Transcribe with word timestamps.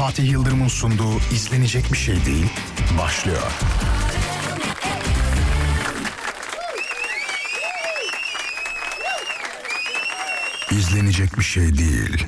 Fatih 0.00 0.30
Yıldırım'ın 0.30 0.68
sunduğu 0.68 1.18
izlenecek 1.34 1.92
bir 1.92 1.98
şey 1.98 2.24
değil 2.26 2.46
başlıyor. 2.98 3.52
İzlenecek 10.70 11.38
bir 11.38 11.44
şey 11.44 11.78
değil. 11.78 12.26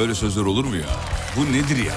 böyle 0.00 0.14
sözler 0.14 0.42
olur 0.42 0.64
mu 0.64 0.76
ya? 0.76 0.86
Bu 1.36 1.52
nedir 1.52 1.84
ya? 1.84 1.92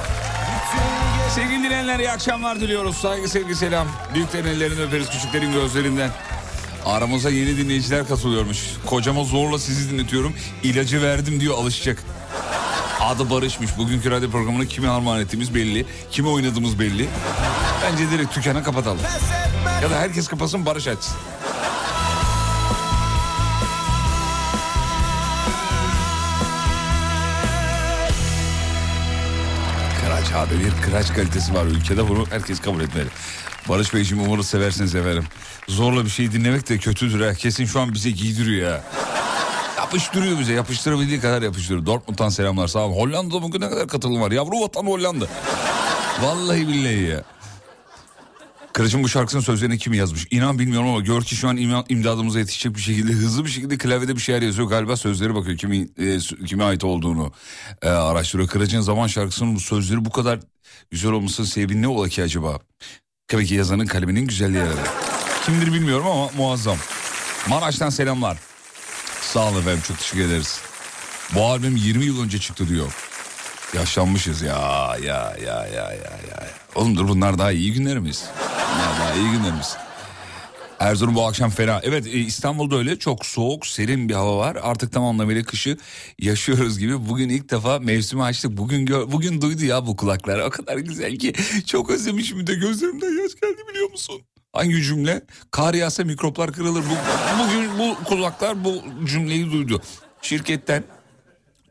Sevgili 1.36 1.64
dinleyenler 1.64 2.00
iyi 2.00 2.12
akşamlar 2.12 2.60
diliyoruz. 2.60 2.98
Saygı 2.98 3.28
sevgi 3.30 3.56
selam. 3.56 3.88
Büyüklerin 4.14 4.48
ellerini 4.48 4.82
öperiz 4.82 5.10
küçüklerin 5.10 5.54
gözlerinden. 5.54 6.12
Aramıza 6.86 7.30
yeni 7.30 7.58
dinleyiciler 7.58 8.08
katılıyormuş. 8.08 8.60
Kocama 8.86 9.24
zorla 9.24 9.60
sizi 9.60 9.92
dinletiyorum. 9.92 10.34
İlacı 10.64 11.02
verdim 11.02 11.40
diyor 11.40 11.58
alışacak. 11.58 12.04
Adı 13.02 13.30
Barış'mış. 13.30 13.78
Bugünkü 13.78 14.12
radyo 14.12 14.32
programını 14.32 14.68
kime 14.68 14.90
armağan 14.90 15.20
ettiğimiz 15.20 15.56
belli. 15.56 15.86
Kime 16.12 16.30
oynadığımız 16.30 16.80
belli. 16.80 17.10
Bence 17.84 18.12
direkt 18.12 18.34
tükene 18.34 18.64
kapatalım. 18.64 19.00
Ya 19.84 19.90
da 19.90 19.96
herkes 20.00 20.28
kapasın 20.28 20.66
Barış 20.66 20.88
açsın. 20.88 21.16
Abi 30.44 30.54
bir 30.60 30.82
kıraç 30.82 31.14
kalitesi 31.14 31.54
var 31.54 31.66
ülkede 31.66 32.10
bunu 32.10 32.26
herkes 32.30 32.60
kabul 32.60 32.82
etmeli. 32.82 33.08
Barış 33.70 33.94
Beyciğim 33.94 34.24
umarım 34.24 34.44
seversiniz 34.44 34.96
efendim. 34.96 35.24
Zorla 35.68 36.06
bir 36.06 36.10
şey 36.10 36.32
dinlemek 36.32 36.70
de 36.70 36.78
kötüdür 36.78 37.26
ha. 37.26 37.34
Kesin 37.34 37.66
şu 37.66 37.80
an 37.80 37.94
bize 37.94 38.12
giydiriyor 38.12 38.72
ya. 38.72 38.84
Yapıştırıyor 39.78 40.40
bize 40.40 40.54
yapıştırabildiği 40.54 41.20
kadar 41.20 41.42
yapıştırıyor. 41.42 41.86
Dortmund'dan 41.86 42.30
selamlar 42.30 42.68
sağ 42.68 42.80
olun. 42.80 42.94
Hollanda'da 42.94 43.42
bugün 43.42 43.62
ne 43.62 43.70
kadar 43.70 43.88
katılım 43.88 44.22
var. 44.22 44.32
Yavru 44.32 44.62
vatan 44.62 44.86
Hollanda. 44.86 45.26
Vallahi 46.22 46.68
billahi 46.68 47.04
ya. 47.04 47.24
Kırıcın 48.74 49.04
bu 49.04 49.10
şarkısının 49.10 49.42
sözlerini 49.42 49.78
kim 49.78 49.94
yazmış? 49.94 50.28
İnan 50.32 50.60
bilmiyorum 50.60 50.88
ama 50.90 51.00
gör 51.00 51.22
ki 51.22 51.36
şu 51.36 51.48
an 51.50 51.58
im- 51.58 51.86
imdadımıza 51.90 52.40
yetişecek 52.40 52.76
bir 52.76 52.82
şekilde 52.82 53.12
hızlı 53.12 53.46
bir 53.46 53.50
şekilde 53.50 53.78
klavyede 53.78 54.16
bir 54.16 54.22
şeyler 54.22 54.42
yazıyor. 54.42 54.68
Galiba 54.68 54.98
sözleri 54.98 55.36
bakıyor 55.36 55.58
kimi, 55.58 55.88
e, 55.98 56.18
kime 56.46 56.64
ait 56.64 56.84
olduğunu 56.84 57.32
e, 57.82 57.90
araştırıyor. 57.90 58.50
Kırıcın 58.50 58.82
zaman 58.82 59.08
şarkısının 59.08 59.58
sözleri 59.58 60.06
bu 60.06 60.12
kadar 60.12 60.40
güzel 60.92 61.12
olmasının 61.12 61.48
sebebi 61.48 61.82
ne 61.82 61.88
ola 61.88 62.10
ki 62.10 62.24
acaba? 62.24 62.60
Tabii 63.28 63.46
ki 63.46 63.56
yazanın 63.56 63.86
kaleminin 63.86 64.28
güzelliği 64.28 64.64
herhalde. 64.64 64.90
Kimdir 65.46 65.74
bilmiyorum 65.74 66.08
ama 66.08 66.30
muazzam. 66.38 66.78
Maraş'tan 67.50 67.90
selamlar. 67.90 68.38
Sağ 69.22 69.50
olun 69.50 69.60
efendim 69.62 69.82
çok 69.88 69.98
teşekkür 70.00 70.24
ederiz. 70.24 70.60
Bu 71.36 71.46
albüm 71.46 71.76
20 71.76 72.06
yıl 72.06 72.24
önce 72.24 72.40
çıktı 72.40 72.68
diyor. 72.70 72.94
Yaşlanmışız 73.76 74.42
ya 74.42 74.58
ya 75.04 75.36
ya 75.46 75.66
ya 75.68 75.92
ya 75.94 76.20
ya. 76.30 76.48
Oğlum 76.76 76.98
dur 76.98 77.08
bunlar 77.08 77.38
daha 77.40 77.52
iyi 77.52 77.74
günlerimiz. 77.74 78.26
Bunlar 78.76 79.00
daha 79.00 79.14
iyi 79.14 79.32
günlerimiz. 79.32 79.76
Erzurum 80.80 81.16
bu 81.16 81.28
akşam 81.28 81.50
fena. 81.50 81.80
Evet 81.84 82.08
e, 82.08 82.10
İstanbul'da 82.10 82.76
öyle 82.78 83.00
çok 83.00 83.26
soğuk 83.26 83.66
serin 83.68 84.10
bir 84.10 84.14
hava 84.14 84.38
var. 84.38 84.58
Artık 84.62 84.92
tam 84.94 85.04
anlamıyla 85.04 85.44
kışı 85.44 85.78
yaşıyoruz 86.20 86.80
gibi. 86.80 87.10
Bugün 87.10 87.30
ilk 87.30 87.50
defa 87.52 87.80
mevsimi 87.80 88.24
açtık. 88.24 88.58
Bugün 88.58 88.86
gö- 88.86 89.12
bugün 89.12 89.42
duydu 89.42 89.66
ya 89.66 89.86
bu 89.88 89.96
kulaklar. 89.96 90.40
O 90.40 90.50
kadar 90.50 90.78
güzel 90.78 91.16
ki. 91.18 91.34
Çok 91.66 91.90
özlemişim 91.90 92.48
de 92.48 92.54
gözlerimden 92.56 93.24
yaş 93.24 93.32
geldi 93.42 93.62
biliyor 93.70 93.92
musun? 93.92 94.22
Hangi 94.54 94.84
cümle? 94.84 95.22
Kar 95.52 95.74
yağsa 95.74 96.04
mikroplar 96.04 96.52
kırılır. 96.54 96.84
Bu, 96.84 96.96
bugün 97.44 97.80
bu 97.80 98.04
kulaklar 98.04 98.64
bu 98.64 98.84
cümleyi 99.06 99.52
duydu. 99.52 99.82
Şirketten 100.22 100.84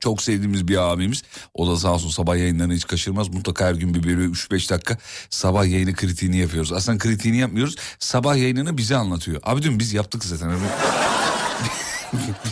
çok 0.02 0.22
sevdiğimiz 0.22 0.68
bir 0.68 0.92
abimiz. 0.92 1.22
O 1.54 1.68
da 1.68 1.76
sağ 1.76 1.92
olsun 1.92 2.10
sabah 2.10 2.36
yayınlarını 2.36 2.74
hiç 2.74 2.86
kaçırmaz. 2.86 3.28
Mutlaka 3.28 3.66
her 3.66 3.74
gün 3.74 3.94
bir 3.94 4.04
böyle 4.04 4.24
3-5 4.24 4.70
dakika 4.70 4.98
sabah 5.30 5.66
yayını 5.66 5.94
kritiğini 5.94 6.36
yapıyoruz. 6.36 6.72
Aslında 6.72 6.98
kritiğini 6.98 7.38
yapmıyoruz. 7.38 7.76
Sabah 7.98 8.36
yayınını 8.36 8.78
bize 8.78 8.96
anlatıyor. 8.96 9.40
Abi 9.44 9.62
diyorum 9.62 9.78
biz 9.78 9.92
yaptık 9.92 10.24
zaten. 10.24 10.50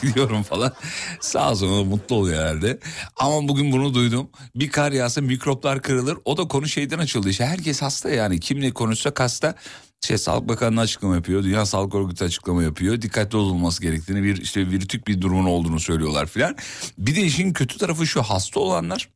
Biliyorum 0.03 0.43
falan. 0.43 0.73
Sağ 1.21 1.51
olsun 1.51 1.69
o 1.69 1.85
mutlu 1.85 2.17
oluyor 2.17 2.43
herhalde. 2.43 2.79
Ama 3.17 3.49
bugün 3.49 3.73
bunu 3.73 3.95
duydum. 3.95 4.31
Bir 4.55 4.71
kar 4.71 4.93
yağsa 4.93 5.21
mikroplar 5.21 5.83
kırılır. 5.83 6.19
O 6.25 6.37
da 6.37 6.49
konu 6.49 6.69
şeyden 6.69 6.99
açıldı. 6.99 7.29
İşte 7.31 7.47
herkes 7.47 7.83
hasta 7.83 8.11
yani. 8.11 8.41
Kimle 8.41 8.71
konuşsa 8.71 9.13
hasta. 9.19 9.55
Şey 10.01 10.19
Sağlık 10.19 10.49
Bakanlığı 10.49 10.81
açıklama 10.81 11.15
yapıyor. 11.15 11.45
Dünya 11.45 11.67
Sağlık 11.67 11.95
Örgütü 11.95 12.25
açıklama 12.25 12.63
yapıyor. 12.63 13.03
Dikkatli 13.03 13.37
olunması 13.39 13.83
gerektiğini 13.83 14.23
bir 14.23 14.37
işte 14.37 14.67
virütük 14.71 15.07
bir 15.09 15.21
durumun 15.21 15.45
olduğunu 15.45 15.81
söylüyorlar 15.81 16.27
filan. 16.27 16.57
Bir 16.99 17.17
de 17.17 17.21
işin 17.21 17.53
kötü 17.53 17.79
tarafı 17.79 18.07
şu 18.07 18.23
hasta 18.23 18.61
olanlar 18.61 19.09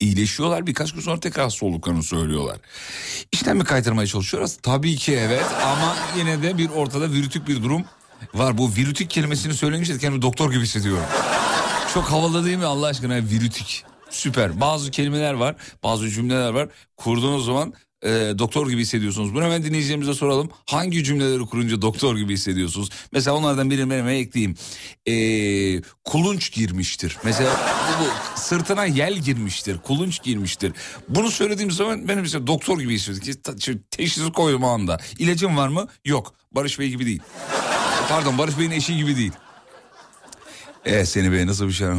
iyileşiyorlar 0.00 0.66
birkaç 0.66 0.92
gün 0.92 1.00
sonra 1.00 1.20
tekrar 1.20 1.44
hasta 1.44 1.66
olduklarını 1.66 2.02
söylüyorlar. 2.02 2.58
İşten 3.32 3.56
mi 3.56 3.64
kaydırmaya 3.64 4.06
çalışıyoruz? 4.06 4.58
Tabii 4.62 4.96
ki 4.96 5.12
evet 5.12 5.46
ama 5.64 5.96
yine 6.18 6.42
de 6.42 6.58
bir 6.58 6.68
ortada 6.70 7.12
virütük 7.12 7.48
bir 7.48 7.62
durum 7.62 7.84
var. 8.34 8.58
Bu 8.58 8.74
virütük 8.74 9.10
kelimesini 9.10 9.54
söyleyince 9.54 9.98
kendimi 9.98 10.22
doktor 10.22 10.52
gibi 10.52 10.62
hissediyorum. 10.62 11.04
Çok 11.94 12.04
havalı 12.04 12.44
değil 12.44 12.58
mi 12.58 12.64
Allah 12.64 12.86
aşkına 12.86 13.16
virütük? 13.16 13.82
Süper. 14.10 14.60
Bazı 14.60 14.90
kelimeler 14.90 15.34
var, 15.34 15.56
bazı 15.82 16.10
cümleler 16.10 16.50
var. 16.50 16.68
Kurduğunuz 16.96 17.46
zaman 17.46 17.74
e, 18.02 18.08
doktor 18.38 18.70
gibi 18.70 18.80
hissediyorsunuz. 18.80 19.34
Bunu 19.34 19.44
hemen 19.44 19.64
dinleyicilerimize 19.64 20.14
soralım. 20.14 20.50
Hangi 20.66 21.04
cümleleri 21.04 21.46
kurunca 21.46 21.82
doktor 21.82 22.16
gibi 22.16 22.32
hissediyorsunuz? 22.32 22.90
Mesela 23.12 23.36
onlardan 23.36 23.70
birini 23.70 23.90
benim 23.90 24.08
ekleyeyim. 24.08 24.56
E, 25.06 25.14
kulunç 26.04 26.52
girmiştir. 26.52 27.16
Mesela 27.24 27.50
bu, 27.52 28.04
bu 28.04 28.40
sırtına 28.40 28.84
yel 28.84 29.14
girmiştir. 29.14 29.78
Kulunç 29.78 30.22
girmiştir. 30.22 30.72
Bunu 31.08 31.30
söylediğim 31.30 31.70
zaman 31.70 32.08
benim 32.08 32.20
mesela 32.20 32.46
doktor 32.46 32.80
gibi 32.80 32.94
hissediyorum. 32.94 33.82
Teşhisi 33.90 34.32
koydum 34.32 34.64
anda. 34.64 34.98
İlacım 35.18 35.56
var 35.56 35.68
mı? 35.68 35.88
Yok. 36.04 36.34
Barış 36.52 36.78
Bey 36.78 36.88
gibi 36.88 37.06
değil. 37.06 37.20
Pardon 38.08 38.38
Barış 38.38 38.58
Bey'in 38.58 38.70
eşi 38.70 38.96
gibi 38.96 39.16
değil. 39.16 39.32
Evet 40.84 41.08
seni 41.08 41.32
Bey 41.32 41.46
nasıl 41.46 41.68
bir 41.68 41.72
şey? 41.72 41.86
Ha, 41.86 41.94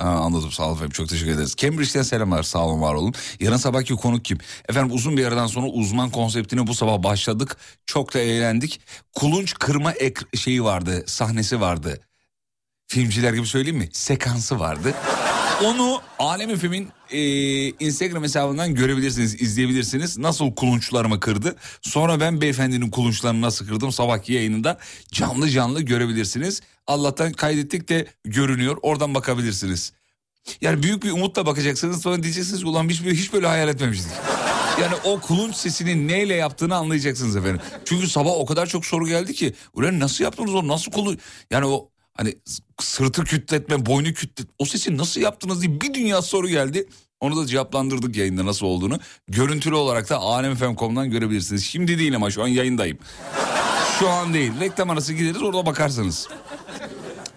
anladım 0.00 0.52
sağ 0.52 0.70
olun 0.70 0.88
çok 0.90 1.08
teşekkür 1.08 1.32
ederiz. 1.32 1.54
Cambridge'den 1.56 2.02
selamlar 2.02 2.42
sağ 2.42 2.66
olun 2.66 2.82
var 2.82 2.94
olun. 2.94 3.14
Yarın 3.40 3.56
sabahki 3.56 3.94
konuk 3.94 4.24
kim? 4.24 4.38
Efendim 4.68 4.96
uzun 4.96 5.16
bir 5.16 5.26
aradan 5.26 5.46
sonra 5.46 5.66
uzman 5.66 6.10
konseptine 6.10 6.66
bu 6.66 6.74
sabah 6.74 7.02
başladık. 7.02 7.56
Çok 7.86 8.14
da 8.14 8.18
eğlendik. 8.18 8.80
Kulunç 9.14 9.54
kırma 9.54 9.92
ek 9.92 10.20
şeyi 10.36 10.64
vardı 10.64 11.04
sahnesi 11.06 11.60
vardı. 11.60 12.00
Filmciler 12.90 13.32
gibi 13.32 13.46
söyleyeyim 13.46 13.78
mi? 13.78 13.88
Sekansı 13.92 14.58
vardı. 14.58 14.94
Onu 15.64 16.00
Alem 16.18 16.50
Efem'in 16.50 16.88
e, 17.10 17.20
Instagram 17.68 18.22
hesabından 18.22 18.74
görebilirsiniz, 18.74 19.42
izleyebilirsiniz. 19.42 20.18
Nasıl 20.18 20.54
kulunçlarımı 20.54 21.20
kırdı. 21.20 21.56
Sonra 21.82 22.20
ben 22.20 22.40
beyefendinin 22.40 22.90
kulunçlarını 22.90 23.40
nasıl 23.40 23.66
kırdım 23.66 23.92
sabahki 23.92 24.32
yayınında 24.32 24.78
canlı 25.12 25.48
canlı 25.48 25.82
görebilirsiniz. 25.82 26.60
Allah'tan 26.86 27.32
kaydettik 27.32 27.88
de 27.88 28.06
görünüyor. 28.24 28.76
Oradan 28.82 29.14
bakabilirsiniz. 29.14 29.92
Yani 30.60 30.82
büyük 30.82 31.02
bir 31.02 31.10
umutla 31.10 31.46
bakacaksınız 31.46 32.02
sonra 32.02 32.22
diyeceksiniz 32.22 32.64
ulan 32.64 32.88
hiç, 32.88 33.00
hiç 33.00 33.32
böyle 33.32 33.46
hayal 33.46 33.68
etmemiştik. 33.68 34.12
Yani 34.80 34.94
o 35.04 35.20
kulunç 35.20 35.56
sesinin 35.56 36.08
neyle 36.08 36.34
yaptığını 36.34 36.76
anlayacaksınız 36.76 37.36
efendim. 37.36 37.60
Çünkü 37.84 38.08
sabah 38.08 38.30
o 38.30 38.46
kadar 38.46 38.66
çok 38.66 38.86
soru 38.86 39.06
geldi 39.06 39.34
ki. 39.34 39.54
Ulan 39.74 40.00
nasıl 40.00 40.24
yaptınız 40.24 40.54
onu 40.54 40.68
nasıl 40.68 40.92
kulu... 40.92 41.16
Yani 41.50 41.66
o 41.66 41.90
hani 42.20 42.34
sırtı 42.80 43.24
kütletme, 43.24 43.86
boynu 43.86 44.12
kütlet... 44.12 44.48
O 44.58 44.64
sesi 44.64 44.96
nasıl 44.98 45.20
yaptınız 45.20 45.62
diye 45.62 45.80
bir 45.80 45.94
dünya 45.94 46.22
soru 46.22 46.48
geldi. 46.48 46.88
Onu 47.20 47.36
da 47.36 47.46
cevaplandırdık 47.46 48.16
yayında 48.16 48.46
nasıl 48.46 48.66
olduğunu. 48.66 48.98
Görüntülü 49.28 49.74
olarak 49.74 50.10
da 50.10 50.16
alemfm.com'dan 50.18 51.10
görebilirsiniz. 51.10 51.64
Şimdi 51.64 51.98
değil 51.98 52.16
ama 52.16 52.30
şu 52.30 52.42
an 52.42 52.48
yayındayım. 52.48 52.98
Şu 53.98 54.08
an 54.08 54.34
değil. 54.34 54.52
Reklam 54.60 54.90
arası 54.90 55.12
gideriz 55.12 55.42
orada 55.42 55.66
bakarsınız. 55.66 56.28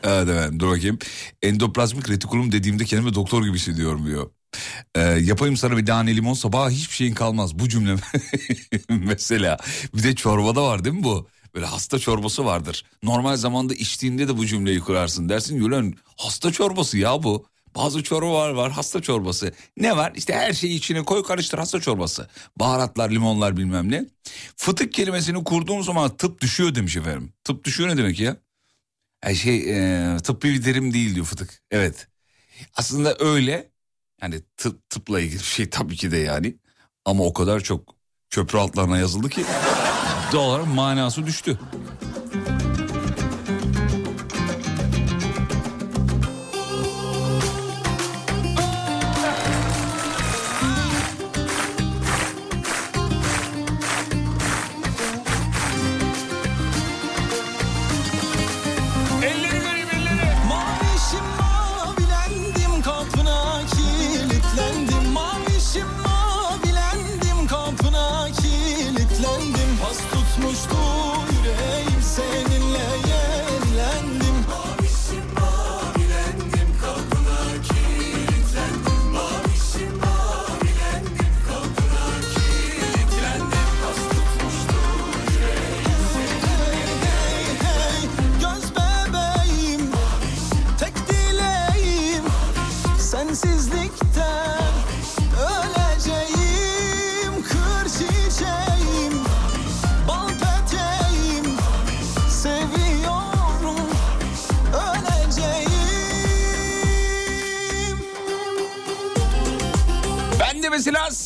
Evet 0.03 0.29
efendim 0.29 0.59
dur 0.59 0.67
bakayım. 0.67 0.99
Endoplazmik 1.41 2.09
retikulum 2.09 2.51
dediğimde 2.51 2.85
kendimi 2.85 3.13
doktor 3.13 3.43
gibi 3.43 3.57
hissediyorum 3.57 4.05
diyor. 4.05 4.29
Ee, 4.95 5.01
yapayım 5.01 5.57
sana 5.57 5.77
bir 5.77 5.85
tane 5.85 6.15
limon 6.15 6.33
sabaha 6.33 6.69
hiçbir 6.69 6.95
şeyin 6.95 7.13
kalmaz. 7.13 7.59
Bu 7.59 7.69
cümle 7.69 7.95
mesela. 8.89 9.57
Bir 9.95 10.03
de 10.03 10.15
çorbada 10.15 10.63
var 10.63 10.83
değil 10.85 10.95
mi 10.95 11.03
bu? 11.03 11.27
Böyle 11.55 11.65
hasta 11.65 11.99
çorbası 11.99 12.45
vardır. 12.45 12.85
Normal 13.03 13.35
zamanda 13.35 13.73
içtiğinde 13.73 14.27
de 14.27 14.37
bu 14.37 14.45
cümleyi 14.45 14.79
kurarsın. 14.79 15.29
Dersin 15.29 15.61
ulan 15.61 15.93
hasta 16.17 16.51
çorbası 16.51 16.97
ya 16.97 17.23
bu. 17.23 17.45
Bazı 17.75 18.03
çorba 18.03 18.55
var 18.55 18.71
hasta 18.71 19.01
çorbası. 19.01 19.53
Ne 19.77 19.97
var? 19.97 20.13
İşte 20.15 20.33
her 20.33 20.53
şeyi 20.53 20.77
içine 20.77 21.03
koy 21.03 21.23
karıştır 21.23 21.57
hasta 21.57 21.79
çorbası. 21.81 22.27
Baharatlar, 22.59 23.09
limonlar 23.09 23.57
bilmem 23.57 23.91
ne. 23.91 24.05
Fıtık 24.55 24.93
kelimesini 24.93 25.43
kurduğum 25.43 25.83
zaman 25.83 26.17
tıp 26.17 26.41
düşüyor 26.41 26.75
demiş 26.75 26.97
efendim. 26.97 27.33
Tıp 27.43 27.63
düşüyor 27.63 27.89
ne 27.89 27.97
demek 27.97 28.19
ya? 28.19 28.37
Ay 29.23 29.35
şey 29.35 29.57
e, 29.57 30.17
tıbbi 30.17 30.53
bir 30.53 30.63
terim 30.63 30.93
değil 30.93 31.15
diyor 31.15 31.25
fıtık. 31.25 31.61
Evet. 31.71 32.07
Aslında 32.75 33.15
öyle. 33.19 33.71
Yani 34.21 34.41
tıp, 34.57 34.89
tıpla 34.89 35.19
ilgili 35.19 35.39
bir 35.39 35.43
şey 35.43 35.69
tabii 35.69 35.95
ki 35.95 36.11
de 36.11 36.17
yani. 36.17 36.55
Ama 37.05 37.23
o 37.23 37.33
kadar 37.33 37.59
çok 37.59 37.95
köprü 38.29 38.59
altlarına 38.59 38.97
yazıldı 38.97 39.29
ki 39.29 39.45
doğal 40.31 40.49
olarak 40.49 40.67
manası 40.67 41.25
düştü. 41.25 41.59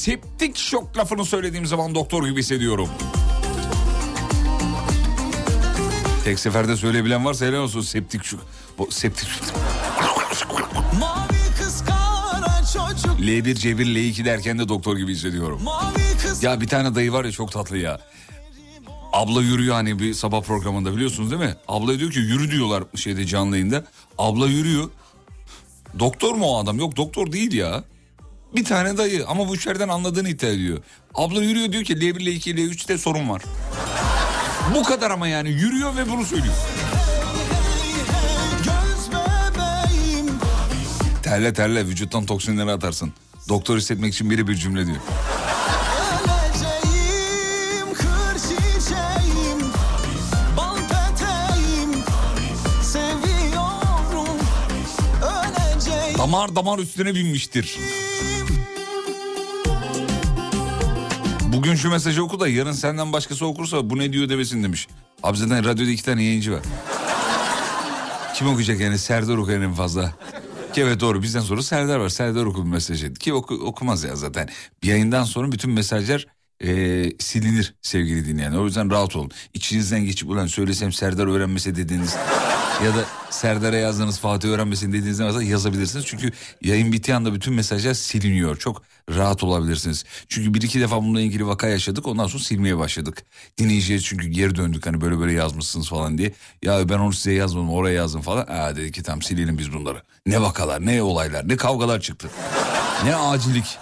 Septik 0.07 0.57
şok 0.57 0.97
lafını 0.97 1.25
söylediğim 1.25 1.65
zaman 1.65 1.95
doktor 1.95 2.27
gibi 2.27 2.39
hissediyorum. 2.39 2.89
Tek 6.23 6.39
seferde 6.39 6.77
söyleyebilen 6.77 7.25
varsa 7.25 7.45
helal 7.45 7.59
olsun 7.59 7.81
septik 7.81 8.23
şok. 8.23 8.39
Bu 8.77 8.91
septik 8.91 9.29
şok. 9.29 9.47
Mavi 10.99 11.55
kız 11.63 11.83
kara 11.85 12.59
çocuk 12.73 13.19
L1, 13.19 13.55
C1, 13.55 13.83
L2 13.83 14.25
derken 14.25 14.59
de 14.59 14.69
doktor 14.69 14.97
gibi 14.97 15.11
hissediyorum. 15.11 15.61
Ya 16.41 16.61
bir 16.61 16.67
tane 16.67 16.95
dayı 16.95 17.13
var 17.13 17.25
ya 17.25 17.31
çok 17.31 17.51
tatlı 17.51 17.77
ya. 17.77 17.99
Abla 19.13 19.41
yürüyor 19.41 19.75
hani 19.75 19.99
bir 19.99 20.13
sabah 20.13 20.41
programında 20.41 20.95
biliyorsunuz 20.95 21.31
değil 21.31 21.41
mi? 21.41 21.55
Abla 21.67 21.99
diyor 21.99 22.11
ki 22.11 22.19
yürü 22.19 22.51
diyorlar 22.51 22.83
şeyde 22.95 23.25
canlı 23.25 23.57
yayında. 23.57 23.85
Abla 24.17 24.47
yürüyor. 24.47 24.89
Doktor 25.99 26.35
mu 26.35 26.45
o 26.45 26.63
adam? 26.63 26.79
Yok 26.79 26.97
doktor 26.97 27.31
değil 27.31 27.53
ya. 27.53 27.83
Bir 28.55 28.65
tane 28.65 28.97
dayı 28.97 29.25
ama 29.27 29.47
bu 29.47 29.55
işlerden 29.55 29.89
anladığını 29.89 30.29
iddia 30.29 30.49
ediyor. 30.49 30.79
Abla 31.15 31.41
yürüyor 31.43 31.71
diyor 31.71 31.83
ki 31.83 31.93
L1, 31.93 32.17
L2, 32.17 32.55
L3'te 32.55 32.97
sorun 32.97 33.29
var. 33.29 33.41
Bu 34.75 34.83
kadar 34.83 35.11
ama 35.11 35.27
yani 35.27 35.49
yürüyor 35.49 35.95
ve 35.95 36.09
bunu 36.09 36.25
söylüyor. 36.25 36.53
Terle 41.23 41.53
terle 41.53 41.85
vücuttan 41.85 42.25
toksinleri 42.25 42.71
atarsın. 42.71 43.13
Doktor 43.49 43.77
hissetmek 43.77 44.13
için 44.13 44.29
biri 44.29 44.47
bir 44.47 44.55
cümle 44.55 44.85
diyor. 44.85 44.97
Damar 56.17 56.55
damar 56.55 56.79
üstüne 56.79 57.15
binmiştir. 57.15 57.77
Bugün 61.57 61.75
şu 61.75 61.89
mesajı 61.89 62.23
oku 62.23 62.39
da 62.39 62.47
yarın 62.47 62.71
senden 62.71 63.13
başkası 63.13 63.45
okursa 63.45 63.89
bu 63.89 63.97
ne 63.97 64.13
diyor 64.13 64.29
demesin 64.29 64.63
demiş. 64.63 64.87
Abi 65.23 65.37
zaten 65.37 65.65
radyoda 65.65 65.91
iki 65.91 66.03
tane 66.03 66.23
yayıncı 66.23 66.53
var. 66.53 66.61
Kim 68.35 68.47
okuyacak 68.47 68.79
yani 68.79 68.97
Serdar 68.97 69.37
okur 69.37 69.51
en 69.51 69.73
fazla. 69.73 70.13
Ki 70.73 70.81
evet 70.81 70.99
doğru 70.99 71.21
bizden 71.21 71.39
sonra 71.39 71.61
Serdar 71.61 71.97
var. 71.97 72.09
Serdar 72.09 72.45
oku 72.45 72.65
bir 72.65 72.69
mesajı. 72.69 73.13
Ki 73.13 73.33
oku, 73.33 73.55
okumaz 73.55 74.03
ya 74.03 74.15
zaten. 74.15 74.49
Bir 74.83 74.87
yayından 74.87 75.23
sonra 75.23 75.51
bütün 75.51 75.71
mesajlar 75.71 76.27
e, 76.63 76.69
silinir 77.19 77.75
sevgili 77.81 78.25
dinleyenler. 78.25 78.57
O 78.57 78.65
yüzden 78.65 78.91
rahat 78.91 79.15
olun. 79.15 79.31
İçinizden 79.53 80.05
geçip 80.05 80.29
ulan 80.29 80.47
söylesem 80.47 80.93
Serdar 80.93 81.27
öğrenmese 81.27 81.75
dediğiniz 81.75 82.15
ya 82.85 82.95
da 82.95 83.05
Serdar'a 83.29 83.77
yazdığınız 83.77 84.19
Fatih 84.19 84.49
öğrenmesin 84.49 84.93
dediğiniz 84.93 85.21
varsa 85.21 85.43
yazabilirsiniz. 85.43 86.05
Çünkü 86.05 86.31
yayın 86.61 86.91
bittiği 86.91 87.15
anda 87.17 87.33
bütün 87.33 87.53
mesajlar 87.53 87.93
siliniyor. 87.93 88.57
Çok 88.57 88.81
rahat 89.15 89.43
olabilirsiniz. 89.43 90.05
Çünkü 90.29 90.53
bir 90.53 90.61
iki 90.61 90.81
defa 90.81 90.97
bununla 90.97 91.21
ilgili 91.21 91.47
vaka 91.47 91.67
yaşadık 91.67 92.07
ondan 92.07 92.27
sonra 92.27 92.43
silmeye 92.43 92.77
başladık. 92.77 93.23
Dinleyiciye 93.57 93.99
çünkü 93.99 94.27
geri 94.27 94.55
döndük 94.55 94.85
hani 94.85 95.01
böyle 95.01 95.19
böyle 95.19 95.33
yazmışsınız 95.33 95.89
falan 95.89 96.17
diye. 96.17 96.33
Ya 96.63 96.89
ben 96.89 96.97
onu 96.97 97.13
size 97.13 97.33
yazmadım 97.33 97.69
oraya 97.69 97.93
yazdım 97.93 98.21
falan. 98.21 98.47
Aa 98.47 98.75
dedik 98.75 98.93
ki 98.93 99.03
tamam 99.03 99.21
silelim 99.21 99.57
biz 99.57 99.73
bunları. 99.73 100.01
Ne 100.25 100.41
vakalar 100.41 100.85
ne 100.85 101.01
olaylar 101.01 101.49
ne 101.49 101.57
kavgalar 101.57 102.01
çıktı. 102.01 102.29
Ne 103.03 103.15
acillik. 103.15 103.77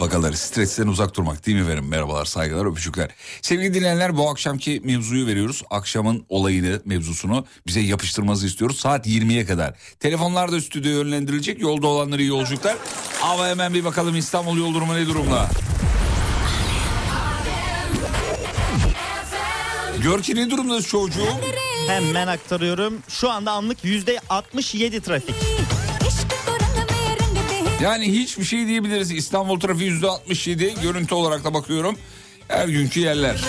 Vakaları 0.00 0.36
stresten 0.36 0.86
uzak 0.86 1.16
durmak 1.16 1.46
değil 1.46 1.56
mi 1.56 1.62
efendim? 1.62 1.88
Merhabalar, 1.88 2.24
saygılar, 2.24 2.66
öpücükler. 2.66 3.10
Sevgili 3.42 3.74
dinleyenler 3.74 4.16
bu 4.16 4.30
akşamki 4.30 4.80
mevzuyu 4.84 5.26
veriyoruz. 5.26 5.62
Akşamın 5.70 6.24
olayını, 6.28 6.80
mevzusunu 6.84 7.46
bize 7.66 7.80
yapıştırmanızı 7.80 8.46
istiyoruz. 8.46 8.78
Saat 8.80 9.06
20'ye 9.06 9.46
kadar. 9.46 9.74
Telefonlar 10.00 10.52
da 10.52 10.60
stüdyoya 10.60 10.96
yönlendirilecek. 10.96 11.60
Yolda 11.60 11.86
olanları 11.86 12.22
iyi 12.22 12.28
yolculuklar. 12.28 12.76
Ama 13.22 13.48
hemen 13.48 13.74
bir 13.74 13.84
bakalım 13.84 14.16
İstanbul 14.16 14.58
yol 14.58 14.74
durumu 14.74 14.94
ne 14.94 15.06
durumda? 15.06 15.48
Görki 20.02 20.34
ne 20.36 20.50
durumda 20.50 20.82
çocuğum? 20.82 21.26
Hemen 21.86 22.26
aktarıyorum. 22.26 22.98
Şu 23.08 23.30
anda 23.30 23.52
anlık 23.52 23.84
yüzde 23.84 24.20
67 24.28 25.00
trafik. 25.00 25.34
Yani 27.82 28.12
hiçbir 28.12 28.44
şey 28.44 28.66
diyebiliriz. 28.66 29.10
İstanbul 29.10 29.60
trafiği 29.60 29.90
yüzde 29.90 30.06
67. 30.06 30.74
Görüntü 30.82 31.14
olarak 31.14 31.44
da 31.44 31.54
bakıyorum. 31.54 31.96
Her 32.48 32.68
günkü 32.68 33.00
yerler. 33.00 33.44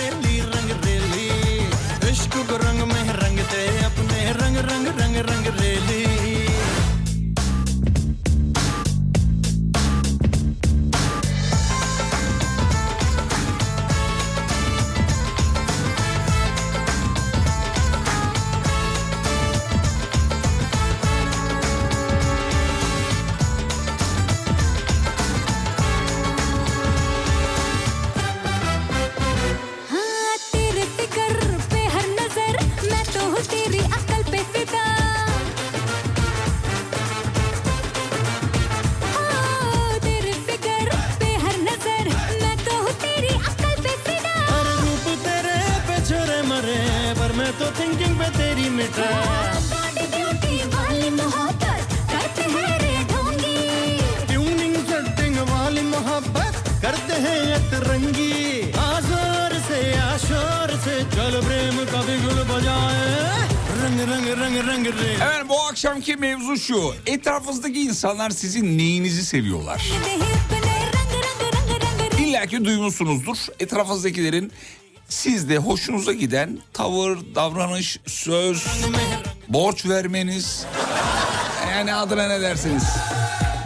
Efendim 64.59 65.49
bu 65.49 65.61
akşamki 65.61 66.15
mevzu 66.15 66.57
şu. 66.57 66.93
Etrafınızdaki 67.05 67.81
insanlar 67.81 68.29
sizin 68.29 68.77
neyinizi 68.77 69.25
seviyorlar? 69.25 69.91
İlla 72.19 72.45
ki 72.45 72.65
duymuşsunuzdur. 72.65 73.37
Etrafınızdakilerin 73.59 74.51
sizde 75.09 75.57
hoşunuza 75.57 76.13
giden 76.13 76.59
tavır, 76.73 77.17
davranış, 77.35 77.99
söz, 78.05 78.67
borç 79.47 79.85
vermeniz... 79.85 80.65
Yani 81.71 81.93
adına 81.93 82.27
ne 82.27 82.41
dersiniz? 82.41 82.83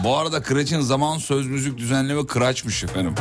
Bu 0.04 0.18
arada 0.18 0.42
Kıraç'ın 0.42 0.82
zaman 0.82 1.18
söz 1.18 1.48
müzik 1.48 1.78
düzenleme 1.78 2.26
Kıraç'mış 2.26 2.84
efendim. 2.84 3.16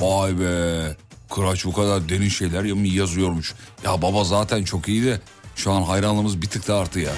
Vay 0.00 0.40
be. 0.40 0.96
Kıraç 1.34 1.64
bu 1.64 1.72
kadar 1.72 2.08
derin 2.08 2.28
şeyler 2.28 2.64
yazıyormuş. 2.94 3.54
Ya 3.84 4.02
baba 4.02 4.24
zaten 4.24 4.64
çok 4.64 4.88
iyi 4.88 5.04
de 5.04 5.20
şu 5.56 5.72
an 5.72 5.82
hayranlığımız 5.82 6.42
bir 6.42 6.46
tık 6.46 6.68
da 6.68 6.76
arttı 6.76 7.00
ya. 7.00 7.12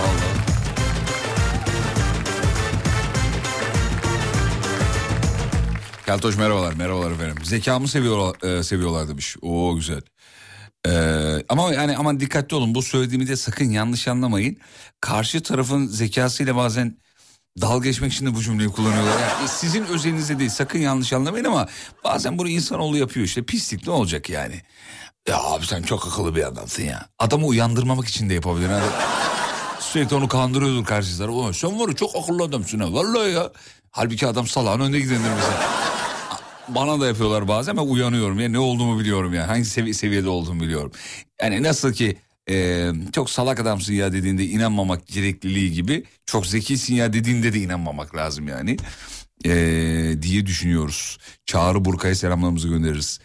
Vallahi. 0.00 0.40
Keltoş 6.06 6.36
merhabalar, 6.36 6.72
merhabalar 6.72 7.10
efendim. 7.10 7.44
Zekamı 7.44 7.88
seviyorlar, 7.88 8.58
e, 8.58 8.62
seviyorlar 8.62 9.08
demiş. 9.08 9.36
Oo 9.42 9.76
güzel. 9.76 10.00
Ee, 10.88 11.44
ama 11.48 11.74
yani 11.74 11.96
aman 11.96 12.20
dikkatli 12.20 12.56
olun 12.56 12.74
bu 12.74 12.82
söylediğimi 12.82 13.28
de 13.28 13.36
sakın 13.36 13.70
yanlış 13.70 14.08
anlamayın. 14.08 14.56
Karşı 15.00 15.42
tarafın 15.42 15.86
zekasıyla 15.86 16.56
bazen 16.56 16.96
dalga 17.60 17.88
geçmek 17.88 18.12
için 18.12 18.26
de 18.26 18.34
bu 18.34 18.42
cümleyi 18.42 18.68
kullanıyorlar. 18.68 19.20
Yani 19.20 19.48
sizin 19.48 19.84
özelinizde 19.84 20.38
değil 20.38 20.50
sakın 20.50 20.78
yanlış 20.78 21.12
anlamayın 21.12 21.44
ama 21.44 21.68
bazen 22.04 22.38
bunu 22.38 22.48
insanoğlu 22.48 22.96
yapıyor 22.96 23.26
işte 23.26 23.42
pislik 23.42 23.86
ne 23.86 23.92
olacak 23.92 24.30
yani. 24.30 24.62
Ya 25.30 25.38
abi 25.42 25.66
sen 25.66 25.82
çok 25.82 26.06
akıllı 26.06 26.36
bir 26.36 26.46
adamsın 26.46 26.82
ya. 26.82 27.06
Adamı 27.18 27.46
uyandırmamak 27.46 28.08
için 28.08 28.30
de 28.30 28.34
yapabilir. 28.34 28.68
Hani 28.68 28.84
sürekli 29.80 30.16
onu 30.16 30.28
kandırıyordur 30.28 30.84
karşı. 30.84 31.24
"Ulan 31.30 31.52
Sen 31.52 31.80
var 31.80 31.88
ya 31.88 31.94
çok 31.94 32.16
akıllı 32.16 32.42
adamsın 32.44 32.78
ha 32.80 32.92
vallahi 32.92 33.32
ya. 33.32 33.50
Halbuki 33.90 34.26
adam 34.26 34.46
salağın 34.46 34.80
önde 34.80 35.00
gidendir 35.00 35.30
mesela. 35.36 35.70
Bana 36.68 37.00
da 37.00 37.06
yapıyorlar 37.06 37.48
bazen 37.48 37.72
ama 37.72 37.82
uyanıyorum 37.82 38.40
ya 38.40 38.48
ne 38.48 38.58
olduğumu 38.58 39.00
biliyorum 39.00 39.34
yani 39.34 39.46
hangi 39.46 39.64
sevi- 39.64 39.94
seviyede 39.94 40.28
olduğumu 40.28 40.60
biliyorum. 40.60 40.92
Yani 41.42 41.62
nasıl 41.62 41.92
ki 41.92 42.16
e, 42.50 42.88
çok 43.12 43.30
salak 43.30 43.60
adamsın 43.60 43.92
ya 43.92 44.12
dediğinde 44.12 44.44
inanmamak 44.44 45.06
gerekliliği 45.06 45.72
gibi 45.72 46.04
çok 46.26 46.46
zekisin 46.46 46.94
ya 46.94 47.12
dediğinde 47.12 47.52
de 47.52 47.58
inanmamak 47.58 48.16
lazım 48.16 48.48
yani 48.48 48.76
E, 49.44 49.50
diye 50.22 50.46
düşünüyoruz. 50.46 51.18
Çağrı 51.46 51.84
Burkay'a 51.84 52.14
selamlarımızı 52.14 52.68
göndeririz. 52.68 53.20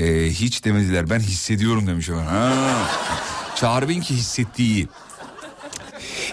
E, 0.00 0.30
hiç 0.30 0.64
demediler 0.64 1.10
ben 1.10 1.20
hissediyorum 1.20 1.86
demiş 1.86 2.08
efendim. 2.08 2.26
Ha. 2.26 2.88
Çağrı 3.56 3.88
ki 4.00 4.14
hissettiği. 4.14 4.88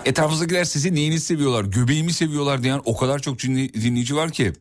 Etrafınızdakiler 0.05 0.63
sizi 0.63 0.95
neyini 0.95 1.19
seviyorlar, 1.19 1.65
göbeğimi 1.65 2.13
seviyorlar 2.13 2.63
diyen 2.63 2.81
o 2.85 2.97
kadar 2.97 3.19
çok 3.19 3.39
dinley- 3.39 3.73
dinleyici 3.73 4.15
var 4.15 4.31
ki. 4.31 4.53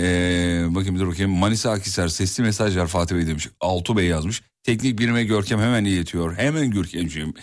Ee, 0.00 0.64
bakayım 0.68 0.98
dur 0.98 1.08
bakayım. 1.08 1.30
Manisa 1.30 1.70
Akhisar 1.70 2.08
sesli 2.08 2.42
mesajlar 2.42 2.86
Fatih 2.86 3.16
Bey 3.16 3.26
demiş. 3.26 3.48
Altu 3.60 3.96
Bey 3.96 4.06
yazmış. 4.06 4.42
Teknik 4.62 4.98
birime 4.98 5.24
Görkem 5.24 5.60
hemen 5.60 5.84
iletiyor. 5.84 6.36
Hemen 6.36 6.70
Görkemciğim. 6.70 7.34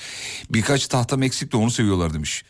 Birkaç 0.50 0.88
tahtam 0.88 1.24
eksik 1.24 1.52
de 1.52 1.58
onu 1.58 1.72
seviyorlar 1.72 2.14
demiş. 2.14 2.44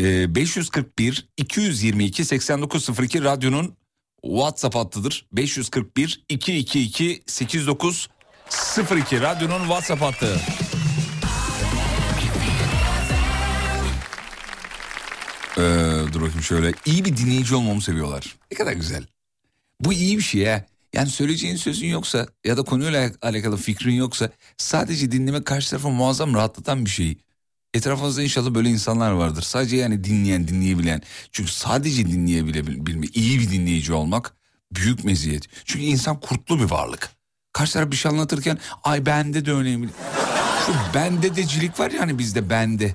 Ee, 0.00 0.34
541 0.34 1.28
222 1.36 2.24
8902 2.24 3.24
radyonun 3.24 3.76
WhatsApp 4.22 4.74
hattıdır. 4.74 5.26
541 5.32 6.24
222 6.28 7.22
8902 7.26 9.20
radyonun 9.20 9.60
WhatsApp 9.60 10.02
hattı. 10.02 10.40
Ee, 15.56 15.62
dur 16.12 16.20
bakayım 16.20 16.42
şöyle. 16.42 16.72
İyi 16.86 17.04
bir 17.04 17.16
dinleyici 17.16 17.54
olmamı 17.54 17.82
seviyorlar. 17.82 18.36
Ne 18.52 18.56
kadar 18.58 18.72
güzel. 18.72 19.06
Bu 19.80 19.92
iyi 19.92 20.16
bir 20.18 20.22
şey 20.22 20.40
ya. 20.40 20.66
Yani 20.92 21.08
söyleyeceğin 21.08 21.56
sözün 21.56 21.88
yoksa 21.88 22.26
ya 22.44 22.56
da 22.56 22.62
konuyla 22.62 23.10
alakalı 23.22 23.56
fikrin 23.56 23.94
yoksa 23.94 24.30
sadece 24.56 25.12
dinlemek 25.12 25.46
karşı 25.46 25.70
tarafı 25.70 25.88
muazzam 25.88 26.34
rahatlatan 26.34 26.84
bir 26.84 26.90
şey. 26.90 27.18
Etrafınızda 27.74 28.22
inşallah 28.22 28.54
böyle 28.54 28.68
insanlar 28.68 29.10
vardır. 29.12 29.42
Sadece 29.42 29.76
yani 29.76 30.04
dinleyen, 30.04 30.48
dinleyebilen. 30.48 31.02
Çünkü 31.32 31.52
sadece 31.52 32.06
dinleyebilme, 32.06 33.06
iyi 33.14 33.40
bir 33.40 33.50
dinleyici 33.50 33.92
olmak 33.92 34.34
büyük 34.72 35.04
meziyet. 35.04 35.44
Çünkü 35.64 35.84
insan 35.84 36.20
kurtlu 36.20 36.58
bir 36.58 36.70
varlık. 36.70 37.10
Karşı 37.52 37.72
taraf 37.72 37.90
bir 37.90 37.96
şey 37.96 38.10
anlatırken 38.12 38.58
ay 38.84 39.06
bende 39.06 39.44
de 39.44 39.52
önemli. 39.52 39.88
Şu 40.66 40.72
bende 40.94 41.36
decilik 41.36 41.80
var 41.80 41.90
yani 41.90 42.18
bizde 42.18 42.50
bende. 42.50 42.94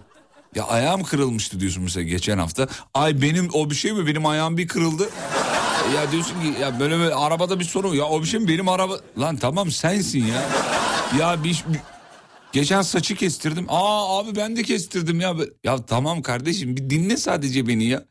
Ya 0.55 0.63
ayağım 0.63 1.03
kırılmıştı 1.03 1.59
diyorsun 1.59 1.83
mesela 1.83 2.03
geçen 2.03 2.37
hafta. 2.37 2.67
Ay 2.93 3.21
benim 3.21 3.49
o 3.53 3.69
bir 3.69 3.75
şey 3.75 3.91
mi 3.93 4.07
benim 4.07 4.25
ayağım 4.25 4.57
bir 4.57 4.67
kırıldı. 4.67 5.09
Ya 5.95 6.11
diyorsun 6.11 6.41
ki 6.41 6.61
ya 6.61 6.79
böyle 6.79 6.97
böyle 6.99 7.15
arabada 7.15 7.59
bir 7.59 7.65
sorun 7.65 7.95
ya 7.95 8.03
o 8.05 8.21
bir 8.21 8.27
şey 8.27 8.39
mi 8.39 8.47
benim 8.47 8.69
araba. 8.69 8.99
Lan 9.19 9.37
tamam 9.37 9.71
sensin 9.71 10.25
ya. 10.25 10.43
Ya 11.19 11.43
bir- 11.43 11.63
geçen 12.55 12.81
saçı 12.81 13.15
kestirdim. 13.15 13.65
Aa 13.69 14.19
abi 14.19 14.35
ben 14.35 14.55
de 14.55 14.63
kestirdim 14.63 15.19
ya. 15.19 15.35
Ya 15.63 15.85
tamam 15.85 16.21
kardeşim 16.21 16.77
bir 16.77 16.89
dinle 16.89 17.17
sadece 17.17 17.67
beni 17.67 17.83
ya. 17.83 18.05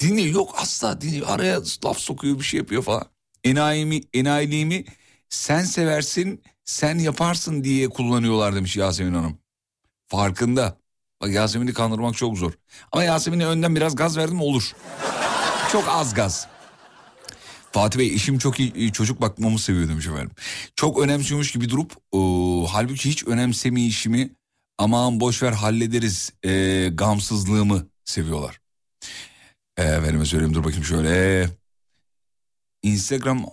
Dinle 0.00 0.22
yok 0.22 0.54
asla 0.58 1.00
dinle 1.00 1.26
araya 1.26 1.60
laf 1.84 1.98
sokuyor 1.98 2.38
bir 2.38 2.44
şey 2.44 2.58
yapıyor 2.58 2.82
falan. 2.82 3.04
Enayimi, 3.44 4.00
enayiliğimi 4.14 4.84
sen 5.28 5.62
seversin 5.62 6.42
sen 6.64 6.98
yaparsın 6.98 7.64
diye 7.64 7.88
kullanıyorlar 7.88 8.54
demiş 8.54 8.76
Yasemin 8.76 9.14
Hanım. 9.14 9.38
Farkında. 10.06 10.78
Bak 11.22 11.30
Yasemin'i 11.30 11.72
kandırmak 11.72 12.16
çok 12.16 12.38
zor. 12.38 12.52
Ama 12.92 13.04
Yasemin'e 13.04 13.46
önden 13.46 13.76
biraz 13.76 13.96
gaz 13.96 14.16
verdim 14.16 14.40
olur. 14.40 14.72
Çok 15.72 15.88
az 15.88 16.14
gaz. 16.14 16.48
Fatih 17.74 17.98
Bey 17.98 18.14
işim 18.14 18.38
çok 18.38 18.60
iyi 18.60 18.92
çocuk 18.92 19.20
bakmamı 19.20 19.58
seviyor 19.58 19.88
demiş 19.88 20.06
efendim. 20.06 20.30
Çok 20.76 21.00
önemsiyormuş 21.02 21.52
gibi 21.52 21.68
durup 21.68 21.92
e, 21.92 22.18
halbuki 22.72 23.10
hiç 23.10 23.26
önemsemeyişimi 23.26 24.30
aman 24.78 25.20
boş 25.20 25.42
ver 25.42 25.52
hallederiz 25.52 26.32
e, 26.44 26.88
gamsızlığımı 26.92 27.86
seviyorlar. 28.04 28.60
E, 29.76 29.82
efendime 29.82 30.24
söyleyeyim 30.24 30.54
dur 30.54 30.64
bakayım 30.64 30.84
şöyle. 30.84 31.48
Instagram 32.82 33.46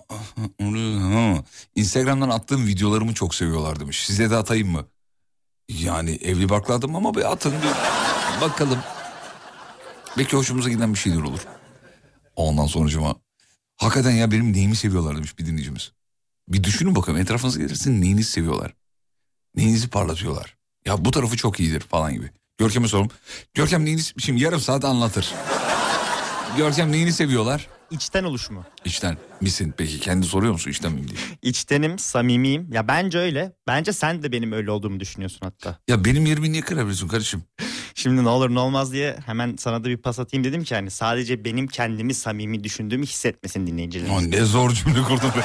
Instagram'dan 1.74 2.28
attığım 2.28 2.66
videolarımı 2.66 3.14
çok 3.14 3.34
seviyorlar 3.34 3.80
demiş. 3.80 4.06
Size 4.06 4.30
de 4.30 4.36
atayım 4.36 4.68
mı? 4.68 4.86
Yani 5.68 6.10
evli 6.10 6.48
barklı 6.48 6.74
ama 6.74 7.14
bir 7.14 7.32
atın 7.32 7.52
bir 7.52 8.40
bakalım. 8.40 8.78
Belki 10.18 10.36
hoşumuza 10.36 10.70
giden 10.70 10.94
bir 10.94 10.98
şeyler 10.98 11.22
olur. 11.22 11.40
Ondan 12.36 12.66
sonucuma 12.66 13.21
hakikaten 13.82 14.10
ya 14.10 14.30
benim 14.30 14.52
neyimi 14.52 14.76
seviyorlar 14.76 15.16
demiş 15.16 15.38
bir 15.38 15.46
dinleyicimiz. 15.46 15.92
Bir 16.48 16.64
düşünün 16.64 16.94
bakalım 16.94 17.18
etrafınıza 17.18 17.60
gelirsin 17.60 18.00
neyinizi 18.02 18.30
seviyorlar. 18.30 18.74
Neyinizi 19.56 19.88
parlatıyorlar. 19.88 20.56
Ya 20.86 21.04
bu 21.04 21.10
tarafı 21.10 21.36
çok 21.36 21.60
iyidir 21.60 21.80
falan 21.80 22.14
gibi. 22.14 22.30
Görkem'e 22.58 22.88
soralım. 22.88 23.10
Görkem 23.54 23.84
neyini 23.84 24.00
şimdi 24.18 24.42
yarım 24.42 24.60
saat 24.60 24.84
anlatır. 24.84 25.34
Görkem 26.56 26.92
neyini 26.92 27.12
seviyorlar? 27.12 27.68
İçten 27.90 28.24
oluşumu. 28.24 28.64
İçten 28.84 29.16
misin 29.40 29.74
peki 29.76 30.00
kendi 30.00 30.26
soruyor 30.26 30.52
musun 30.52 30.70
içten 30.70 30.92
miyim 30.92 31.08
diye. 31.08 31.18
İçtenim, 31.42 31.98
samimiyim. 31.98 32.72
Ya 32.72 32.88
bence 32.88 33.18
öyle. 33.18 33.52
Bence 33.66 33.92
sen 33.92 34.22
de 34.22 34.32
benim 34.32 34.52
öyle 34.52 34.70
olduğumu 34.70 35.00
düşünüyorsun 35.00 35.40
hatta. 35.42 35.78
Ya 35.88 36.04
benim 36.04 36.26
yerimi 36.26 36.52
niye 36.52 36.62
kırabiliyorsun 36.62 37.08
kardeşim? 37.08 37.42
Şimdi 37.94 38.24
ne 38.24 38.28
olur 38.28 38.54
ne 38.54 38.58
olmaz 38.60 38.92
diye 38.92 39.16
hemen 39.26 39.56
sana 39.58 39.84
da 39.84 39.88
bir 39.88 39.96
pas 39.96 40.18
atayım 40.18 40.44
dedim 40.44 40.64
ki 40.64 40.74
hani 40.74 40.90
sadece 40.90 41.44
benim 41.44 41.66
kendimi 41.66 42.14
samimi 42.14 42.64
düşündüğümü 42.64 43.06
hissetmesin 43.06 43.66
dinleyicilerimiz. 43.66 44.26
Ne 44.26 44.44
zor 44.44 44.70
cümle 44.70 45.02
kurdun 45.02 45.30
be. 45.30 45.42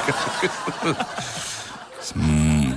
Hmm. 2.14 2.72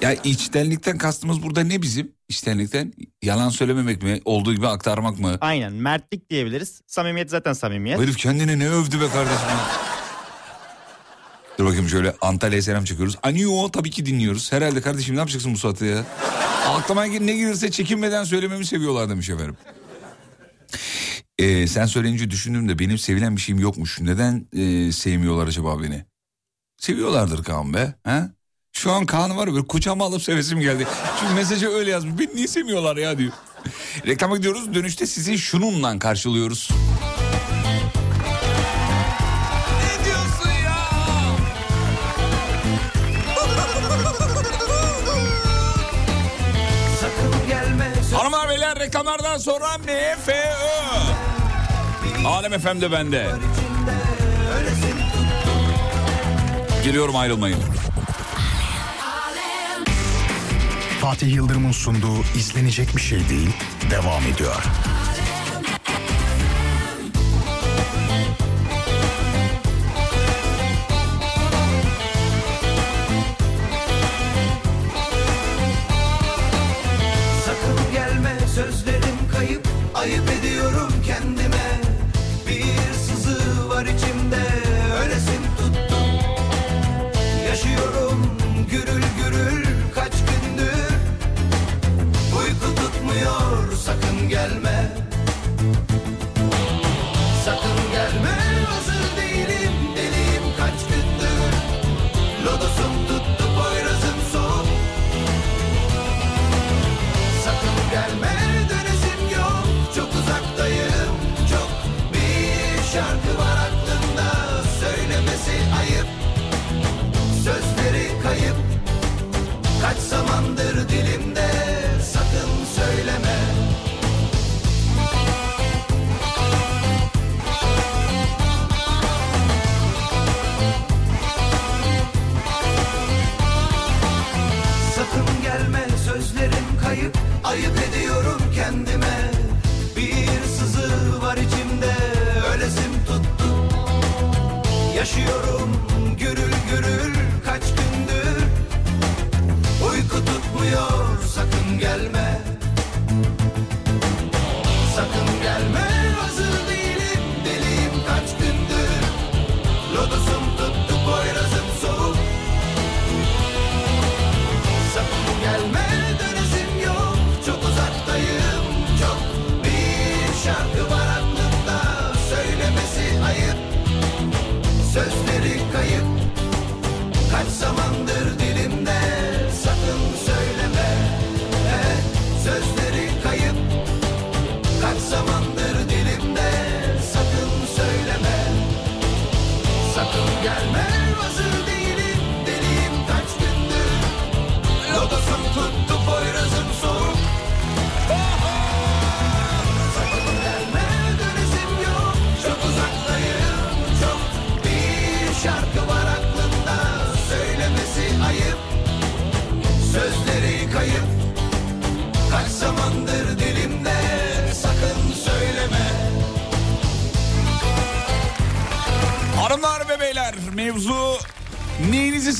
Ya 0.00 0.14
içtenlikten 0.24 0.98
kastımız 0.98 1.42
burada 1.42 1.60
ne 1.64 1.82
bizim? 1.82 2.12
İçtenlikten 2.28 2.92
yalan 3.22 3.48
söylememek 3.48 4.02
mi? 4.02 4.20
Olduğu 4.24 4.54
gibi 4.54 4.68
aktarmak 4.68 5.18
mı? 5.18 5.38
Aynen 5.40 5.72
mertlik 5.72 6.30
diyebiliriz. 6.30 6.80
Samimiyet 6.86 7.30
zaten 7.30 7.52
samimiyet. 7.52 8.00
Herif 8.00 8.16
kendini 8.16 8.58
ne 8.58 8.68
övdü 8.68 9.00
be 9.00 9.08
kardeşim. 9.08 9.46
Dur 11.58 11.64
bakayım 11.64 11.88
şöyle 11.88 12.14
Antalya'ya 12.20 12.62
selam 12.62 12.84
çekiyoruz. 12.84 13.16
Aniyo 13.22 13.68
tabii 13.68 13.90
ki 13.90 14.06
dinliyoruz. 14.06 14.52
Herhalde 14.52 14.80
kardeşim 14.80 15.14
ne 15.14 15.18
yapacaksın 15.18 15.54
bu 15.54 15.58
saatte 15.58 15.86
ya? 15.86 16.04
Aklıma 16.68 17.04
ne 17.04 17.36
gelirse 17.36 17.70
çekinmeden 17.70 18.24
söylememi 18.24 18.66
seviyorlar 18.66 19.08
demiş 19.10 19.30
efendim. 19.30 19.56
Ee, 21.38 21.66
sen 21.66 21.86
söyleyince 21.86 22.30
düşündüm 22.30 22.68
de 22.68 22.78
benim 22.78 22.98
sevilen 22.98 23.36
bir 23.36 23.40
şeyim 23.40 23.60
yokmuş. 23.60 24.00
Neden 24.00 24.46
e, 24.52 24.92
sevmiyorlar 24.92 25.46
acaba 25.46 25.82
beni? 25.82 26.04
Seviyorlardır 26.78 27.44
Kaan 27.44 27.74
be. 27.74 27.94
Ha? 28.04 28.30
Şu 28.72 28.92
an 28.92 29.06
Kaan'ı 29.06 29.36
var 29.36 29.54
böyle 29.54 29.66
kucağıma 29.66 30.04
alıp 30.04 30.22
sevesim 30.22 30.60
geldi. 30.60 30.86
Çünkü 31.20 31.34
mesajı 31.34 31.68
öyle 31.68 31.90
yazmış. 31.90 32.18
Beni 32.18 32.36
niye 32.36 32.48
sevmiyorlar 32.48 32.96
ya 32.96 33.18
diyor. 33.18 33.32
Reklama 34.06 34.36
gidiyoruz. 34.36 34.74
Dönüşte 34.74 35.06
sizi 35.06 35.38
şununla 35.38 35.98
karşılıyoruz. 35.98 36.70
Reklamlardan 49.36 49.38
sonra 49.38 49.78
MFÖ. 49.78 50.32
Alem 52.26 52.60
FM'de 52.60 52.92
bende. 52.92 53.26
Geliyorum 56.84 57.16
ayrılmayın. 57.16 57.58
Fatih 61.00 61.34
Yıldırım'ın 61.34 61.72
sunduğu 61.72 62.22
izlenecek 62.36 62.96
bir 62.96 63.02
şey 63.02 63.28
değil 63.28 63.50
devam 63.90 64.22
ediyor. 64.22 64.62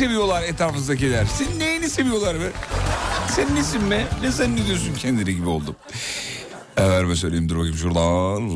Seviyorlar 0.06 0.42
etrafınızdakiler? 0.42 1.24
Senin 1.24 1.60
neyini 1.60 1.90
seviyorlar 1.90 2.40
be? 2.40 2.52
Sen 3.30 3.54
nesin 3.54 3.90
be? 3.90 4.06
Ne 4.22 4.32
sen 4.32 4.56
ne 4.56 4.66
diyorsun 4.66 4.94
kendine 4.94 5.32
gibi 5.32 5.48
oldum. 5.48 5.76
Efendime 6.76 7.16
söyleyeyim 7.16 7.48
dur 7.48 7.56
bakayım 7.56 7.76
şuradan. 7.76 8.50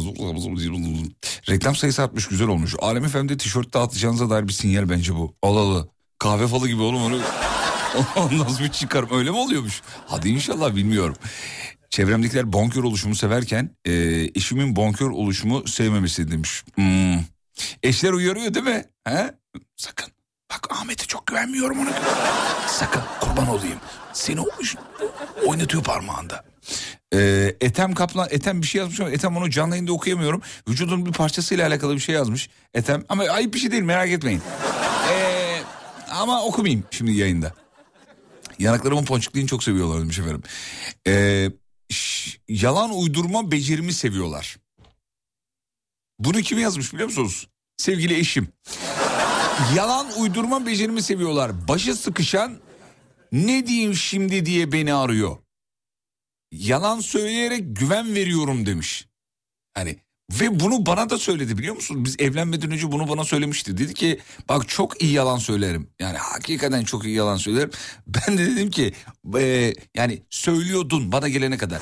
Reklam 1.49 1.77
sayısı 1.77 2.03
artmış 2.03 2.29
güzel 2.29 2.49
olmuş. 2.49 2.75
Alem 2.79 3.09
FM'de 3.09 3.37
tişört 3.37 3.75
dağıtacağınıza 3.75 4.31
dair 4.31 4.49
bir 4.49 4.53
sinyal 4.53 4.89
bence 4.89 5.15
bu. 5.15 5.35
Al 5.43 5.57
al. 5.57 5.87
Kahve 6.19 6.47
falı 6.47 6.69
gibi 6.69 6.83
oğlum 6.83 7.03
onu. 7.03 7.19
Nasıl 8.39 8.65
bir 8.65 8.69
çıkarım 8.69 9.09
öyle 9.13 9.31
mi 9.31 9.37
oluyormuş? 9.37 9.83
Hadi 10.07 10.29
inşallah 10.29 10.77
bilmiyorum. 10.77 11.17
Çevremdekiler 11.91 12.53
bonkör 12.53 12.85
oluşumu 12.85 13.15
severken 13.15 13.77
e, 13.85 13.93
eşimin 14.35 14.77
bonkör 14.77 15.11
oluşumu 15.11 15.69
sevmemesi 15.69 16.31
demiş. 16.31 16.65
Hmm. 16.75 17.21
Eşler 17.83 18.13
uyarıyor 18.13 18.55
değil 18.55 18.67
mi? 18.67 18.85
He? 19.05 19.35
Sakın. 19.77 20.20
Bak 20.51 20.67
Ahmet'e 20.71 21.07
çok 21.07 21.27
güvenmiyorum 21.27 21.81
ona. 21.81 21.91
Sakın 22.69 23.03
kurban 23.21 23.49
olayım. 23.49 23.79
Seni 24.13 24.41
oynatıyor 25.47 25.85
parmağında. 25.85 26.45
Ee, 27.15 27.57
Etem 27.61 27.95
Kaplan, 27.95 28.29
Etem 28.31 28.63
bir 28.63 28.67
şey 28.67 28.79
yazmış 28.79 29.01
ama 29.01 29.11
Etem 29.11 29.37
onu 29.37 29.51
canlı 29.51 29.75
yayında 29.75 29.93
okuyamıyorum. 29.93 30.43
Vücudun 30.69 31.07
bir 31.07 31.13
parçasıyla 31.13 31.69
alakalı 31.69 31.95
bir 31.95 32.01
şey 32.01 32.15
yazmış. 32.15 32.49
Etem 32.75 33.05
ama 33.09 33.25
ayıp 33.25 33.55
bir 33.55 33.59
şey 33.59 33.71
değil 33.71 33.83
merak 33.83 34.09
etmeyin. 34.11 34.43
Ee, 35.11 35.63
ama 36.11 36.43
okumayayım 36.45 36.85
şimdi 36.91 37.13
yayında. 37.13 37.53
Yanaklarımın 38.59 39.05
ponçikliğini 39.05 39.49
çok 39.49 39.65
seviyorlar 39.65 40.01
demiş 40.01 40.19
efendim. 40.19 40.43
Ee, 41.07 41.51
yalan 42.49 42.99
uydurma 42.99 43.51
becerimi 43.51 43.93
seviyorlar. 43.93 44.57
Bunu 46.19 46.41
kim 46.41 46.59
yazmış 46.59 46.93
biliyor 46.93 47.09
musunuz? 47.09 47.49
Sevgili 47.77 48.19
eşim. 48.19 48.49
Yalan 49.77 50.07
uydurma 50.18 50.66
becerimi 50.66 51.03
seviyorlar. 51.03 51.68
Başı 51.68 51.94
sıkışan 51.94 52.59
ne 53.33 53.66
diyeyim 53.66 53.94
şimdi 53.94 54.46
diye 54.46 54.73
beni 54.73 54.94
arıyor. 54.94 55.37
Yalan 56.53 57.01
söyleyerek 57.01 57.77
güven 57.77 58.14
veriyorum 58.14 58.66
demiş. 58.66 59.09
Hani 59.75 59.96
ve 60.33 60.61
bunu 60.61 60.87
bana 60.87 61.11
da 61.11 61.18
söyledi 61.18 61.59
biliyor 61.59 61.75
musun? 61.75 62.05
Biz 62.05 62.16
evlenmeden 62.20 62.70
önce 62.70 62.92
bunu 62.92 63.09
bana 63.09 63.25
söylemişti. 63.25 63.79
Dedi 63.79 63.94
ki 63.94 64.20
bak 64.49 64.68
çok 64.68 65.03
iyi 65.03 65.12
yalan 65.12 65.38
söylerim. 65.38 65.90
Yani 66.01 66.18
hakikaten 66.18 66.85
çok 66.85 67.05
iyi 67.05 67.16
yalan 67.16 67.37
söylerim. 67.37 67.70
Ben 68.07 68.38
de 68.38 68.46
dedim 68.46 68.70
ki 68.70 68.92
e, 69.38 69.75
yani 69.94 70.23
söylüyordun 70.31 71.12
bana 71.12 71.29
gelene 71.29 71.59
kadar. 71.59 71.81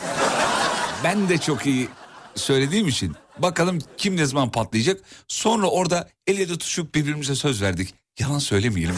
Ben 1.05 1.29
de 1.29 1.39
çok 1.39 1.67
iyi 1.67 1.89
söylediğim 2.35 2.89
için 2.89 3.17
bakalım 3.43 3.79
kim 3.97 4.17
ne 4.17 4.27
zaman 4.27 4.51
patlayacak. 4.51 5.01
Sonra 5.29 5.67
orada 5.67 6.09
el 6.27 6.39
ele 6.39 6.47
tutuşup 6.47 6.95
birbirimize 6.95 7.35
söz 7.35 7.63
verdik. 7.63 7.95
Yalan 8.19 8.39
söylemeyelim. 8.39 8.95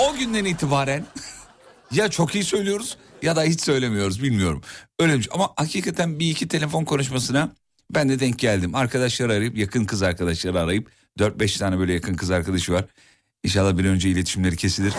O 0.00 0.14
günden 0.14 0.44
itibaren 0.44 1.04
ya 1.92 2.08
çok 2.10 2.34
iyi 2.34 2.44
söylüyoruz 2.44 2.96
ya 3.22 3.36
da 3.36 3.42
hiç 3.42 3.60
söylemiyoruz 3.60 4.22
bilmiyorum. 4.22 4.62
Öyleymiş 4.98 5.28
ama 5.32 5.52
hakikaten 5.56 6.18
bir 6.18 6.30
iki 6.30 6.48
telefon 6.48 6.84
konuşmasına 6.84 7.52
ben 7.90 8.08
de 8.08 8.20
denk 8.20 8.38
geldim. 8.38 8.74
Arkadaşları 8.74 9.32
arayıp 9.32 9.56
yakın 9.58 9.84
kız 9.84 10.02
arkadaşları 10.02 10.60
arayıp 10.60 10.90
4-5 11.18 11.58
tane 11.58 11.78
böyle 11.78 11.92
yakın 11.92 12.14
kız 12.14 12.30
arkadaşı 12.30 12.72
var. 12.72 12.84
İnşallah 13.44 13.78
bir 13.78 13.84
önce 13.84 14.08
iletişimleri 14.10 14.56
kesilir. 14.56 14.92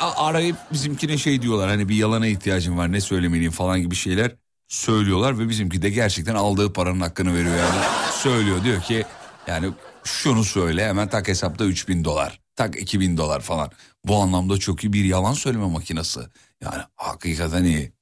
Arayıp 0.00 0.56
bizimkine 0.72 1.18
şey 1.18 1.42
diyorlar 1.42 1.68
hani 1.68 1.88
bir 1.88 1.94
yalana 1.94 2.26
ihtiyacım 2.26 2.78
var 2.78 2.92
ne 2.92 3.00
söylemeliyim 3.00 3.52
falan 3.52 3.80
gibi 3.80 3.94
şeyler 3.94 4.36
söylüyorlar 4.70 5.38
ve 5.38 5.48
bizimki 5.48 5.82
de 5.82 5.90
gerçekten 5.90 6.34
aldığı 6.34 6.72
paranın 6.72 7.00
hakkını 7.00 7.34
veriyor 7.34 7.56
yani. 7.56 7.84
Söylüyor 8.12 8.64
diyor 8.64 8.82
ki 8.82 9.04
yani 9.46 9.72
şunu 10.04 10.44
söyle 10.44 10.88
hemen 10.88 11.08
tak 11.08 11.28
hesapta 11.28 11.64
3000 11.64 12.04
dolar 12.04 12.40
tak 12.60 12.82
2000 12.82 13.16
dolar 13.16 13.40
falan. 13.40 13.70
Bu 14.04 14.16
anlamda 14.16 14.58
çok 14.58 14.84
iyi 14.84 14.92
bir 14.92 15.04
yalan 15.04 15.32
söyleme 15.32 15.66
makinesi. 15.66 16.20
Yani 16.60 16.82
hakikaten 16.96 17.64
iyi. 17.64 17.92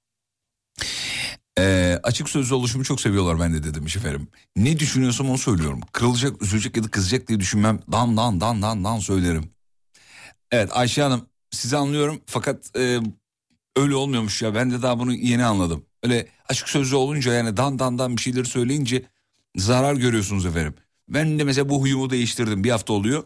Ee, 1.58 2.00
açık 2.02 2.28
sözlü 2.28 2.54
oluşumu 2.54 2.84
çok 2.84 3.00
seviyorlar 3.00 3.40
ben 3.40 3.54
de 3.54 3.62
dedim 3.62 3.86
efendim. 3.86 4.28
Ne 4.56 4.78
düşünüyorsam 4.78 5.30
onu 5.30 5.38
söylüyorum. 5.38 5.80
Kırılacak, 5.92 6.42
üzülecek 6.42 6.76
ya 6.76 6.84
da 6.84 6.90
kızacak 6.90 7.28
diye 7.28 7.40
düşünmem. 7.40 7.80
Dan 7.92 8.16
dan 8.16 8.40
dan 8.40 8.62
dan 8.62 8.84
dan 8.84 8.98
söylerim. 8.98 9.50
Evet 10.50 10.70
Ayşe 10.72 11.02
Hanım 11.02 11.26
sizi 11.50 11.76
anlıyorum 11.76 12.20
fakat 12.26 12.76
e, 12.76 13.00
öyle 13.76 13.94
olmuyormuş 13.94 14.42
ya. 14.42 14.54
Ben 14.54 14.70
de 14.70 14.82
daha 14.82 14.98
bunu 14.98 15.14
yeni 15.14 15.44
anladım. 15.44 15.84
Öyle 16.02 16.26
açık 16.48 16.68
sözlü 16.68 16.96
olunca 16.96 17.32
yani 17.32 17.56
dan 17.56 17.78
dan 17.78 17.98
dan 17.98 18.16
bir 18.16 18.22
şeyleri 18.22 18.46
söyleyince 18.46 19.02
zarar 19.56 19.94
görüyorsunuz 19.94 20.46
efendim. 20.46 20.74
Ben 21.08 21.38
de 21.38 21.44
mesela 21.44 21.68
bu 21.68 21.80
huyumu 21.80 22.10
değiştirdim 22.10 22.64
bir 22.64 22.70
hafta 22.70 22.92
oluyor. 22.92 23.24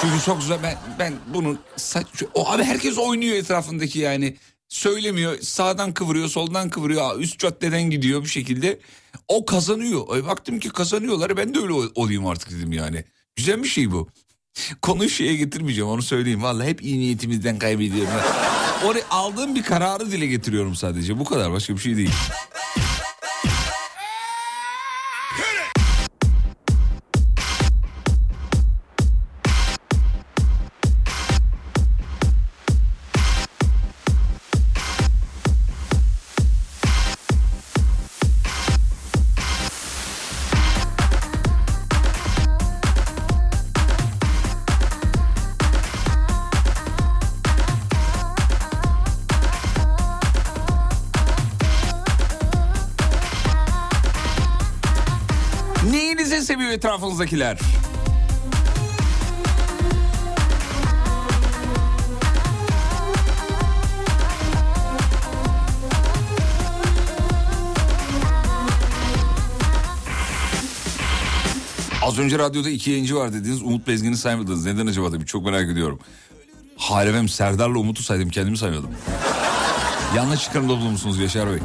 Çünkü 0.00 0.24
çok 0.24 0.40
güzel 0.40 0.58
ben, 0.62 0.78
ben 0.98 1.14
bunun 1.34 1.58
saç... 1.76 2.06
O 2.34 2.48
abi 2.50 2.64
herkes 2.64 2.98
oynuyor 2.98 3.36
etrafındaki 3.36 3.98
yani. 3.98 4.36
Söylemiyor 4.68 5.38
sağdan 5.40 5.94
kıvırıyor 5.94 6.28
soldan 6.28 6.70
kıvırıyor 6.70 7.20
üst 7.20 7.38
caddeden 7.38 7.82
gidiyor 7.82 8.22
bir 8.24 8.28
şekilde. 8.28 8.78
O 9.28 9.44
kazanıyor. 9.44 10.16
E, 10.16 10.26
baktım 10.26 10.58
ki 10.58 10.68
kazanıyorlar 10.68 11.36
ben 11.36 11.54
de 11.54 11.58
öyle 11.58 11.72
ol- 11.72 11.92
olayım 11.94 12.26
artık 12.26 12.50
dedim 12.50 12.72
yani. 12.72 13.04
Güzel 13.36 13.62
bir 13.62 13.68
şey 13.68 13.90
bu. 13.90 14.08
Konuyu 14.82 15.10
şeye 15.10 15.36
getirmeyeceğim 15.36 15.90
onu 15.90 16.02
söyleyeyim. 16.02 16.42
Vallahi 16.42 16.68
hep 16.68 16.82
iyi 16.82 16.98
niyetimizden 16.98 17.58
kaybediyorum. 17.58 18.12
Oraya 18.84 19.04
aldığım 19.10 19.54
bir 19.54 19.62
kararı 19.62 20.10
dile 20.10 20.26
getiriyorum 20.26 20.74
sadece. 20.74 21.18
Bu 21.18 21.24
kadar 21.24 21.52
başka 21.52 21.74
bir 21.74 21.80
şey 21.80 21.96
değil. 21.96 22.10
Etrafınızdakiler? 56.80 57.58
Az 72.02 72.18
önce 72.18 72.38
radyoda 72.38 72.70
iki 72.70 72.90
yayıncı 72.90 73.16
var 73.16 73.32
dediniz. 73.32 73.62
Umut 73.62 73.86
Bezgin'i 73.86 74.16
saymadınız. 74.16 74.66
Neden 74.66 74.86
acaba 74.86 75.10
tabii 75.10 75.26
çok 75.26 75.44
merak 75.44 75.70
ediyorum. 75.70 75.98
Halefem 76.76 77.28
Serdar'la 77.28 77.78
Umut'u 77.78 78.02
saydım 78.02 78.28
kendimi 78.28 78.58
saymadım. 78.58 78.90
Yanlış 80.16 80.42
çıkarımda 80.44 80.72
bulunmuşsunuz 80.72 81.18
Yaşar 81.18 81.50
Bey. 81.50 81.58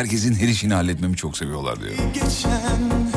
Herkesin 0.00 0.34
her 0.34 0.48
işini 0.48 0.74
halletmemi 0.74 1.16
çok 1.16 1.36
seviyorlar 1.36 1.80
diyor. 1.80 1.92
geçen 2.14 3.09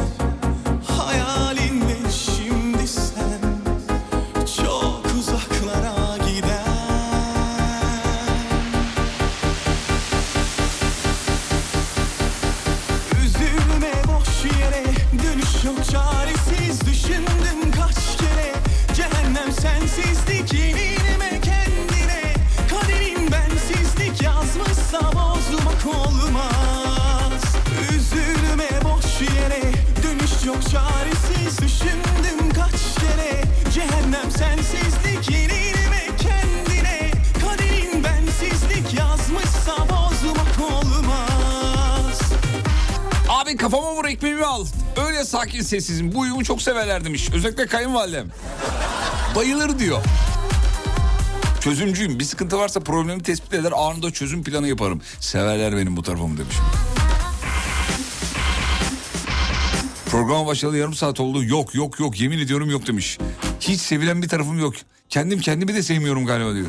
sessizim. 45.64 46.12
Bu 46.14 46.20
uyumu 46.20 46.44
çok 46.44 46.62
severler 46.62 47.06
demiş. 47.06 47.30
Özellikle 47.34 47.66
kayınvalidem. 47.66 48.28
Bayılır 49.36 49.80
diyor. 49.80 50.02
Çözümcüyüm. 51.62 52.20
Bir 52.20 52.24
sıkıntı 52.24 52.58
varsa 52.58 52.80
problemi 52.80 53.24
tespit 53.24 53.54
eder. 53.54 53.72
Anında 53.76 54.12
çözüm 54.12 54.44
planı 54.44 54.68
yaparım. 54.68 55.02
Severler 55.20 55.78
benim 55.78 55.98
bu 55.98 56.04
tarafımı 56.04 56.38
demiş. 56.38 56.56
Programa 60.12 60.48
başladı 60.48 60.78
yarım 60.78 60.94
saat 60.94 61.20
oldu. 61.20 61.44
Yok 61.44 61.76
yok 61.76 62.00
yok 62.00 62.22
yemin 62.22 62.40
ediyorum 62.40 62.70
yok 62.70 62.88
demiş. 62.88 63.18
Hiç 63.60 63.82
sevilen 63.82 64.22
bir 64.22 64.30
tarafım 64.30 64.60
yok. 64.60 64.74
Kendim 65.10 65.40
kendimi 65.40 65.76
de 65.76 65.84
sevmiyorum 65.84 66.26
galiba 66.26 66.54
diyor. 66.54 66.68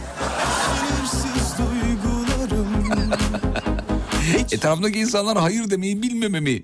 Etrafımdaki 4.52 4.98
insanlar 4.98 5.38
hayır 5.38 5.70
demeyi 5.70 6.02
bilmememi 6.02 6.62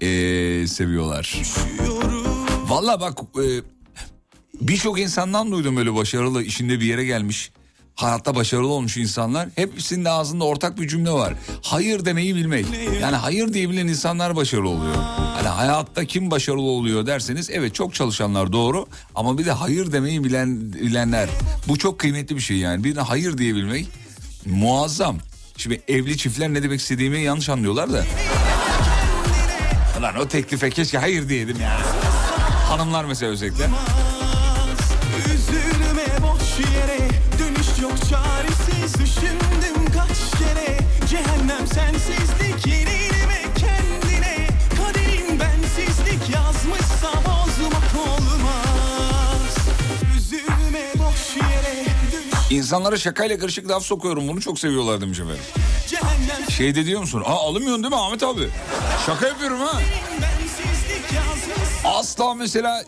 eee, 0.00 0.66
seviyorlar. 0.66 1.42
Valla 2.68 3.00
bak 3.00 3.18
eee, 3.38 3.60
birçok 4.60 5.00
insandan 5.00 5.52
duydum 5.52 5.76
böyle 5.76 5.94
başarılı 5.94 6.42
işinde 6.42 6.80
bir 6.80 6.84
yere 6.86 7.04
gelmiş. 7.04 7.50
Hayatta 7.94 8.34
başarılı 8.34 8.68
olmuş 8.68 8.96
insanlar. 8.96 9.48
Hepsinin 9.56 10.04
ağzında 10.04 10.44
ortak 10.44 10.80
bir 10.80 10.88
cümle 10.88 11.10
var. 11.10 11.34
Hayır 11.62 12.04
demeyi 12.04 12.34
bilmek. 12.36 12.66
Yani 13.02 13.16
hayır 13.16 13.52
diyebilen 13.54 13.86
insanlar 13.86 14.36
başarılı 14.36 14.68
oluyor. 14.68 14.94
Hani 15.36 15.48
hayatta 15.48 16.04
kim 16.04 16.30
başarılı 16.30 16.62
oluyor 16.62 17.06
derseniz 17.06 17.50
evet 17.50 17.74
çok 17.74 17.94
çalışanlar 17.94 18.52
doğru. 18.52 18.86
Ama 19.14 19.38
bir 19.38 19.44
de 19.46 19.52
hayır 19.52 19.92
demeyi 19.92 20.24
bilen, 20.24 20.72
bilenler. 20.72 21.28
Bu 21.68 21.78
çok 21.78 21.98
kıymetli 21.98 22.36
bir 22.36 22.40
şey 22.40 22.56
yani. 22.56 22.84
Birine 22.84 23.00
hayır 23.00 23.38
diyebilmek 23.38 23.86
muazzam. 24.46 25.18
Şimdi 25.56 25.82
evli 25.88 26.16
çiftler 26.18 26.54
ne 26.54 26.62
demek 26.62 26.80
istediğimi 26.80 27.20
yanlış 27.22 27.48
anlıyorlar 27.48 27.92
da. 27.92 28.04
Lan 30.02 30.16
o 30.16 30.28
teklife 30.28 30.70
keşke 30.70 30.98
hayır 30.98 31.28
diyedim 31.28 31.60
ya. 31.60 31.76
Hanımlar 32.68 33.04
mesela 33.04 33.32
özellikle. 33.32 33.68
Üzülme 35.34 36.06
boş 36.22 36.66
yere 36.74 36.98
Dönüş 37.38 37.78
yok 37.82 37.92
çaresiz 38.10 38.94
Düşündüm 38.94 39.92
kaç 39.94 40.38
kere 40.40 40.78
Cehennem 41.10 41.66
sensizlik 41.66 42.66
Yenilme 42.66 43.42
kendine 43.58 44.48
Kaderin 44.76 45.40
bensizlik 45.40 46.34
Yazmışsa 46.34 47.08
bozmak 47.12 48.08
olmaz 48.08 49.56
Üzülme 50.16 50.84
boş 50.94 51.36
yere 51.36 51.84
Dönüş 52.12 52.50
İnsanlara 52.50 52.96
şakayla 52.96 53.38
karışık 53.38 53.68
laf 53.70 53.82
sokuyorum 53.82 54.28
bunu 54.28 54.40
çok 54.40 54.58
seviyorlar 54.58 55.00
demiş 55.00 55.20
efendim. 55.20 55.42
cehennem 55.88 56.25
Şey 56.56 56.74
de 56.74 56.86
diyor 56.86 57.00
musun? 57.00 57.22
Aa 57.26 57.48
alınmıyorsun 57.48 57.82
değil 57.82 57.94
mi 57.94 58.00
Ahmet 58.00 58.22
abi? 58.22 58.48
Şaka 59.06 59.26
yapıyorum 59.26 59.60
ha. 59.60 59.80
Asla 61.84 62.34
mesela... 62.34 62.84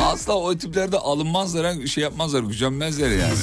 Asla 0.00 0.34
o 0.34 0.56
tiplerde 0.56 0.98
alınmazlar, 0.98 1.86
şey 1.86 2.04
yapmazlar, 2.04 2.40
gücenmezler 2.40 3.10
yani. 3.10 3.34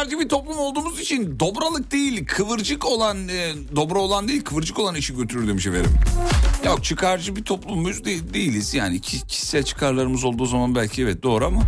Çıkarcı 0.00 0.20
bir 0.20 0.28
toplum 0.28 0.58
olduğumuz 0.58 1.00
için 1.00 1.40
dobralık 1.40 1.92
değil, 1.92 2.26
kıvırcık 2.26 2.86
olan, 2.86 3.28
e, 3.28 3.52
dobra 3.76 3.98
olan 3.98 4.28
değil, 4.28 4.44
kıvırcık 4.44 4.78
olan 4.78 4.94
işi 4.94 5.16
götürür 5.16 5.48
demiş 5.48 5.66
efendim. 5.66 5.90
Yok 6.64 6.84
çıkarcı 6.84 7.36
bir 7.36 7.44
toplumumuz 7.44 8.04
de- 8.04 8.34
değiliz. 8.34 8.74
Yani 8.74 9.00
ki- 9.00 9.26
kişisel 9.26 9.62
çıkarlarımız 9.62 10.24
olduğu 10.24 10.46
zaman 10.46 10.74
belki 10.74 11.02
evet 11.02 11.22
doğru 11.22 11.46
ama 11.46 11.62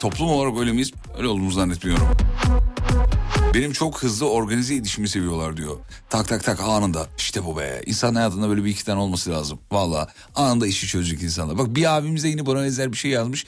toplum 0.00 0.28
olarak 0.28 0.58
öyle 0.60 0.72
miyiz? 0.72 0.92
Öyle 1.18 1.28
olduğumuzu 1.28 1.56
zannetmiyorum. 1.56 2.06
Benim 3.54 3.72
çok 3.72 4.02
hızlı 4.02 4.30
organize 4.30 4.74
edişimi 4.74 5.08
seviyorlar 5.08 5.56
diyor. 5.56 5.76
Tak 6.10 6.28
tak 6.28 6.44
tak 6.44 6.60
anında. 6.60 7.06
İşte 7.18 7.44
bu 7.44 7.56
be. 7.56 7.82
İnsan 7.86 8.14
hayatında 8.14 8.48
böyle 8.48 8.64
bir 8.64 8.70
iki 8.70 8.84
tane 8.84 9.00
olması 9.00 9.30
lazım. 9.30 9.58
Valla 9.72 10.08
anında 10.34 10.66
işi 10.66 10.86
çözecek 10.86 11.22
insanlar. 11.22 11.58
Bak 11.58 11.76
bir 11.76 11.96
abimiz 11.96 12.24
de 12.24 12.28
yine 12.28 12.46
bana 12.46 12.62
benzer 12.62 12.92
bir 12.92 12.96
şey 12.96 13.10
yazmış. 13.10 13.46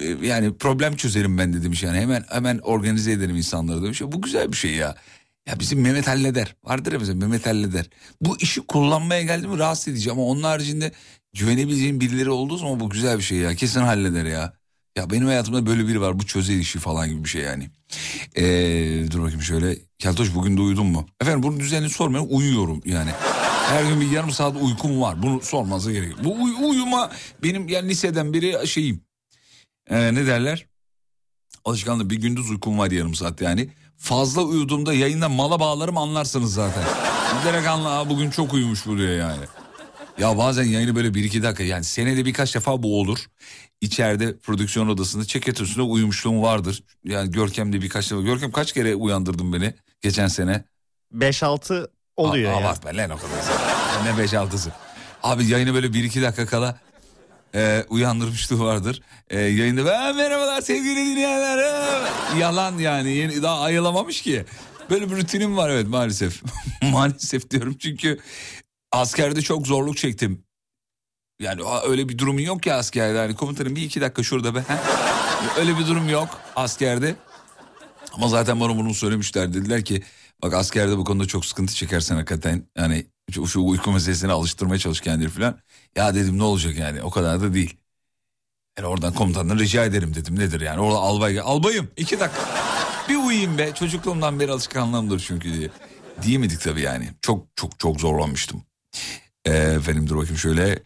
E, 0.00 0.26
Yani 0.26 0.54
problem 0.56 0.96
çözerim 0.96 1.38
ben 1.38 1.52
de 1.52 1.62
demiş 1.62 1.82
yani. 1.82 1.98
Hemen 1.98 2.24
hemen 2.28 2.58
organize 2.58 3.12
ederim 3.12 3.36
insanları 3.36 3.82
demiş. 3.82 4.02
Bu 4.04 4.22
güzel 4.22 4.52
bir 4.52 4.56
şey 4.56 4.70
ya. 4.74 4.94
Ya 5.48 5.60
bizim 5.60 5.80
Mehmet 5.80 6.08
halleder. 6.08 6.56
Vardır 6.64 6.92
ya 6.92 6.98
mesela 6.98 7.18
Mehmet 7.18 7.46
halleder. 7.46 7.86
Bu 8.20 8.36
işi 8.40 8.60
kullanmaya 8.60 9.22
geldi 9.22 9.46
mi 9.48 9.58
rahatsız 9.58 9.88
edici 9.88 10.10
ama 10.10 10.22
onun 10.22 10.42
haricinde 10.42 10.92
güvenebileceğim 11.32 12.00
birileri 12.00 12.30
olduğu 12.30 12.56
zaman 12.56 12.80
bu 12.80 12.90
güzel 12.90 13.18
bir 13.18 13.22
şey 13.22 13.38
ya. 13.38 13.54
Kesin 13.54 13.80
halleder 13.80 14.24
ya. 14.24 14.61
Ya 14.96 15.10
benim 15.10 15.26
hayatımda 15.26 15.66
böyle 15.66 15.88
biri 15.88 16.00
var 16.00 16.18
bu 16.18 16.26
çözer 16.26 16.54
işi 16.56 16.78
falan 16.78 17.08
gibi 17.08 17.24
bir 17.24 17.28
şey 17.28 17.42
yani. 17.42 17.70
Ee, 18.36 19.10
dur 19.10 19.20
bakayım 19.22 19.42
şöyle. 19.42 19.78
Keltoş 19.98 20.34
bugün 20.34 20.56
de 20.56 20.60
uyudun 20.60 20.86
mu? 20.86 21.06
Efendim 21.20 21.42
bunu 21.42 21.60
düzenli 21.60 21.90
sormayın 21.90 22.26
uyuyorum 22.30 22.80
yani. 22.84 23.10
Her 23.68 23.84
gün 23.84 24.00
bir 24.00 24.10
yarım 24.10 24.30
saat 24.30 24.56
uykum 24.62 25.00
var. 25.00 25.22
Bunu 25.22 25.40
sormanıza 25.40 25.92
gerek 25.92 26.10
yok. 26.10 26.18
Bu 26.24 26.42
uy- 26.42 26.70
uyuma 26.70 27.10
benim 27.42 27.68
yani 27.68 27.88
liseden 27.88 28.32
beri 28.32 28.66
şeyim. 28.68 29.00
Ee, 29.90 30.14
ne 30.14 30.26
derler? 30.26 30.66
Alışkanlık 31.64 32.10
bir 32.10 32.16
gündüz 32.16 32.50
uykum 32.50 32.78
var 32.78 32.90
yarım 32.90 33.14
saat 33.14 33.40
yani. 33.40 33.68
Fazla 33.96 34.42
uyuduğumda 34.42 34.94
yayında 34.94 35.28
mala 35.28 35.60
bağlarım 35.60 35.98
anlarsınız 35.98 36.54
zaten. 36.54 36.84
Direkt 37.46 37.68
anla 37.68 37.88
"Aa, 37.98 38.10
bugün 38.10 38.30
çok 38.30 38.54
uyumuş 38.54 38.86
buraya 38.86 39.12
yani. 39.12 39.44
Ya 40.18 40.38
bazen 40.38 40.64
yayını 40.64 40.96
böyle 40.96 41.14
bir 41.14 41.24
iki 41.24 41.42
dakika 41.42 41.62
yani 41.64 41.84
senede 41.84 42.24
birkaç 42.24 42.54
defa 42.54 42.82
bu 42.82 43.00
olur. 43.00 43.18
İçeride 43.80 44.36
prodüksiyon 44.38 44.88
odasında 44.88 45.24
ceket 45.24 45.60
üstünde 45.60 45.82
uyumuşluğum 45.82 46.42
vardır. 46.42 46.82
Yani 47.04 47.30
Görkem 47.30 47.72
de 47.72 47.82
birkaç 47.82 48.10
defa. 48.10 48.20
Görkem 48.22 48.52
kaç 48.52 48.72
kere 48.72 48.94
uyandırdın 48.94 49.52
beni 49.52 49.74
geçen 50.00 50.28
sene? 50.28 50.64
5-6 51.14 51.86
oluyor 52.16 52.50
A- 52.52 52.60
ya. 52.60 52.66
Abartma 52.66 52.90
lan 52.96 53.10
o 53.10 53.16
kadar. 53.16 53.38
ne 54.12 54.18
beş 54.18 54.34
altısı. 54.34 54.72
Abi 55.22 55.46
yayını 55.46 55.74
böyle 55.74 55.92
bir 55.92 56.04
iki 56.04 56.22
dakika 56.22 56.46
kala 56.46 56.78
e, 57.54 57.84
uyandırmışlığı 57.88 58.60
vardır. 58.60 59.02
E, 59.30 59.40
yayında 59.40 59.98
"Aa, 59.98 60.12
merhabalar 60.12 60.60
sevgili 60.60 60.96
dinleyenler. 60.96 61.58
Aa." 61.58 62.08
Yalan 62.38 62.78
yani 62.78 63.10
yeni, 63.12 63.42
daha 63.42 63.60
ayılamamış 63.60 64.22
ki. 64.22 64.44
Böyle 64.90 65.10
bir 65.10 65.16
rutinim 65.16 65.56
var 65.56 65.70
evet 65.70 65.88
maalesef. 65.88 66.42
maalesef 66.92 67.50
diyorum 67.50 67.76
çünkü 67.78 68.18
askerde 68.92 69.42
çok 69.42 69.66
zorluk 69.66 69.96
çektim. 69.96 70.44
Yani 71.40 71.62
öyle 71.86 72.08
bir 72.08 72.18
durumun 72.18 72.40
yok 72.40 72.66
ya 72.66 72.76
askerde. 72.76 73.18
Yani 73.18 73.34
komutanım 73.34 73.76
bir 73.76 73.82
iki 73.82 74.00
dakika 74.00 74.22
şurada 74.22 74.54
be. 74.54 74.64
öyle 75.58 75.78
bir 75.78 75.86
durum 75.86 76.08
yok 76.08 76.40
askerde. 76.56 77.16
Ama 78.12 78.28
zaten 78.28 78.60
bana 78.60 78.76
bunu 78.76 78.94
söylemişler. 78.94 79.54
Dediler 79.54 79.84
ki 79.84 80.02
bak 80.42 80.54
askerde 80.54 80.98
bu 80.98 81.04
konuda 81.04 81.26
çok 81.26 81.46
sıkıntı 81.46 81.74
çekersen 81.74 82.16
hakikaten. 82.16 82.66
Yani 82.76 83.06
şu, 83.30 83.46
şu 83.46 83.60
uyku 83.60 83.92
meselesine 83.92 84.32
alıştırmaya 84.32 84.78
çalış 84.78 85.00
kendini 85.00 85.28
falan. 85.28 85.58
Ya 85.96 86.14
dedim 86.14 86.38
ne 86.38 86.42
olacak 86.42 86.76
yani 86.76 87.02
o 87.02 87.10
kadar 87.10 87.40
da 87.40 87.54
değil. 87.54 87.76
Yani 88.78 88.88
oradan 88.88 89.12
komutandan 89.12 89.58
rica 89.58 89.84
ederim 89.84 90.14
dedim. 90.14 90.38
Nedir 90.38 90.60
yani? 90.60 90.80
Orada 90.80 90.98
albay 90.98 91.40
albayım 91.40 91.90
iki 91.96 92.20
dakika. 92.20 92.42
Bir 93.08 93.16
uyuyayım 93.16 93.58
be. 93.58 93.72
Çocukluğumdan 93.74 94.40
beri 94.40 94.52
alışkanlığımdır 94.52 95.20
çünkü 95.20 95.54
diye. 95.54 95.70
Diyemedik 96.22 96.60
tabii 96.60 96.80
yani. 96.80 97.08
Çok 97.22 97.46
çok 97.56 97.78
çok 97.78 98.00
zorlanmıştım. 98.00 98.62
Ee, 99.44 99.50
efendim 99.52 100.08
dur 100.08 100.16
bakayım 100.16 100.38
şöyle. 100.38 100.78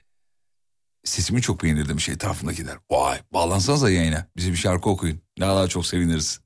Sesimi 1.05 1.42
çok 1.42 1.62
beğenir 1.62 1.88
demiş 1.88 2.09
etrafındakiler. 2.09 2.77
Vay 2.90 3.19
bağlansanıza 3.33 3.90
yayına. 3.90 4.27
Bize 4.37 4.51
bir 4.53 4.57
şarkı 4.57 4.90
okuyun. 4.90 5.21
Ne 5.38 5.47
kadar 5.47 5.69
çok 5.69 5.87
seviniriz. 5.87 6.40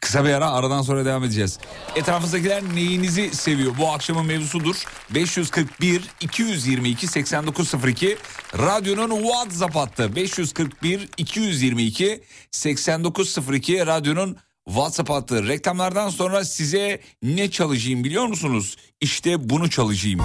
Kısa 0.00 0.24
bir 0.24 0.30
ara 0.30 0.50
aradan 0.50 0.82
sonra 0.82 1.04
devam 1.04 1.24
edeceğiz. 1.24 1.58
Etrafınızdakiler 1.96 2.62
neyinizi 2.74 3.34
seviyor? 3.34 3.72
Bu 3.78 3.88
akşamın 3.90 4.26
mevzusudur. 4.26 4.84
541 5.10 6.02
222 6.20 7.06
8902 7.06 8.18
radyonun 8.58 9.22
WhatsApp 9.22 9.76
hattı. 9.76 10.16
541 10.16 11.08
222 11.16 12.22
8902 12.50 13.86
radyonun 13.86 14.36
WhatsApp 14.68 15.10
hattı. 15.10 15.48
Reklamlardan 15.48 16.10
sonra 16.10 16.44
size 16.44 17.00
ne 17.22 17.50
çalacağım 17.50 18.04
biliyor 18.04 18.26
musunuz? 18.26 18.76
İşte 19.00 19.50
bunu 19.50 19.70
çalacağım. 19.70 20.20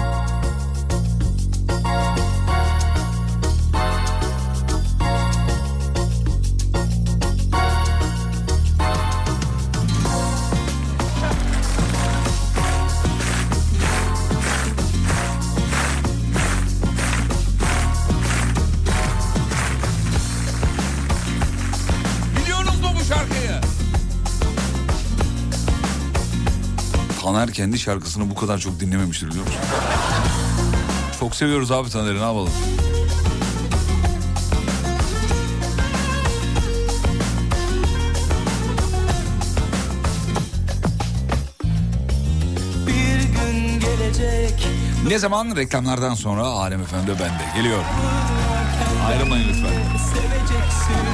Taner 27.44 27.54
kendi 27.54 27.78
şarkısını 27.78 28.30
bu 28.30 28.34
kadar 28.34 28.58
çok 28.58 28.80
dinlememiştir 28.80 29.28
biliyor 29.28 29.46
musun? 29.46 29.60
Çok 31.20 31.36
seviyoruz 31.36 31.70
abi 31.72 31.90
Taner'i 31.90 32.16
ne 32.16 32.20
yapalım? 32.20 32.50
Bir 42.86 43.22
gün 43.22 43.80
gelecek 43.80 44.68
Ne 45.08 45.18
zaman 45.18 45.56
reklamlardan 45.56 46.14
sonra 46.14 46.42
Alem 46.42 46.80
Efendi 46.82 47.10
bende 47.10 47.56
geliyor. 47.56 47.84
Ayrılmayın 49.08 49.48
lütfen. 49.48 49.98
seveceksin 49.98 51.13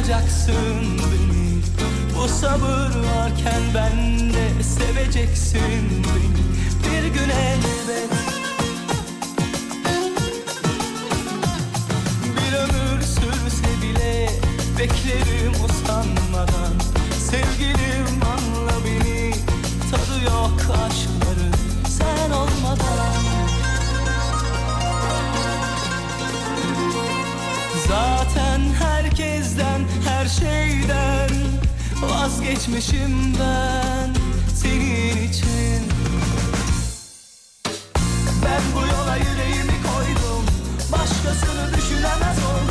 Duyacaksın 0.00 0.98
beni. 0.98 1.62
Bu 2.16 2.28
sabır 2.28 2.90
varken 3.16 3.62
ben 3.74 4.18
de 4.32 4.62
seveceksin 4.62 6.04
beni. 6.04 6.40
Bir 6.84 7.06
gün 7.08 7.30
elbet 7.30 8.10
Bir 12.36 12.52
ömür 12.56 13.02
sürse 13.02 13.82
bile 13.82 14.28
beklerim 14.78 15.52
usanmadan. 15.64 16.74
Sevgilim 17.30 17.99
şeyden 30.40 31.30
vazgeçmişim 32.02 33.34
ben 33.40 34.14
senin 34.54 35.28
için. 35.28 35.82
Ben 38.44 38.62
bu 38.74 38.80
yola 38.80 39.16
yüreğimi 39.16 39.76
koydum, 39.82 40.44
başkasını 40.92 41.76
düşünemez 41.76 42.38
oldum. 42.38 42.69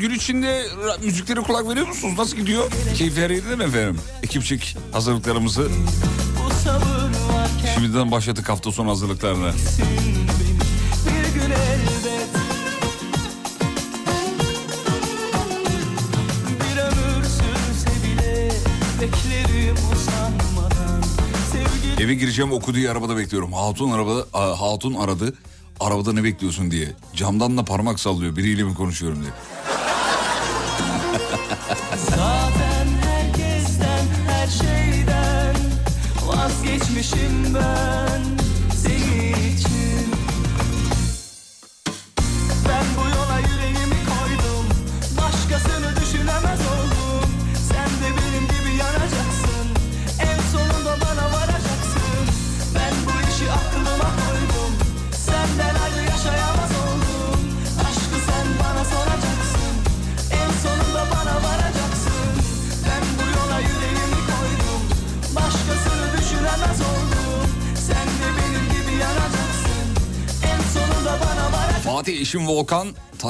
Gün 0.00 0.10
içinde 0.10 0.66
müziklere 1.04 1.40
kulak 1.40 1.68
veriyor 1.68 1.86
musunuz? 1.88 2.14
Nasıl 2.18 2.36
gidiyor? 2.36 2.70
Keyifler 2.96 3.30
yerinde 3.30 3.56
mi 3.56 3.64
efendim? 3.64 4.00
Ekipçik 4.22 4.76
hazırlıklarımızı 4.92 5.68
şimdiden 7.74 8.10
başladık 8.10 8.48
hafta 8.48 8.72
sonu 8.72 8.90
hazırlıklarına. 8.90 9.52
Eve 22.00 22.14
gireceğim 22.14 22.52
oku 22.52 22.74
diye 22.74 22.90
arabada 22.90 23.16
bekliyorum. 23.16 23.52
Hatun 23.52 23.90
arabada 23.90 24.26
a, 24.34 24.60
hatun 24.60 24.94
aradı. 24.94 25.34
Arabada 25.80 26.12
ne 26.12 26.24
bekliyorsun 26.24 26.70
diye. 26.70 26.88
Camdan 27.16 27.56
da 27.58 27.64
parmak 27.64 28.00
sallıyor. 28.00 28.36
Biriyle 28.36 28.62
mi 28.62 28.74
konuşuyorum 28.74 29.22
diye. 29.22 29.32
Vazgeçmişim 37.00 37.54
ben 37.54 37.54
senin 37.54 38.09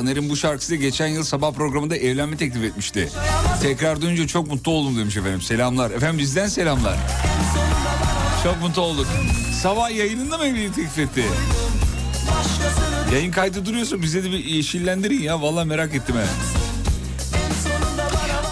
Taner'in 0.00 0.30
bu 0.30 0.36
şarkısıyla 0.36 0.82
geçen 0.82 1.06
yıl 1.06 1.22
sabah 1.24 1.52
programında 1.52 1.96
evlenme 1.96 2.36
teklif 2.36 2.64
etmişti. 2.64 3.08
Tekrar 3.62 4.00
duyunca 4.00 4.26
çok 4.26 4.46
mutlu 4.46 4.72
oldum 4.72 4.98
demiş 4.98 5.16
efendim. 5.16 5.42
Selamlar. 5.42 5.90
Efendim 5.90 6.18
bizden 6.18 6.46
selamlar. 6.46 6.96
Çok 8.44 8.60
mutlu 8.60 8.82
olduk. 8.82 9.06
Sabah 9.62 9.90
yayınında 9.90 10.38
mı 10.38 10.44
evlilik 10.44 10.74
teklif 10.74 10.98
etti? 10.98 11.24
Yayın 13.12 13.32
kaydı 13.32 13.66
duruyorsa 13.66 14.02
bize 14.02 14.24
de 14.24 14.30
bir 14.30 14.44
yeşillendirin 14.44 15.22
ya. 15.22 15.42
Vallahi 15.42 15.68
merak 15.68 15.94
ettim 15.94 16.16
he. 16.16 16.26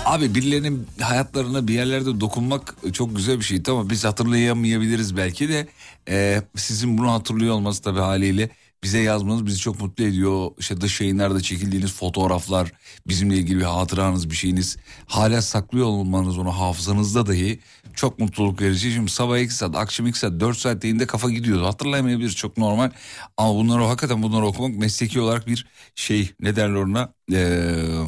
Abi 0.04 0.34
birilerinin 0.34 0.86
hayatlarına 1.00 1.68
bir 1.68 1.74
yerlerde 1.74 2.20
dokunmak 2.20 2.76
çok 2.92 3.16
güzel 3.16 3.38
bir 3.38 3.44
şey. 3.44 3.62
Tamam 3.62 3.90
biz 3.90 4.04
hatırlayamayabiliriz 4.04 5.16
belki 5.16 5.48
de. 5.48 5.68
Ee, 6.08 6.42
sizin 6.56 6.98
bunu 6.98 7.12
hatırlıyor 7.12 7.54
olması 7.54 7.82
tabii 7.82 8.00
haliyle 8.00 8.50
bize 8.82 8.98
yazmanız 8.98 9.46
bizi 9.46 9.58
çok 9.58 9.80
mutlu 9.80 10.04
ediyor. 10.04 10.50
İşte 10.58 10.80
dış 10.80 11.00
yayınlarda 11.00 11.40
çekildiğiniz 11.40 11.92
fotoğraflar, 11.92 12.72
bizimle 13.08 13.36
ilgili 13.36 13.58
bir 13.58 13.64
hatıranız, 13.64 14.30
bir 14.30 14.34
şeyiniz. 14.34 14.76
Hala 15.06 15.42
saklıyor 15.42 15.86
olmanız 15.86 16.38
onu 16.38 16.52
hafızanızda 16.52 17.26
dahi 17.26 17.60
çok 17.94 18.18
mutluluk 18.18 18.60
verici. 18.62 18.92
Şimdi 18.92 19.10
sabah 19.10 19.38
2 19.38 19.54
saat, 19.54 19.76
akşam 19.76 20.06
2 20.06 20.18
saat, 20.18 20.40
4 20.40 20.58
saat 20.58 20.82
deyinde 20.82 21.06
kafa 21.06 21.30
gidiyordu. 21.30 21.66
Hatırlayamayabiliriz 21.66 22.36
çok 22.36 22.58
normal. 22.58 22.90
Ama 23.36 23.54
bunları 23.54 23.82
hakikaten 23.82 24.22
bunları 24.22 24.46
okumak 24.46 24.78
mesleki 24.78 25.20
olarak 25.20 25.46
bir 25.46 25.66
şey 25.94 26.30
ne 26.40 26.56
derler 26.56 26.74
ona? 26.74 27.12
Ee, 27.32 28.02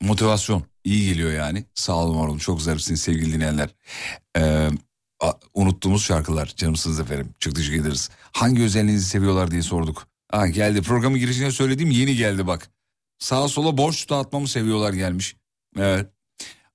motivasyon 0.00 0.62
iyi 0.84 1.08
geliyor 1.08 1.32
yani. 1.32 1.64
Sağ 1.74 1.96
olun 1.96 2.20
var 2.20 2.28
olun 2.28 2.38
çok 2.38 2.62
zarifsiniz 2.62 3.00
sevgili 3.00 3.32
dinleyenler. 3.32 3.68
Ee, 4.36 4.70
unuttuğumuz 5.54 6.04
şarkılar 6.04 6.52
canımsınız 6.56 7.00
efendim. 7.00 7.34
Çok 7.40 7.56
teşekkür. 7.56 8.08
Hangi 8.32 8.62
özelliğinizi 8.62 9.06
seviyorlar 9.06 9.50
diye 9.50 9.62
sorduk. 9.62 10.06
Ha 10.30 10.46
geldi 10.46 10.82
programın 10.82 11.18
girişine 11.18 11.50
söylediğim 11.50 11.90
yeni 11.90 12.16
geldi 12.16 12.46
bak. 12.46 12.68
Sağa 13.18 13.48
sola 13.48 13.78
borç 13.78 14.10
dağıtmamı 14.10 14.48
seviyorlar 14.48 14.92
gelmiş. 14.92 15.36
Evet. 15.78 16.06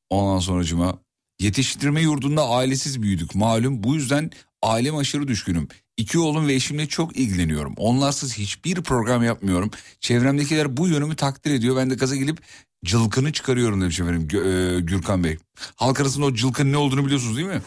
Ondan 0.10 0.40
sonracıma 0.40 1.00
yetiştirme 1.40 2.02
yurdunda 2.02 2.50
ailesiz 2.50 3.02
büyüdük 3.02 3.36
malum. 3.36 3.84
Bu 3.84 3.96
yüzden 3.96 4.32
ailem 4.62 4.96
aşırı 4.98 5.28
düşkünüm. 5.28 5.68
İki 5.98 6.20
oğlum 6.20 6.48
ve 6.48 6.54
eşimle 6.54 6.88
çok 6.88 7.18
ilgileniyorum. 7.18 7.74
Onlarsız 7.78 8.38
hiçbir 8.38 8.82
program 8.82 9.24
yapmıyorum. 9.24 9.72
Çevremdekiler 10.00 10.78
bu 10.78 10.88
yönümü 10.88 11.16
takdir 11.16 11.52
ediyor. 11.54 11.76
Ben 11.76 11.90
de 11.90 11.96
gaza 11.96 12.16
gelip 12.16 12.42
cılkını 12.86 13.34
çıkarıyorum 13.34 13.82
demiş 13.82 14.00
efendim 14.00 14.22
e, 14.22 14.80
Gürkan 14.82 15.24
Bey. 15.24 15.38
Halk 15.76 16.00
arasında 16.00 16.26
o 16.26 16.34
cılkın 16.34 16.72
ne 16.72 16.78
olduğunu 16.78 17.06
biliyorsunuz 17.06 17.38
değil 17.38 17.48
mi? 17.48 17.62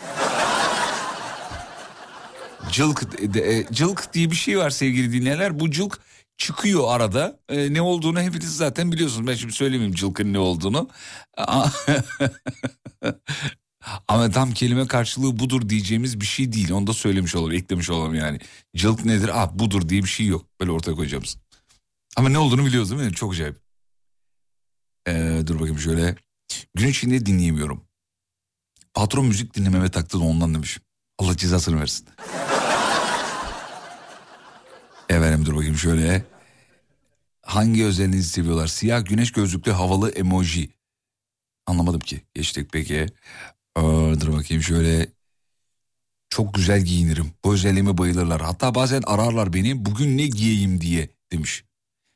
Cılk, 2.72 3.06
e, 3.36 3.66
cılk 3.72 4.14
diye 4.14 4.30
bir 4.30 4.36
şey 4.36 4.58
var 4.58 4.70
sevgili 4.70 5.12
dinleyenler. 5.12 5.60
Bu 5.60 5.70
cılk 5.70 6.00
çıkıyor 6.36 6.84
arada. 6.88 7.40
E, 7.48 7.74
ne 7.74 7.82
olduğunu 7.82 8.20
hepiniz 8.20 8.56
zaten 8.56 8.92
biliyorsunuz. 8.92 9.26
Ben 9.26 9.34
şimdi 9.34 9.52
söylemeyeyim 9.52 9.94
cılkın 9.94 10.32
ne 10.32 10.38
olduğunu. 10.38 10.88
Ama 14.08 14.30
tam 14.30 14.52
kelime 14.52 14.86
karşılığı 14.86 15.38
budur 15.38 15.68
diyeceğimiz 15.68 16.20
bir 16.20 16.26
şey 16.26 16.52
değil. 16.52 16.70
Onu 16.72 16.86
da 16.86 16.92
söylemiş 16.92 17.34
olalım, 17.34 17.52
eklemiş 17.52 17.90
olalım 17.90 18.14
yani. 18.14 18.40
Cılk 18.76 19.04
nedir? 19.04 19.30
Ah 19.34 19.52
budur 19.52 19.88
diye 19.88 20.02
bir 20.02 20.08
şey 20.08 20.26
yok. 20.26 20.46
Böyle 20.60 20.70
ortaya 20.70 20.92
koyacağımız. 20.92 21.36
Ama 22.16 22.28
ne 22.28 22.38
olduğunu 22.38 22.66
biliyoruz 22.66 22.90
değil 22.90 23.02
mi? 23.02 23.12
Çok 23.12 23.32
acayip. 23.32 23.56
Ee, 25.08 25.42
dur 25.46 25.54
bakayım 25.54 25.78
şöyle. 25.78 26.16
Gün 26.74 26.88
içinde 26.88 27.26
dinleyemiyorum. 27.26 27.84
Patron 28.94 29.26
müzik 29.26 29.54
dinlememe 29.54 29.90
taktı 29.90 30.20
da 30.20 30.24
ondan 30.24 30.54
demiş. 30.54 30.78
Allah 31.18 31.36
cezasını 31.36 31.80
versin. 31.80 32.08
Efendim 35.08 35.46
dur 35.46 35.54
bakayım 35.56 35.76
şöyle. 35.76 36.24
Hangi 37.42 37.84
özelliğinizi 37.84 38.28
seviyorlar? 38.28 38.66
Siyah 38.66 39.04
güneş 39.04 39.32
gözlüklü 39.32 39.72
havalı 39.72 40.10
emoji. 40.10 40.70
Anlamadım 41.66 42.00
ki. 42.00 42.22
Geçtik 42.34 42.68
peki. 42.72 43.06
Aa, 43.76 44.20
dur 44.20 44.32
bakayım 44.32 44.62
şöyle. 44.62 45.08
Çok 46.30 46.54
güzel 46.54 46.82
giyinirim. 46.82 47.32
Bu 47.44 47.54
özelliğime 47.54 47.98
bayılırlar. 47.98 48.40
Hatta 48.40 48.74
bazen 48.74 49.02
ararlar 49.06 49.52
beni 49.52 49.84
bugün 49.84 50.18
ne 50.18 50.26
giyeyim 50.26 50.80
diye 50.80 51.08
demiş. 51.32 51.64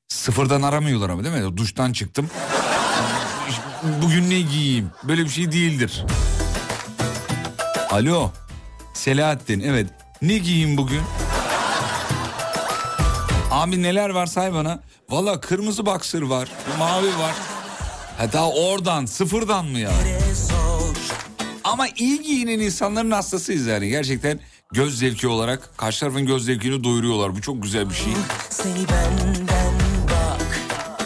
Sıfırdan 0.08 0.62
aramıyorlar 0.62 1.10
ama 1.10 1.24
değil 1.24 1.44
mi? 1.44 1.56
Duştan 1.56 1.92
çıktım. 1.92 2.30
Bugün 4.02 4.30
ne 4.30 4.40
giyeyim? 4.40 4.90
Böyle 5.02 5.24
bir 5.24 5.28
şey 5.28 5.52
değildir. 5.52 6.04
Alo. 7.90 8.32
Selahattin 8.98 9.60
evet. 9.60 9.86
Ne 10.22 10.38
giyeyim 10.38 10.76
bugün? 10.76 11.00
Abi 13.50 13.82
neler 13.82 14.10
var 14.10 14.26
say 14.26 14.52
bana. 14.52 14.80
Valla 15.10 15.40
kırmızı 15.40 15.86
baksır 15.86 16.22
var. 16.22 16.48
Mavi 16.78 17.06
var. 17.06 17.34
Hatta 18.18 18.48
oradan 18.50 19.06
sıfırdan 19.06 19.66
mı 19.66 19.78
ya? 19.78 19.90
Ama 21.64 21.86
iyi 21.96 22.22
giyinen 22.22 22.58
insanların 22.58 23.10
hastasıyız 23.10 23.66
yani. 23.66 23.88
Gerçekten 23.88 24.40
göz 24.72 24.98
zevki 24.98 25.28
olarak 25.28 25.70
karşı 25.76 26.00
tarafın 26.00 26.26
göz 26.26 26.44
zevkini 26.44 26.84
doyuruyorlar. 26.84 27.36
Bu 27.36 27.40
çok 27.40 27.62
güzel 27.62 27.90
bir 27.90 27.94
şey. 27.94 28.12
Seni 28.50 28.74
benden 28.88 29.48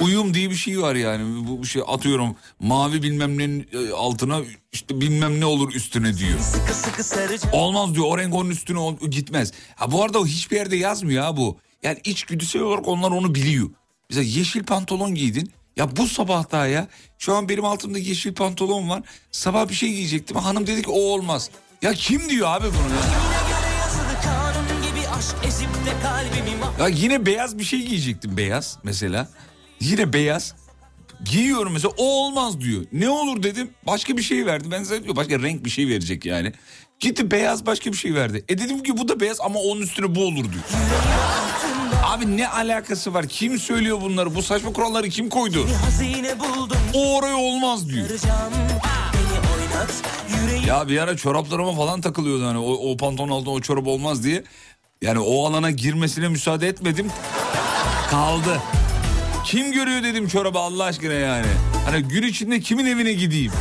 Uyum 0.03 0.35
diye 0.35 0.51
bir 0.51 0.55
şey 0.55 0.81
var 0.83 0.95
yani. 0.95 1.47
Bu 1.49 1.67
şey 1.67 1.83
atıyorum 1.87 2.37
mavi 2.61 3.03
bilmem 3.03 3.39
nenin 3.39 3.69
e, 3.73 3.93
altına 3.93 4.41
işte 4.73 5.01
bilmem 5.01 5.41
ne 5.41 5.45
olur 5.45 5.75
üstüne 5.75 6.19
diyor. 6.19 6.39
Sıkı 6.41 6.75
sıkı 6.75 7.05
saracağım 7.05 7.55
Olmaz 7.55 7.95
diyor 7.95 8.07
o 8.09 8.19
renk 8.19 8.35
onun 8.35 8.51
üstüne 8.51 8.79
ol- 8.79 8.99
gitmez. 9.11 9.53
Ha 9.75 9.93
bu 9.93 10.03
arada 10.05 10.19
o 10.21 10.27
hiçbir 10.27 10.57
yerde 10.57 10.77
yazmıyor 10.77 11.23
ha 11.25 11.37
bu. 11.37 11.59
Yani 11.83 11.99
içgüdüsel 12.05 12.63
olarak 12.63 12.89
onlar 12.89 13.11
onu 13.11 13.35
biliyor. 13.35 13.71
Mesela 14.11 14.25
yeşil 14.25 14.63
pantolon 14.65 15.15
giydin. 15.15 15.53
Ya 15.77 15.97
bu 15.97 16.07
sabah 16.07 16.51
daha 16.53 16.67
ya. 16.67 16.89
Şu 17.19 17.35
an 17.35 17.49
benim 17.49 17.65
altımda 17.65 17.99
yeşil 17.99 18.35
pantolon 18.35 18.89
var. 18.89 19.03
Sabah 19.33 19.69
bir 19.69 19.75
şey 19.75 19.93
giyecektim. 19.93 20.37
Hanım 20.37 20.67
dedi 20.67 20.83
ki 20.83 20.91
o 20.91 21.01
olmaz. 21.01 21.51
Ya 21.83 21.93
kim 21.95 22.29
diyor 22.29 22.49
abi 22.49 22.67
bunu 22.67 22.95
ya? 22.95 23.03
Ya 26.81 26.89
yine 26.89 27.27
beyaz 27.27 27.59
bir 27.59 27.65
şey 27.65 27.87
giyecektim 27.87 28.37
beyaz 28.37 28.79
mesela. 28.85 29.29
Yine 29.83 30.13
beyaz. 30.13 30.55
Giyiyorum 31.25 31.73
mesela 31.73 31.95
o 31.97 32.05
olmaz 32.05 32.61
diyor. 32.61 32.85
Ne 32.93 33.09
olur 33.09 33.43
dedim 33.43 33.71
başka 33.87 34.17
bir 34.17 34.23
şey 34.23 34.47
verdi. 34.47 34.71
Ben 34.71 34.83
zaten 34.83 35.05
diyor 35.05 35.17
başka 35.17 35.39
renk 35.39 35.65
bir 35.65 35.71
şey 35.71 35.89
verecek 35.89 36.25
yani. 36.27 36.53
Gitti 37.01 37.31
beyaz 37.31 37.67
başka 37.67 37.93
bir 37.93 37.97
şey 37.97 38.15
verdi. 38.15 38.45
E 38.49 38.59
dedim 38.59 38.83
ki 38.83 38.99
bu 38.99 39.09
da 39.09 39.21
beyaz 39.21 39.41
ama 39.41 39.61
onun 39.61 39.81
üstüne 39.81 40.15
bu 40.15 40.21
olur 40.25 40.45
diyor. 40.45 40.65
Abi 42.05 42.37
ne 42.37 42.49
alakası 42.49 43.15
var? 43.15 43.29
Kim 43.29 43.59
söylüyor 43.59 44.01
bunları? 44.01 44.35
Bu 44.35 44.43
saçma 44.43 44.73
kuralları 44.73 45.09
kim 45.09 45.29
koydu? 45.29 45.67
O 46.95 47.17
oraya 47.17 47.37
olmaz 47.37 47.89
diyor. 47.89 48.09
Ya 50.67 50.89
bir 50.89 50.99
ara 50.99 51.17
çoraplarıma 51.17 51.73
falan 51.73 52.01
takılıyordu 52.01 52.47
hani 52.47 52.59
o, 52.59 52.91
o 52.93 52.97
pantolon 52.97 53.29
altında 53.29 53.51
o 53.51 53.61
çorap 53.61 53.87
olmaz 53.87 54.25
diye. 54.25 54.45
Yani 55.03 55.19
o 55.19 55.47
alana 55.47 55.71
girmesine 55.71 56.29
müsaade 56.29 56.69
etmedim. 56.69 57.07
Kaldı. 58.11 58.61
Kim 59.45 59.73
görüyor 59.73 60.03
dedim 60.03 60.29
çorabı 60.29 60.59
Allah 60.59 60.85
aşkına 60.85 61.13
yani. 61.13 61.47
Hani 61.85 62.03
gün 62.03 62.23
içinde 62.23 62.61
kimin 62.61 62.87
evine 62.87 63.13
gideyim? 63.13 63.53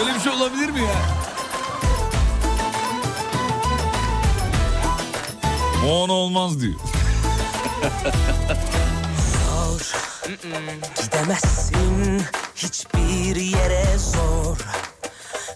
Öyle 0.00 0.14
bir 0.14 0.20
şey 0.20 0.32
olabilir 0.32 0.68
mi 0.70 0.80
ya? 0.80 1.22
Ona 5.92 6.12
olmaz 6.12 6.60
diyor. 6.60 6.74
zor 9.50 9.94
Gidemezsin 11.04 12.22
hiçbir 12.56 13.36
yere 13.36 13.98
zor 13.98 14.58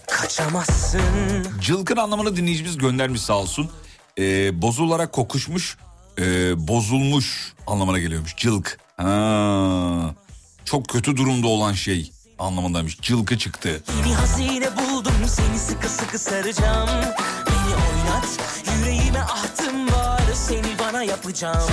Kaçamazsın 0.07 1.47
Cılkın 1.61 1.97
anlamını 1.97 2.35
dinleyicimiz 2.35 2.77
göndermiş 2.77 3.21
sağ 3.21 3.37
olsun. 3.37 3.71
Ee, 4.19 4.61
bozularak 4.61 5.13
kokuşmuş, 5.13 5.77
e, 6.19 6.23
bozulmuş 6.67 7.53
anlamına 7.67 7.99
geliyormuş. 7.99 8.35
Cılk. 8.37 8.77
Ha, 8.97 10.13
çok 10.65 10.87
kötü 10.89 11.17
durumda 11.17 11.47
olan 11.47 11.73
şey 11.73 12.11
anlamındaymış. 12.39 13.01
Cılkı 13.01 13.37
çıktı. 13.37 13.83
Yeni 13.97 14.15
hazine 14.15 14.69
buldum 14.77 15.13
seni 15.27 15.59
sıkı 15.59 15.89
sıkı 15.89 16.19
saracağım. 16.19 16.89
Beni 17.47 17.75
oynat 17.75 18.27
yüreğime 18.77 19.19
ahtım 19.19 19.87
var. 19.91 20.21
Seni 20.33 20.79
bana 20.79 21.03
yapacağım. 21.03 21.69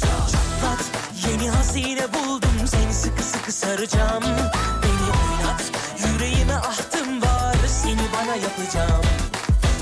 Çatlat 0.00 0.84
yeni 1.28 1.50
hazine 1.50 2.06
buldum 2.14 2.66
seni 2.66 2.94
sıkı 2.94 3.22
sıkı 3.22 3.52
saracağım. 3.52 4.22
Beni 4.82 5.08
oynat 5.12 5.62
yüreğime 6.06 6.54
ahtım 6.54 7.22
var. 7.22 7.56
Seni 7.68 8.02
bana 8.16 8.34
yapacağım. 8.36 9.02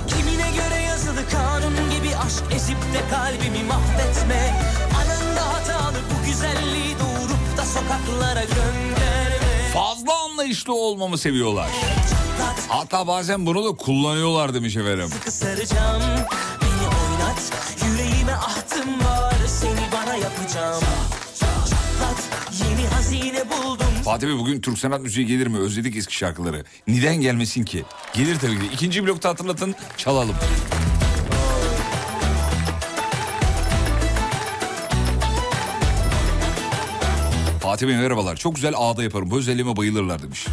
Kimine 0.09 0.51
göre 0.51 0.82
yazılı 0.82 1.28
kanun 1.30 1.91
gibi 1.91 2.16
aşk 2.16 2.55
ezip 2.55 2.78
de 2.95 3.01
kalbimi 3.11 3.64
mahvetme 3.64 4.55
güzelliği 6.41 6.97
doğurup 6.99 7.57
da 7.57 7.64
sokaklara 7.64 8.45
gönderme 8.45 9.70
Fazla 9.74 10.24
anlayışlı 10.24 10.74
olmamı 10.74 11.18
seviyorlar. 11.18 11.68
Hatta 12.68 13.07
bazen 13.07 13.47
bunu 13.47 13.64
da 13.64 13.76
kullanıyorlar 13.76 14.55
demiş 14.55 14.76
efendim. 14.76 15.09
sıkı 15.09 15.30
saracağım 15.32 16.03
Beni 16.62 16.86
oynat 16.88 17.53
yüreğime 17.86 18.32
ahtım 18.32 19.05
var 19.05 19.34
seni 19.47 19.93
bana 19.93 20.16
yapacağım 20.16 20.82
Fatih 24.05 24.26
Bey 24.28 24.36
bugün 24.38 24.61
Türk 24.61 24.78
sanat 24.78 25.01
müziği 25.01 25.26
gelir 25.26 25.47
mi? 25.47 25.59
Özledik 25.59 25.97
eski 25.97 26.14
şarkıları. 26.16 26.64
Neden 26.86 27.16
gelmesin 27.16 27.64
ki? 27.64 27.84
Gelir 28.14 28.38
tabii 28.38 28.61
ki. 28.61 28.66
İkinci 28.74 29.05
blokta 29.07 29.28
hatırlatın 29.28 29.74
çalalım. 29.97 30.34
Fatih 37.70 37.86
Bey 37.88 37.96
merhabalar. 37.96 38.36
Çok 38.36 38.54
güzel 38.54 38.74
ağda 38.76 39.02
yaparım. 39.02 39.30
Bu 39.30 39.38
özelliğime 39.38 39.76
bayılırlar 39.76 40.22
demiş. 40.22 40.46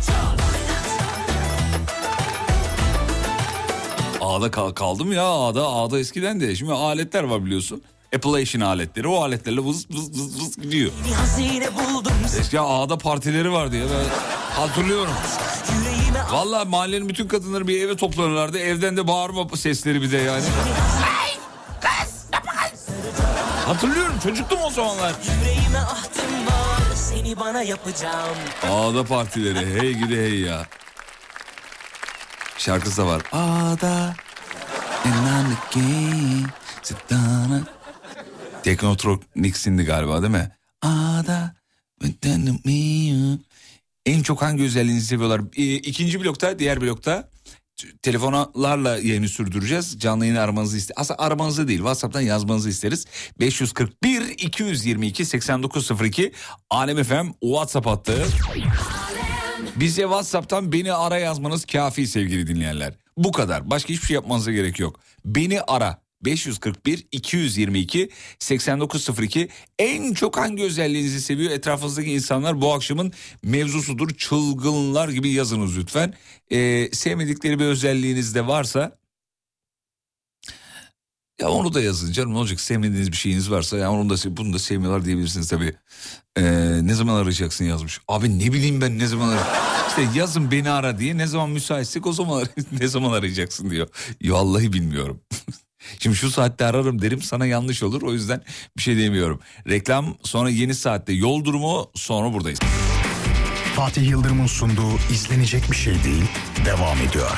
Ağda 4.22 4.52
kal- 4.52 4.72
kaldım 4.72 5.12
ya 5.12 5.24
ağda. 5.26 5.68
Ağda 5.68 6.00
eskiden 6.00 6.40
de. 6.40 6.56
Şimdi 6.56 6.74
aletler 6.74 7.24
var 7.24 7.46
biliyorsun. 7.46 7.82
Appalachian 8.16 8.62
aletleri. 8.62 9.08
O 9.08 9.22
aletlerle 9.24 9.62
vız 9.62 9.92
vız 9.92 10.12
vız 10.20 10.42
vız 10.42 10.56
gidiyor. 10.62 10.92
Eski 12.40 12.60
ağda 12.60 12.98
partileri 12.98 13.52
vardı 13.52 13.76
ya 13.76 13.86
ben 13.86 14.06
hatırlıyorum. 14.62 15.14
Vallahi 16.32 16.68
mahallenin 16.70 17.10
bütün 17.10 17.28
kadınları 17.28 17.68
bir 17.68 17.82
eve 17.82 17.96
toplanırlardı. 17.96 18.60
Evden 18.60 18.98
de 18.98 19.08
bağırma 19.08 19.48
sesleri 19.58 20.02
bir 20.02 20.12
de 20.12 20.18
yani. 20.18 20.44
Hatırlıyorum 23.66 24.16
çocuktum 24.24 24.60
o 24.66 24.70
zamanlar. 24.70 25.14
Yüreğime 25.42 25.78
ahtım 25.80 26.47
Seni 27.18 27.40
bana 27.40 27.62
yapacağım 27.62 28.38
Ağda 28.64 29.04
partileri 29.04 29.82
hey 29.82 29.94
gidi 29.94 30.16
hey 30.18 30.40
ya. 30.40 30.66
Şarkısı 32.58 32.98
da 32.98 33.08
var. 33.08 33.22
Ağda 33.32 34.16
Teknotronics'indi 38.64 39.84
galiba 39.84 40.22
değil 40.22 40.34
mi? 40.34 40.52
Ağda 40.82 41.56
en 44.06 44.24
çok 44.24 44.42
hangi 44.42 44.64
özelliğini 44.64 45.02
seviyorlar? 45.02 45.42
Ee, 45.58 45.64
İkinci 45.76 46.22
blokta, 46.24 46.60
diğer 46.60 46.82
blokta 46.82 47.30
telefonlarla 48.02 48.98
yayını 48.98 49.30
sürdüreceğiz. 49.30 50.00
Canlı 50.00 50.26
yayını 50.26 50.42
aramanızı 50.42 50.78
isteriz. 50.78 50.98
Aslında 51.02 51.20
aramanızı 51.20 51.68
değil 51.68 51.80
WhatsApp'tan 51.80 52.22
yazmanızı 52.22 52.70
isteriz. 52.70 53.06
541 53.40 54.22
222 54.22 55.26
8902 55.26 56.32
Alem 56.70 57.04
FM 57.04 57.32
WhatsApp 57.42 57.88
hattı. 57.88 58.26
Bize 59.76 60.02
WhatsApp'tan 60.02 60.72
beni 60.72 60.94
ara 60.94 61.18
yazmanız 61.18 61.66
kafi 61.66 62.08
sevgili 62.08 62.48
dinleyenler. 62.48 62.94
Bu 63.18 63.32
kadar. 63.32 63.70
Başka 63.70 63.90
hiçbir 63.90 64.08
şey 64.08 64.16
yapmanıza 64.16 64.52
gerek 64.52 64.80
yok. 64.80 65.00
Beni 65.26 65.62
ara. 65.62 66.07
541 66.22 67.08
222 67.12 68.10
8902 68.40 69.50
en 69.80 70.14
çok 70.14 70.38
hangi 70.38 70.64
özelliğinizi 70.64 71.22
seviyor 71.22 71.52
etrafınızdaki 71.52 72.14
insanlar 72.14 72.62
bu 72.62 72.74
akşamın 72.74 73.14
mevzusudur 73.44 74.10
çılgınlar 74.10 75.10
gibi 75.10 75.30
yazınız 75.30 75.78
lütfen 75.78 76.14
Ee, 76.52 76.90
sevmedikleri 76.94 77.60
bir 77.60 77.66
özelliğiniz 77.66 78.36
de 78.36 78.48
varsa 78.48 78.98
ya 81.42 81.50
onu 81.50 81.74
da 81.74 81.82
yazın 81.82 82.12
canım 82.12 82.34
ne 82.34 82.38
olacak 82.38 82.60
sevmediğiniz 82.60 83.12
bir 83.12 83.18
şeyiniz 83.18 83.52
varsa 83.52 83.78
ya 83.78 83.92
onu 83.92 84.10
da 84.10 84.38
bunu 84.38 84.54
da 84.54 84.60
sevmiyorlar 84.60 85.06
diyebilirsiniz 85.06 85.48
tabii. 85.48 85.76
Ee, 86.38 86.44
ne 86.82 86.94
zaman 86.94 87.16
arayacaksın 87.16 87.66
yazmış. 87.66 88.00
Abi 88.08 88.40
ne 88.40 88.54
bileyim 88.54 88.82
ben 88.82 89.00
ne 89.00 89.08
zaman 89.08 89.38
İşte 89.88 90.20
yazın 90.20 90.52
beni 90.52 90.70
ara 90.70 91.00
diye 91.00 91.18
ne 91.18 91.28
zaman 91.28 91.50
müsaitsek 91.50 92.08
o 92.08 92.14
zaman 92.14 92.48
ne 92.82 92.88
zaman 92.88 93.12
arayacaksın 93.12 93.70
diyor. 93.70 93.88
Ya 94.22 94.34
Vallahi 94.34 94.74
bilmiyorum. 94.74 95.22
Şimdi 96.00 96.16
şu 96.16 96.32
saatte 96.32 96.66
ararım 96.66 97.02
derim 97.02 97.22
sana 97.22 97.46
yanlış 97.46 97.84
olur 97.84 98.02
o 98.02 98.14
yüzden 98.14 98.42
bir 98.78 98.82
şey 98.82 98.98
demiyorum. 98.98 99.40
Reklam 99.70 100.18
sonra 100.24 100.50
yeni 100.50 100.76
saatte 100.76 101.14
yol 101.14 101.46
durumu 101.46 101.90
sonra 101.96 102.34
buradayız. 102.34 102.60
Fatih 103.76 104.10
Yıldırım'ın 104.10 104.48
sunduğu 104.48 104.92
izlenecek 105.12 105.72
bir 105.72 105.76
şey 105.76 106.04
değil 106.04 106.24
devam 106.66 106.98
ediyor. 106.98 107.38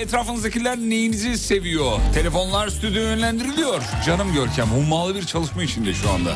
Etrafınızdakiler 0.00 0.78
neyinizi 0.78 1.38
seviyor? 1.38 1.98
Telefonlar 2.14 2.68
stüdyo 2.68 3.02
yönlendiriliyor. 3.02 3.82
Canım 4.06 4.32
Görkem 4.34 4.66
hummalı 4.66 5.14
bir 5.14 5.24
çalışma 5.24 5.62
içinde 5.62 5.94
şu 5.94 6.10
anda. 6.10 6.34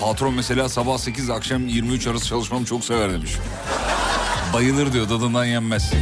Patron 0.00 0.34
mesela 0.34 0.68
sabah 0.68 0.98
8 0.98 1.30
akşam 1.30 1.68
23 1.68 2.06
arası 2.06 2.26
çalışmamı 2.26 2.64
çok 2.64 2.84
sever 2.84 3.12
demiş. 3.12 3.30
Bayılır 4.52 4.92
diyor 4.92 5.08
tadından 5.08 5.44
yenmez. 5.44 5.92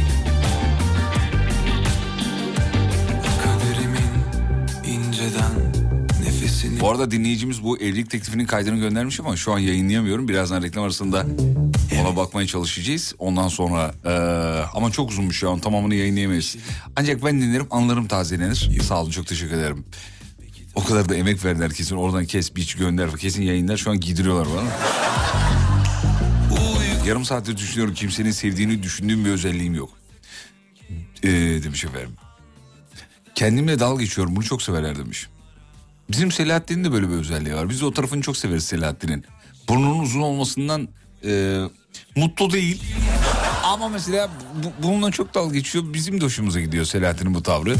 Bu 6.83 6.91
arada 6.91 7.11
dinleyicimiz 7.11 7.63
bu 7.63 7.77
evlilik 7.77 8.09
teklifinin 8.09 8.45
kaydını 8.45 8.79
göndermiş 8.79 9.19
ama 9.19 9.35
şu 9.35 9.53
an 9.53 9.59
yayınlayamıyorum. 9.59 10.27
Birazdan 10.27 10.63
reklam 10.63 10.83
arasında 10.83 11.25
ona 12.01 12.15
bakmaya 12.15 12.47
çalışacağız. 12.47 13.15
Ondan 13.19 13.47
sonra 13.47 13.93
eee, 14.05 14.11
ama 14.73 14.91
çok 14.91 15.09
uzunmuş 15.09 15.37
şu 15.39 15.49
an 15.51 15.59
tamamını 15.59 15.95
yayınlayamayız. 15.95 16.55
Ancak 16.95 17.25
ben 17.25 17.41
dinlerim 17.41 17.67
anlarım 17.71 18.07
tazelenir. 18.07 18.79
Sağ 18.81 19.01
olun 19.01 19.11
çok 19.11 19.27
teşekkür 19.27 19.57
ederim. 19.57 19.85
O 20.75 20.83
kadar 20.83 21.09
da 21.09 21.15
emek 21.15 21.45
verdiler 21.45 21.73
kesin 21.73 21.95
oradan 21.95 22.25
kes 22.25 22.55
biç 22.55 22.75
gönder 22.75 23.17
kesin 23.17 23.43
yayınlar 23.43 23.77
şu 23.77 23.91
an 23.91 23.99
giydiriyorlar 23.99 24.47
bana. 24.57 24.69
Yarım 27.07 27.25
saattir 27.25 27.57
düşünüyorum 27.57 27.93
kimsenin 27.93 28.31
sevdiğini 28.31 28.83
düşündüğüm 28.83 29.25
bir 29.25 29.29
özelliğim 29.29 29.75
yok. 29.75 29.89
Ee, 31.23 31.29
demiş 31.63 31.85
efendim. 31.85 32.11
Kendimle 33.35 33.79
dalga 33.79 34.03
geçiyorum 34.03 34.35
bunu 34.35 34.43
çok 34.43 34.61
severler 34.61 34.97
demiş. 34.97 35.27
Bizim 36.11 36.31
Selahattin'in 36.31 36.83
de 36.83 36.91
böyle 36.91 37.09
bir 37.09 37.13
özelliği 37.13 37.55
var. 37.55 37.69
Biz 37.69 37.81
de 37.81 37.85
o 37.85 37.93
tarafını 37.93 38.21
çok 38.21 38.37
severiz 38.37 38.63
Selahattin'in. 38.63 39.25
Burnunun 39.69 39.99
uzun 39.99 40.21
olmasından 40.21 40.87
e, 41.25 41.61
mutlu 42.15 42.51
değil. 42.51 42.83
Ama 43.63 43.89
mesela 43.89 44.29
bu, 44.63 44.87
bununla 44.87 45.11
çok 45.11 45.33
dalga 45.33 45.53
geçiyor. 45.55 45.85
Bizim 45.93 46.21
de 46.21 46.25
hoşumuza 46.25 46.59
gidiyor 46.59 46.85
Selahattin'in 46.85 47.33
bu 47.33 47.43
tavrı. 47.43 47.75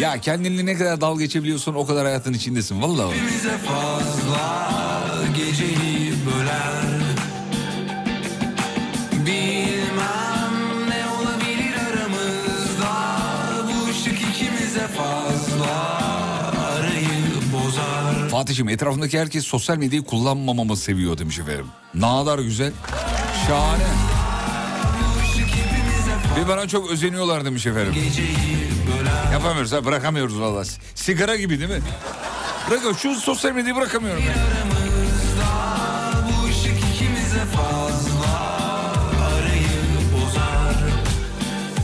Ya 0.00 0.20
kendinle 0.20 0.66
ne 0.66 0.74
kadar 0.74 1.00
dalga 1.00 1.22
geçebiliyorsun 1.22 1.74
o 1.74 1.86
kadar 1.86 2.06
hayatın 2.06 2.32
içindesin. 2.32 2.82
Vallahi. 2.82 3.14
Bize 3.26 3.58
fazla 3.58 4.68
geceyi 5.36 6.12
böler 6.26 6.87
Fatih'im 18.30 18.68
etrafındaki 18.68 19.20
herkes 19.20 19.44
sosyal 19.44 19.76
medyayı 19.76 20.04
kullanmamamı 20.04 20.76
seviyor 20.76 21.18
demiş 21.18 21.38
efendim. 21.38 21.66
Kadar 22.00 22.38
güzel. 22.38 22.72
Şahane. 23.46 23.84
Ve 26.38 26.48
bana 26.48 26.68
çok 26.68 26.90
özeniyorlar 26.90 27.44
demiş 27.44 27.66
efendim. 27.66 27.94
Yapamıyoruz 29.32 29.72
ha 29.72 29.84
bırakamıyoruz 29.84 30.40
valla. 30.40 30.64
Sigara 30.94 31.36
gibi 31.36 31.58
değil 31.58 31.70
mi? 31.70 31.80
Bırak 32.70 32.98
şu 32.98 33.14
sosyal 33.14 33.52
medyayı 33.52 33.76
bırakamıyorum. 33.76 34.22
bozar 40.14 40.74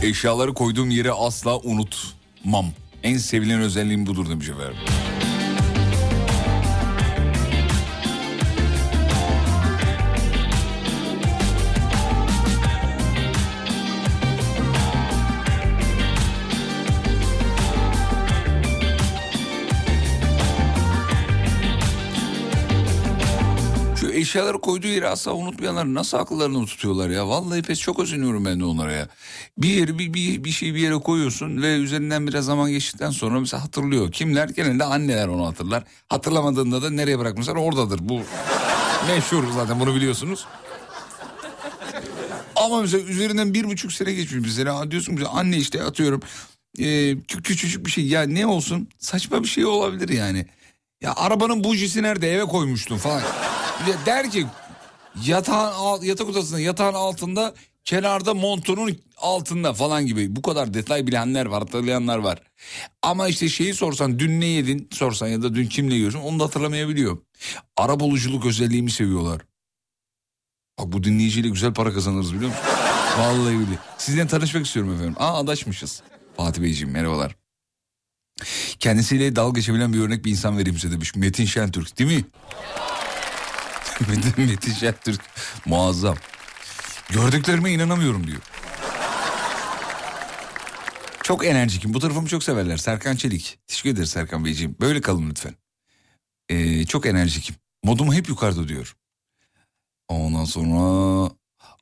Eşyaları 0.03 0.53
koyduğum 0.53 0.89
yere 0.89 1.11
asla 1.11 1.57
unutmam. 1.57 2.65
En 3.03 3.17
sevilen 3.17 3.61
özelliğim 3.61 4.05
budur 4.05 4.29
demiş 4.29 4.49
efendim. 4.49 4.75
Şu 24.25 24.29
eşyaları 24.29 24.61
koyduğu 24.61 24.87
yeri 24.87 25.07
asla 25.07 25.33
unutmayanlar 25.33 25.93
nasıl 25.93 26.17
akıllarını 26.17 26.65
tutuyorlar 26.65 27.09
ya? 27.09 27.27
Vallahi 27.29 27.61
pes 27.61 27.79
çok 27.79 27.99
özeniyorum 27.99 28.45
ben 28.45 28.59
de 28.59 28.65
onlara 28.65 28.91
ya. 28.91 29.07
Bir 29.57 29.67
yeri 29.69 29.99
bir, 29.99 30.13
bir, 30.13 30.43
bir 30.43 30.51
şey 30.51 30.75
bir 30.75 30.79
yere 30.79 30.93
koyuyorsun 30.93 31.61
ve 31.61 31.75
üzerinden 31.75 32.27
biraz 32.27 32.45
zaman 32.45 32.71
geçtikten 32.71 33.09
sonra 33.09 33.39
mesela 33.39 33.63
hatırlıyor. 33.63 34.11
Kimler? 34.11 34.49
Genelde 34.49 34.83
anneler 34.83 35.27
onu 35.27 35.47
hatırlar. 35.47 35.83
Hatırlamadığında 36.09 36.81
da 36.81 36.89
nereye 36.89 37.19
bırakmışlar 37.19 37.55
oradadır. 37.55 37.99
Bu 38.01 38.21
meşhur 39.07 39.43
zaten 39.55 39.79
bunu 39.79 39.95
biliyorsunuz. 39.95 40.45
Ama 42.55 42.81
mesela 42.81 43.03
üzerinden 43.03 43.53
bir 43.53 43.63
buçuk 43.63 43.91
sene 43.93 44.13
geçmiş 44.13 44.41
mesela 44.43 44.91
diyorsun 44.91 45.15
ki 45.15 45.27
anne 45.27 45.57
işte 45.57 45.83
atıyorum 45.83 46.21
e, 46.79 46.83
kü- 47.11 47.41
küçücük 47.41 47.85
bir 47.85 47.91
şey 47.91 48.07
ya 48.07 48.23
ne 48.23 48.45
olsun 48.47 48.87
saçma 48.99 49.43
bir 49.43 49.47
şey 49.47 49.65
olabilir 49.65 50.09
yani. 50.09 50.45
Ya 51.05 51.13
arabanın 51.15 51.63
bujisi 51.63 52.03
nerede 52.03 52.33
eve 52.33 52.45
koymuştun 52.45 52.97
falan. 52.97 53.21
Der 54.05 54.31
ki 54.31 54.45
yatağın 55.25 56.03
yatak 56.03 56.29
odasında 56.29 56.59
yatağın 56.59 56.93
altında 56.93 57.53
kenarda 57.83 58.33
montunun 58.33 58.97
altında 59.17 59.73
falan 59.73 60.05
gibi. 60.05 60.35
Bu 60.35 60.41
kadar 60.41 60.73
detay 60.73 61.07
bilenler 61.07 61.45
var 61.45 61.59
hatırlayanlar 61.63 62.17
var. 62.17 62.41
Ama 63.01 63.27
işte 63.27 63.49
şeyi 63.49 63.73
sorsan 63.73 64.19
dün 64.19 64.41
ne 64.41 64.45
yedin 64.45 64.89
sorsan 64.91 65.27
ya 65.27 65.41
da 65.41 65.55
dün 65.55 65.67
kimle 65.67 65.95
yiyorsun 65.95 66.19
onu 66.19 66.39
da 66.39 66.43
hatırlamayabiliyor. 66.43 67.17
Arabuluculuk 67.77 68.45
özelliğimi 68.45 68.91
seviyorlar. 68.91 69.41
Bak 70.79 70.93
bu 70.93 71.03
dinleyiciyle 71.03 71.49
güzel 71.49 71.73
para 71.73 71.93
kazanırız 71.93 72.33
biliyor 72.33 72.49
musun? 72.49 72.65
Vallahi 73.19 73.53
billahi. 73.53 73.79
Sizden 73.97 74.27
tanışmak 74.27 74.65
istiyorum 74.65 74.93
efendim. 74.93 75.15
Aa 75.19 75.39
adaşmışız. 75.39 76.01
Fatih 76.37 76.61
Beyciğim 76.61 76.93
merhabalar. 76.93 77.35
Kendisiyle 78.79 79.35
dalga 79.35 79.59
geçebilen 79.59 79.93
bir 79.93 79.99
örnek 79.99 80.25
bir 80.25 80.31
insan 80.31 80.57
vereyim 80.57 80.79
size 80.79 80.93
demiş. 80.93 81.15
Metin 81.15 81.45
Şentürk 81.45 81.99
değil 81.99 82.17
mi? 82.17 82.25
Metin, 84.37 84.73
Şentürk 84.73 85.21
muazzam. 85.65 86.15
Gördüklerime 87.09 87.71
inanamıyorum 87.71 88.27
diyor. 88.27 88.41
Çok 91.23 91.45
enerjikim. 91.45 91.93
Bu 91.93 91.99
tarafımı 91.99 92.27
çok 92.27 92.43
severler. 92.43 92.77
Serkan 92.77 93.15
Çelik. 93.15 93.59
Teşekkür 93.67 93.89
ederiz 93.89 94.09
Serkan 94.09 94.45
Beyciğim. 94.45 94.75
Böyle 94.79 95.01
kalın 95.01 95.29
lütfen. 95.29 95.55
Ee, 96.49 96.85
çok 96.85 97.05
enerjikim. 97.05 97.55
Modum 97.83 98.13
hep 98.13 98.29
yukarıda 98.29 98.67
diyor. 98.67 98.95
Ondan 100.07 100.45
sonra 100.45 101.31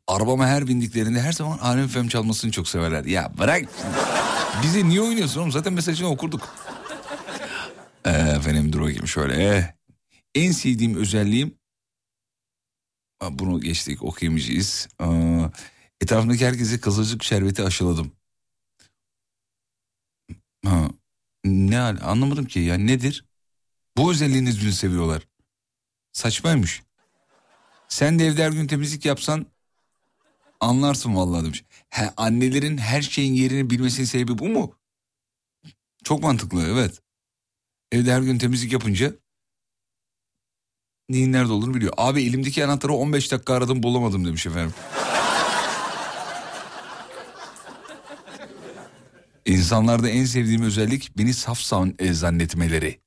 arabama 0.07 0.47
her 0.47 0.67
bindiklerinde 0.67 1.21
her 1.21 1.31
zaman 1.31 1.57
Alem 1.57 1.87
FM 1.87 2.07
çalmasını 2.07 2.51
çok 2.51 2.67
severler. 2.67 3.05
Ya 3.05 3.31
bırak. 3.37 3.65
Bize 4.61 4.89
niye 4.89 5.01
oynuyorsun 5.01 5.39
oğlum? 5.39 5.51
Zaten 5.51 5.73
mesajını 5.73 6.07
okurduk. 6.07 6.55
Ee, 8.05 8.09
efendim 8.09 8.73
dur 8.73 8.81
bakayım 8.81 9.07
şöyle. 9.07 9.75
En 10.35 10.51
sevdiğim 10.51 10.95
özelliğim 10.95 11.57
bunu 13.31 13.61
geçtik 13.61 14.03
okuyamayacağız. 14.03 14.87
Aa, 14.99 15.49
etrafımdaki 16.01 16.45
herkese 16.47 16.79
kızılcık 16.79 17.23
şerbeti 17.23 17.63
aşıladım. 17.63 18.11
Ha, 20.65 20.89
ne 21.45 21.79
anlamadım 21.79 22.45
ki 22.45 22.59
ya 22.59 22.75
nedir? 22.75 23.25
Bu 23.97 24.11
özelliğiniz 24.11 24.55
yüzünü 24.55 24.73
seviyorlar. 24.73 25.27
Saçmaymış. 26.13 26.83
Sen 27.87 28.19
de 28.19 28.25
evde 28.25 28.43
her 28.43 28.51
gün 28.51 28.67
temizlik 28.67 29.05
yapsan 29.05 29.45
anlarsın 30.59 31.15
vallahi 31.15 31.43
demiş. 31.43 31.63
He, 31.93 32.09
annelerin 32.17 32.77
her 32.77 33.01
şeyin 33.01 33.33
yerini 33.33 33.69
bilmesinin 33.69 34.05
sebebi 34.05 34.37
bu 34.37 34.49
mu? 34.49 34.75
Çok 36.03 36.23
mantıklı 36.23 36.67
evet. 36.67 37.01
Evde 37.91 38.13
her 38.13 38.21
gün 38.21 38.37
temizlik 38.37 38.73
yapınca 38.73 39.13
neyin 41.09 41.31
nerede 41.31 41.51
olduğunu 41.51 41.73
biliyor. 41.73 41.93
Abi 41.97 42.23
elimdeki 42.23 42.65
anahtarı 42.65 42.93
15 42.93 43.31
dakika 43.31 43.53
aradım 43.53 43.83
bulamadım 43.83 44.25
demiş 44.25 44.45
efendim. 44.47 44.73
İnsanlarda 49.45 50.09
en 50.09 50.25
sevdiğim 50.25 50.61
özellik 50.63 51.17
beni 51.17 51.33
saf 51.33 51.73
e, 51.99 52.13
zannetmeleri. 52.13 53.02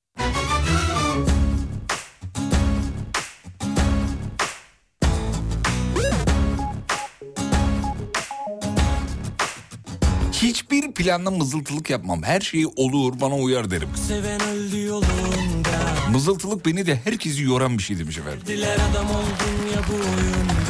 Hiçbir 10.46 10.92
planla 10.92 11.30
mızıltılık 11.30 11.90
yapmam. 11.90 12.22
Her 12.22 12.40
şey 12.40 12.66
olur 12.76 13.20
bana 13.20 13.36
uyar 13.36 13.70
derim. 13.70 13.88
Seven 14.08 14.40
öldü 14.40 14.82
yolunda 14.86 15.68
Mızıltılık 16.12 16.66
beni 16.66 16.86
de 16.86 16.96
herkesi 17.04 17.42
yoran 17.42 17.78
bir 17.78 17.82
şey 17.82 17.98
demiş 17.98 18.18
efendim. 18.18 18.40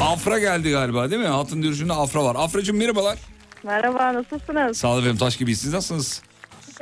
Afra 0.01 0.39
geldi 0.39 0.71
galiba 0.71 1.11
değil 1.11 1.21
mi? 1.21 1.27
Hatun 1.27 1.63
dürüstünde 1.63 1.93
Afra 1.93 2.23
var. 2.23 2.35
Afracığım 2.35 2.77
merhabalar. 2.77 3.17
Merhaba 3.63 4.13
nasılsınız? 4.13 4.77
Sağ 4.77 4.87
olun 4.87 4.99
efendim 4.99 5.17
taş 5.17 5.37
gibi 5.37 5.55
siz 5.55 5.73
nasılsınız? 5.73 6.21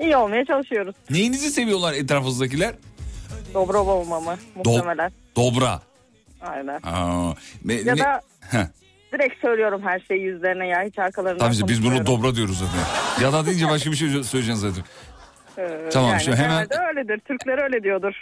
İyi 0.02 0.18
olmaya 0.18 0.46
çalışıyoruz. 0.46 0.96
Neyinizi 1.10 1.50
seviyorlar 1.52 1.94
etrafınızdakiler? 1.94 2.76
Dobrova 3.54 3.92
olmamı 3.92 4.38
muhtemelen. 4.56 5.12
Dobra. 5.36 5.82
Aynen. 6.42 6.80
Aa, 6.84 7.34
ne- 7.66 7.74
Ya 7.74 7.96
ne- 7.96 8.00
da 8.02 8.22
Heh, 8.42 8.68
direkt 9.16 9.42
söylüyorum 9.42 9.82
her 9.84 10.00
şeyi 10.00 10.22
yüzlerine 10.22 10.68
ya 10.68 10.84
hiç 10.84 11.00
arkalarından 11.00 11.52
işte 11.52 11.68
biz 11.68 11.84
bunu 11.86 12.06
dobra 12.06 12.36
diyoruz 12.36 12.60
zaten. 12.60 13.24
Ya 13.26 13.34
da 13.34 13.46
deyince 13.46 13.70
başka 13.70 13.92
bir 13.92 13.96
şey 13.96 14.08
söyleyeceksin 14.10 14.54
zaten. 14.70 14.84
Ee, 15.58 15.90
Tamam, 15.94 16.10
yani 16.12 16.22
şimdi 16.24 16.38
hemen- 16.38 16.68
öyledir. 16.88 17.20
Türkler 17.20 17.64
öyle 17.64 17.84
diyordur. 17.84 18.14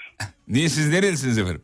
Niye 0.47 0.69
siz 0.69 0.89
nerelisiniz 0.89 1.37
efendim? 1.37 1.61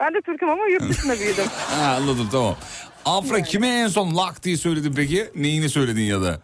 Ben 0.00 0.14
de 0.14 0.20
Türk'üm 0.20 0.48
ama 0.50 0.66
yurt 0.66 0.88
dışında 0.88 1.18
büyüdüm. 1.20 1.44
Ha, 1.80 1.94
anladım 1.96 2.28
tamam. 2.32 2.56
Afra 3.04 3.42
kime 3.42 3.68
en 3.68 3.88
son 3.88 4.16
lak 4.16 4.42
diye 4.44 4.56
söyledin 4.56 4.92
peki? 4.96 5.26
Neyini 5.34 5.68
söyledin 5.68 6.02
ya 6.02 6.22
da? 6.22 6.40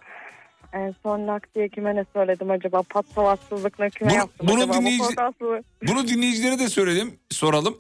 en 0.73 0.95
son 1.03 1.27
lak 1.29 1.55
diye 1.55 1.69
kime 1.69 1.95
ne 1.97 2.05
söyledim 2.13 2.51
acaba? 2.51 2.83
Pat 2.83 3.07
savaşsızlıkla 3.15 3.89
kime 3.91 4.11
Bunu- 4.11 4.19
yaptım 4.19 4.49
bunu 4.49 4.63
acaba? 4.63 4.73
dinleyici- 4.77 5.63
Bunu 5.89 6.09
dinleyicilere 6.09 6.59
de 6.59 6.69
söyledim. 6.69 7.15
Soralım. 7.31 7.79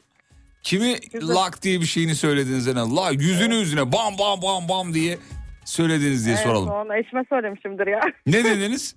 Kimi 0.64 0.94
Güzel. 1.12 1.34
lak 1.36 1.62
diye 1.62 1.80
bir 1.80 1.86
şeyini 1.86 2.14
söylediniz 2.14 2.68
en 2.68 2.76
az? 2.76 2.96
La 2.96 3.10
yüzünü 3.10 3.54
yüzüne 3.54 3.92
bam 3.92 4.14
bam 4.18 4.42
bam 4.42 4.68
bam 4.68 4.94
diye 4.94 5.18
söylediniz 5.64 6.26
diye 6.26 6.36
En 6.36 6.42
soralım. 6.42 6.68
son 6.68 6.98
eşime 6.98 7.22
söylemişimdir 7.28 7.86
ya. 7.86 8.00
Ne 8.26 8.44
dediniz? 8.44 8.96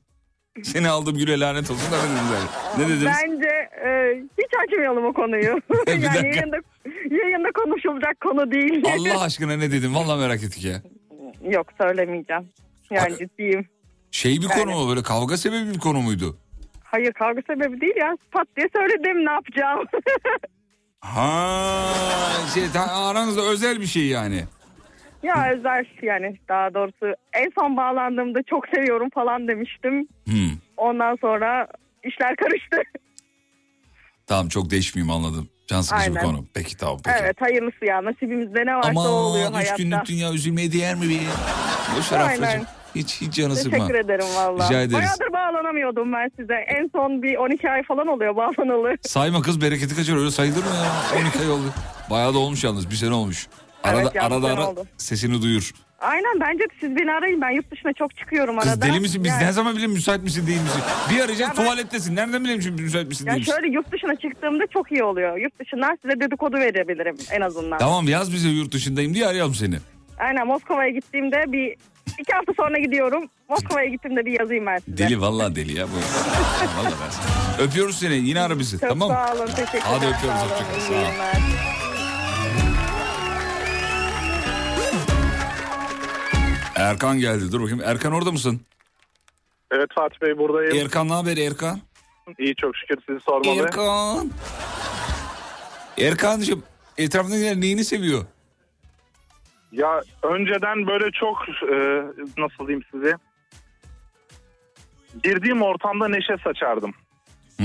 Seni 0.64 0.90
aldım 0.90 1.18
güle 1.18 1.40
lanet 1.40 1.72
olsun 1.72 1.92
da 1.92 1.98
ne 2.78 2.84
dediniz? 2.90 3.06
Bence 3.06 3.50
e, 3.86 3.90
hiç 4.38 4.52
açmayalım 4.68 5.06
o 5.06 5.14
konuyu. 5.14 5.44
Yani 5.88 6.04
yayında, 6.06 6.58
yayında 7.12 7.52
konuşulacak 7.52 8.22
konu 8.22 8.52
değil. 8.52 8.84
Allah 8.88 9.22
aşkına 9.24 9.58
ne 9.58 9.72
dedim? 9.72 9.96
Vallahi 9.96 10.20
merak 10.20 10.44
ettik 10.44 10.66
ya. 10.66 10.82
Yok 11.52 11.68
söylemeyeceğim. 11.82 12.44
Yani 12.92 13.02
Ay- 13.14 13.18
ciddiyim. 13.18 13.68
Şey 14.12 14.38
bir 14.42 14.48
konu 14.48 14.72
Yani- 14.72 14.84
mu 14.84 14.90
böyle 14.90 15.04
kavga 15.04 15.38
sebebi 15.38 15.74
bir 15.74 15.80
konu 15.80 16.02
muydu? 16.02 16.38
Hayır 16.84 17.12
kavga 17.14 17.42
sebebi 17.48 17.82
değil 17.82 17.96
ya. 17.98 18.18
Pat 18.32 18.48
diye 18.58 18.68
söyledim 18.76 19.26
ne 19.26 19.32
yapacağım. 19.32 19.86
Ha 21.02 21.94
şey 22.54 22.64
aranızda 22.92 23.42
özel 23.42 23.82
bir 23.82 23.86
şey 23.86 24.08
yani. 24.08 24.44
ya 25.24 25.52
özel 25.52 25.86
yani 26.02 26.38
daha 26.50 26.74
doğrusu 26.74 27.16
en 27.34 27.52
son 27.60 27.78
bağlandığımda 27.78 28.44
çok 28.44 28.68
seviyorum 28.76 29.10
falan 29.14 29.48
demiştim. 29.48 30.08
Hmm. 30.26 30.52
Ondan 30.78 31.18
sonra 31.22 31.68
işler 32.04 32.36
karıştı. 32.36 32.78
Tamam 34.28 34.48
çok 34.48 34.70
değişmeyeyim 34.70 35.14
anladım. 35.16 35.50
Can 35.68 35.82
sıkıcı 35.82 36.16
bir 36.16 36.20
konu. 36.20 36.46
Peki 36.54 36.78
tamam 36.78 36.98
peki. 37.06 37.18
Evet 37.22 37.42
hayırlısı 37.42 37.86
ya 37.86 38.04
nasibimizde 38.04 38.66
ne 38.66 38.76
varsa 38.76 39.00
o 39.00 39.14
oluyor 39.14 39.48
Aman 39.48 39.62
üç 39.62 39.68
hayatta. 39.68 39.84
günlük 39.84 40.06
dünya 40.06 40.34
üzülmeye 40.34 40.72
değer 40.72 40.96
mi 40.96 41.10
be? 41.10 41.14
Boş 41.98 42.12
ver 42.12 42.20
Aynen. 42.20 42.44
Afracığım. 42.44 42.66
Hiç, 42.98 43.22
hiç 43.22 43.34
canı 43.34 43.56
sıkma. 43.56 43.78
Teşekkür 43.78 44.00
ederim 44.00 44.26
valla. 44.36 44.66
Rica 44.66 44.82
ederiz. 44.82 44.94
Bayağıdır 44.94 45.34
bağlanamıyordum 45.34 46.14
ben 46.14 46.32
size. 46.40 46.54
En 46.54 46.90
son 46.96 47.24
bir 47.24 47.36
12 47.36 47.70
ay 47.70 47.84
falan 47.84 48.08
oluyor 48.08 48.36
bağlanalı. 48.36 48.96
Sayma 49.02 49.42
kız 49.42 49.62
bereketi 49.62 49.96
kaçar 49.96 50.18
öyle 50.18 50.32
sayılır 50.32 50.58
mı 50.64 50.70
ya? 51.16 51.22
12 51.26 51.40
ay 51.40 51.50
oldu. 51.52 51.74
Bayağı 52.10 52.34
da 52.34 52.38
olmuş 52.38 52.64
yalnız 52.64 52.90
bir 52.90 52.96
sene 52.96 53.14
olmuş. 53.14 53.48
Arada, 53.84 54.02
Evet 54.02 54.24
arada 54.24 54.48
ara 54.48 54.68
oldu. 54.70 54.86
sesini 54.98 55.42
duyur. 55.42 55.72
Aynen 56.00 56.40
bence 56.42 56.64
de 56.64 56.74
siz 56.80 56.96
beni 56.96 57.12
arayın. 57.12 57.42
Ben 57.42 57.50
yurt 57.50 57.72
dışına 57.72 57.94
çok 57.94 58.18
çıkıyorum 58.18 58.60
Kız 58.60 58.70
arada. 58.72 58.86
deli 58.86 59.00
misin? 59.00 59.24
Biz 59.24 59.32
Yani- 59.32 59.44
ne 59.46 59.52
zaman 59.52 59.76
bilelim 59.76 59.92
müsait 59.92 60.24
misin 60.24 60.48
değil 60.48 60.62
misin? 60.62 60.82
Bir 61.10 61.16
arayacağız 61.16 61.40
Ya 61.40 61.54
tuvalettesin. 61.54 62.16
Nereden 62.16 62.44
bileyim 62.44 62.62
şimdi 62.62 62.82
müsait 62.82 63.08
misin 63.08 63.26
Ya 63.26 63.32
değil 63.34 63.42
misin? 63.42 63.54
şöyle 63.62 63.74
yurt 63.74 63.92
dışına 63.92 64.16
çıktığımda 64.16 64.64
çok 64.74 64.92
iyi 64.92 65.04
oluyor. 65.04 65.38
Yurt 65.38 65.60
dışından 65.60 65.98
size 66.02 66.20
dedikodu 66.20 66.58
verebilirim 66.58 67.16
en 67.32 67.42
azından. 67.42 67.78
Tamam 67.78 68.08
yaz 68.08 68.34
bize 68.34 68.50
yurt 68.50 68.72
dışındayım 68.74 69.14
diye 69.14 69.28
arayalım 69.28 69.56
seni. 69.56 69.76
Aynen 70.20 70.48
Moskova'ya 70.48 70.90
gittiğimde 70.90 71.44
bir 71.48 71.76
iki 72.20 72.34
hafta 72.34 72.54
sonra 72.58 72.80
gidiyorum. 72.80 73.30
Moskova'ya 73.50 73.86
gittiğimde 73.90 74.26
bir 74.26 74.40
yazayım 74.40 74.66
ben 74.66 74.78
size. 74.78 74.98
Deli 74.98 75.22
vallahi 75.22 75.56
deli 75.56 75.74
ya 75.78 75.88
bu. 75.88 75.92
vallahi 76.80 76.94
ben 77.60 77.64
Öpüyoruz 77.66 78.00
seni. 78.00 78.16
Yine 78.16 78.42
ara 78.42 78.60
bizi. 78.60 78.80
Çok 78.80 78.90
tamam 78.90 79.10
mı? 79.10 79.16
sağ 79.16 79.34
olun. 79.36 79.46
Teşekkürler. 79.46 79.82
Hadi 79.84 80.06
öpüyoruz, 80.06 80.40
sağ 80.40 80.46
olun, 80.46 80.52
hoşça 80.52 80.66
kal, 80.66 80.80
iyi 80.80 80.82
sağ 80.82 80.94
ol. 80.94 81.78
Erkan 86.76 87.20
geldi. 87.20 87.52
Dur 87.52 87.62
bakayım. 87.62 87.82
Erkan 87.86 88.14
orada 88.14 88.32
mısın? 88.32 88.62
Evet 89.72 89.90
Fatih 89.96 90.22
Bey 90.22 90.38
buradayım. 90.38 90.78
Erkan 90.86 91.10
ne 91.10 91.14
haber 91.14 91.38
Erkan? 91.38 91.80
İyi 92.40 92.56
çok 92.56 92.76
şükür 92.78 92.98
sizi 93.08 93.20
sormalı. 93.20 93.62
Erkan. 93.64 94.32
Erkan'cığım 95.98 96.64
etrafındakiler 96.98 97.62
neyini 97.62 97.86
seviyor? 97.86 98.26
Ya 99.72 100.02
önceden 100.24 100.88
böyle 100.88 101.12
çok 101.12 101.38
e, 101.50 101.76
nasıl 102.38 102.68
diyeyim 102.68 102.86
size 102.92 103.14
girdiğim 105.24 105.62
ortamda 105.62 106.08
neşe 106.08 106.38
saçardım. 106.44 106.94
Hı. 107.60 107.64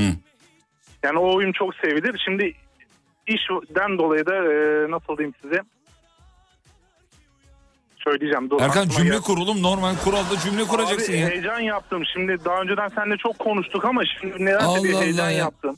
Yani 1.02 1.18
o 1.18 1.36
oyun 1.36 1.52
çok 1.52 1.74
sevilir. 1.74 2.22
Şimdi 2.24 2.54
işten 3.26 3.98
dolayı 3.98 4.26
da 4.26 4.34
e, 4.34 4.90
nasıl 4.90 5.18
diyeyim 5.18 5.34
size 5.42 5.62
söyleyeceğim. 7.96 8.50
Dur, 8.50 8.60
Erkan 8.60 8.88
cümle 8.88 9.10
gel- 9.10 9.20
kurulum 9.22 9.62
normal 9.62 9.94
kuralda 10.04 10.38
cümle 10.44 10.64
kuracaksın 10.64 11.12
Abi, 11.12 11.20
ya. 11.20 11.28
heyecan 11.28 11.60
yaptım. 11.60 12.02
Şimdi 12.12 12.44
daha 12.44 12.60
önceden 12.60 12.88
seninle 12.88 13.16
çok 13.16 13.38
konuştuk 13.38 13.84
ama 13.84 14.02
şimdi 14.20 14.44
nedense 14.44 14.64
Allah 14.66 14.84
bir 14.84 14.92
Allah 14.92 15.02
heyecan 15.02 15.30
ya. 15.30 15.38
yaptım. 15.38 15.76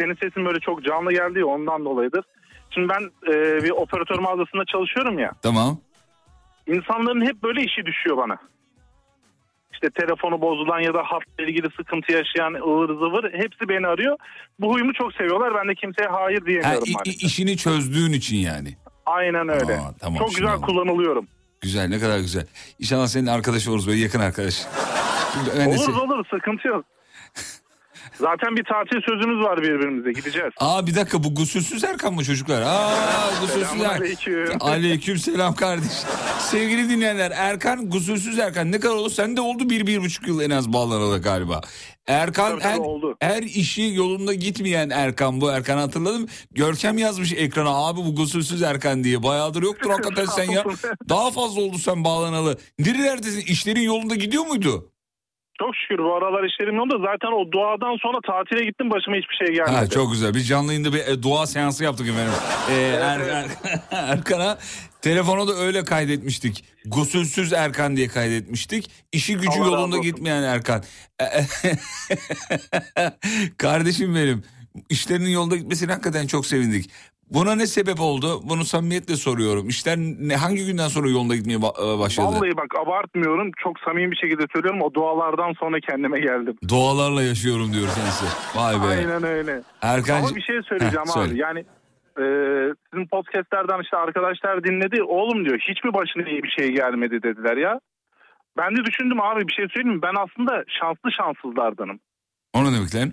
Senin 0.00 0.14
sesin 0.14 0.44
böyle 0.44 0.60
çok 0.60 0.84
canlı 0.84 1.12
geldi 1.12 1.38
ya 1.38 1.46
ondan 1.46 1.84
dolayıdır. 1.84 2.24
Şimdi 2.70 2.88
ben 2.88 3.32
e, 3.32 3.62
bir 3.64 3.70
operatör 3.70 4.18
mağazasında 4.18 4.64
çalışıyorum 4.64 5.18
ya. 5.18 5.32
Tamam. 5.42 5.78
İnsanların 6.66 7.26
hep 7.26 7.42
böyle 7.42 7.60
işi 7.62 7.86
düşüyor 7.86 8.16
bana. 8.16 8.36
İşte 9.72 9.90
telefonu 9.90 10.40
bozulan 10.40 10.80
ya 10.80 10.94
da 10.94 11.02
hatla 11.02 11.44
ilgili 11.44 11.66
sıkıntı 11.76 12.12
yaşayan 12.12 12.54
ıvır 12.54 12.88
zıvır 12.88 13.32
hepsi 13.32 13.68
beni 13.68 13.86
arıyor. 13.86 14.16
Bu 14.60 14.72
huyumu 14.74 14.92
çok 14.94 15.12
seviyorlar. 15.12 15.54
Ben 15.54 15.68
de 15.68 15.74
kimseye 15.74 16.08
hayır 16.08 16.40
Ha, 16.40 16.46
diyemiyorum 16.46 16.84
i- 17.04 17.08
i- 17.10 17.26
işini 17.26 17.56
çözdüğün 17.56 18.12
için 18.12 18.36
yani. 18.36 18.76
Aynen 19.06 19.48
öyle. 19.48 19.72
Aa, 19.78 19.94
tamam, 20.00 20.18
çok 20.18 20.28
şimdi 20.28 20.40
güzel 20.40 20.52
anladım. 20.54 20.66
kullanılıyorum. 20.66 21.26
Güzel 21.60 21.88
ne 21.88 21.98
kadar 21.98 22.18
güzel. 22.18 22.46
İnşallah 22.78 23.06
senin 23.06 23.26
arkadaş 23.26 23.68
oluruz 23.68 23.86
böyle 23.88 23.98
yakın 24.00 24.20
arkadaş. 24.20 24.66
De 25.56 25.68
olur 25.68 25.96
olur 26.02 26.24
sıkıntı 26.34 26.68
yok. 26.68 26.84
Zaten 28.20 28.56
bir 28.56 28.64
tatil 28.64 29.00
sözümüz 29.08 29.44
var 29.44 29.62
birbirimize 29.62 30.12
gideceğiz. 30.12 30.50
Aa 30.58 30.86
bir 30.86 30.94
dakika 30.94 31.24
bu 31.24 31.34
gusülsüz 31.34 31.84
Erkan 31.84 32.14
mı 32.14 32.24
çocuklar? 32.24 32.62
Aa 32.62 33.30
gusülsüz 33.40 33.82
Erkan. 33.82 34.58
Aleyküm 34.60 35.18
selam 35.18 35.54
kardeş. 35.54 35.92
Sevgili 36.38 36.88
dinleyenler 36.88 37.30
Erkan 37.34 37.90
gusülsüz 37.90 38.38
Erkan 38.38 38.72
ne 38.72 38.80
kadar 38.80 38.94
oldu? 38.94 39.10
Sen 39.10 39.36
de 39.36 39.40
oldu 39.40 39.70
bir, 39.70 39.86
bir 39.86 40.00
buçuk 40.02 40.28
yıl 40.28 40.40
en 40.40 40.50
az 40.50 40.72
bağlanalı 40.72 41.22
galiba. 41.22 41.60
Erkan 42.06 42.50
Tabii, 42.50 42.62
tabii, 42.62 42.80
oldu. 42.80 43.16
işi 43.44 43.92
yolunda 43.94 44.34
gitmeyen 44.34 44.90
Erkan 44.90 45.40
bu 45.40 45.50
Erkan 45.50 45.78
hatırladım. 45.78 46.26
Görkem 46.50 46.98
yazmış 46.98 47.32
ekrana 47.32 47.70
abi 47.70 48.00
bu 48.00 48.14
gusülsüz 48.14 48.62
Erkan 48.62 49.04
diye. 49.04 49.22
Bayağıdır 49.22 49.62
yoktur 49.62 49.90
hakikaten 49.90 50.26
sen 50.26 50.44
ya. 50.44 50.64
Daha 51.08 51.30
fazla 51.30 51.60
oldu 51.60 51.78
sen 51.78 52.04
bağlanalı. 52.04 52.58
Nerelerdesin? 52.78 53.40
İşlerin 53.40 53.80
yolunda 53.80 54.14
gidiyor 54.14 54.46
muydu? 54.46 54.92
Çok 55.60 55.76
şükür 55.76 55.98
bu 55.98 56.14
aralar 56.14 56.44
işlerim 56.44 56.74
yolunda. 56.76 56.98
Zaten 56.98 57.28
o 57.28 57.52
duadan 57.52 57.96
sonra 58.02 58.18
tatile 58.26 58.64
gittim 58.64 58.90
başıma 58.90 59.16
hiçbir 59.16 59.46
şey 59.46 59.54
gelmedi. 59.54 59.76
Ha, 59.76 59.86
çok 59.86 60.12
güzel. 60.12 60.34
Bir 60.34 60.40
canlı 60.40 60.72
yayında 60.72 60.92
bir 60.92 60.98
e, 60.98 61.22
dua 61.22 61.46
seansı 61.46 61.84
yaptık 61.84 62.08
efendim. 62.08 62.32
Ee, 62.70 62.74
Er- 63.00 63.20
Er- 63.20 63.46
Erkan'a 63.90 64.58
telefona 65.02 65.48
da 65.48 65.52
öyle 65.52 65.84
kaydetmiştik. 65.84 66.64
Gusülsüz 66.86 67.52
Erkan 67.52 67.96
diye 67.96 68.08
kaydetmiştik. 68.08 68.90
İşi 69.12 69.34
gücü 69.36 69.60
Allah 69.60 69.66
yolunda 69.66 69.98
gitmeyen 69.98 70.42
Erkan. 70.42 70.82
Kardeşim 73.58 74.14
benim. 74.14 74.44
İşlerinin 74.88 75.30
yolunda 75.30 75.56
gitmesine 75.56 75.92
hakikaten 75.92 76.26
çok 76.26 76.46
sevindik. 76.46 76.90
Buna 77.30 77.54
ne 77.54 77.66
sebep 77.66 78.00
oldu? 78.00 78.40
Bunu 78.44 78.64
samimiyetle 78.64 79.16
soruyorum. 79.16 79.68
İşler 79.68 79.96
ne, 79.98 80.36
hangi 80.36 80.66
günden 80.66 80.88
sonra 80.88 81.08
yolunda 81.08 81.36
gitmeye 81.36 81.56
e, 81.56 81.98
başladı? 81.98 82.26
Vallahi 82.26 82.56
bak 82.56 82.74
abartmıyorum. 82.82 83.50
Çok 83.62 83.80
samimi 83.80 84.10
bir 84.10 84.16
şekilde 84.16 84.46
söylüyorum. 84.52 84.82
O 84.82 84.94
dualardan 84.94 85.52
sonra 85.52 85.80
kendime 85.80 86.20
geldim. 86.20 86.56
Doğalarla 86.68 87.22
yaşıyorum 87.22 87.72
diyor 87.72 87.88
kendisi. 87.94 88.24
Vay 88.58 88.74
be. 88.74 88.86
Aynen 88.86 89.24
öyle. 89.24 89.62
Erkan... 89.82 90.18
Ama 90.18 90.36
bir 90.36 90.42
şey 90.42 90.62
söyleyeceğim 90.68 91.06
Heh, 91.06 91.16
abi. 91.16 91.26
söyle. 91.26 91.42
Yani 91.42 91.60
e, 92.18 92.24
sizin 92.90 93.06
podcastlerden 93.06 93.82
işte 93.82 93.96
arkadaşlar 93.96 94.64
dinledi. 94.64 95.02
Oğlum 95.02 95.44
diyor 95.44 95.58
hiç 95.68 95.84
mi 95.84 95.94
başına 95.94 96.28
iyi 96.28 96.42
bir 96.42 96.54
şey 96.58 96.68
gelmedi 96.68 97.22
dediler 97.22 97.56
ya. 97.56 97.80
Ben 98.56 98.76
de 98.76 98.84
düşündüm 98.84 99.20
abi 99.20 99.48
bir 99.48 99.52
şey 99.52 99.66
söyleyeyim 99.68 99.96
mi? 99.96 100.02
Ben 100.02 100.14
aslında 100.24 100.64
şanslı 100.80 101.12
şanssızlardanım. 101.12 102.00
O 102.54 102.64
ne 102.64 102.72
demek 102.72 102.94
lan? 102.94 103.12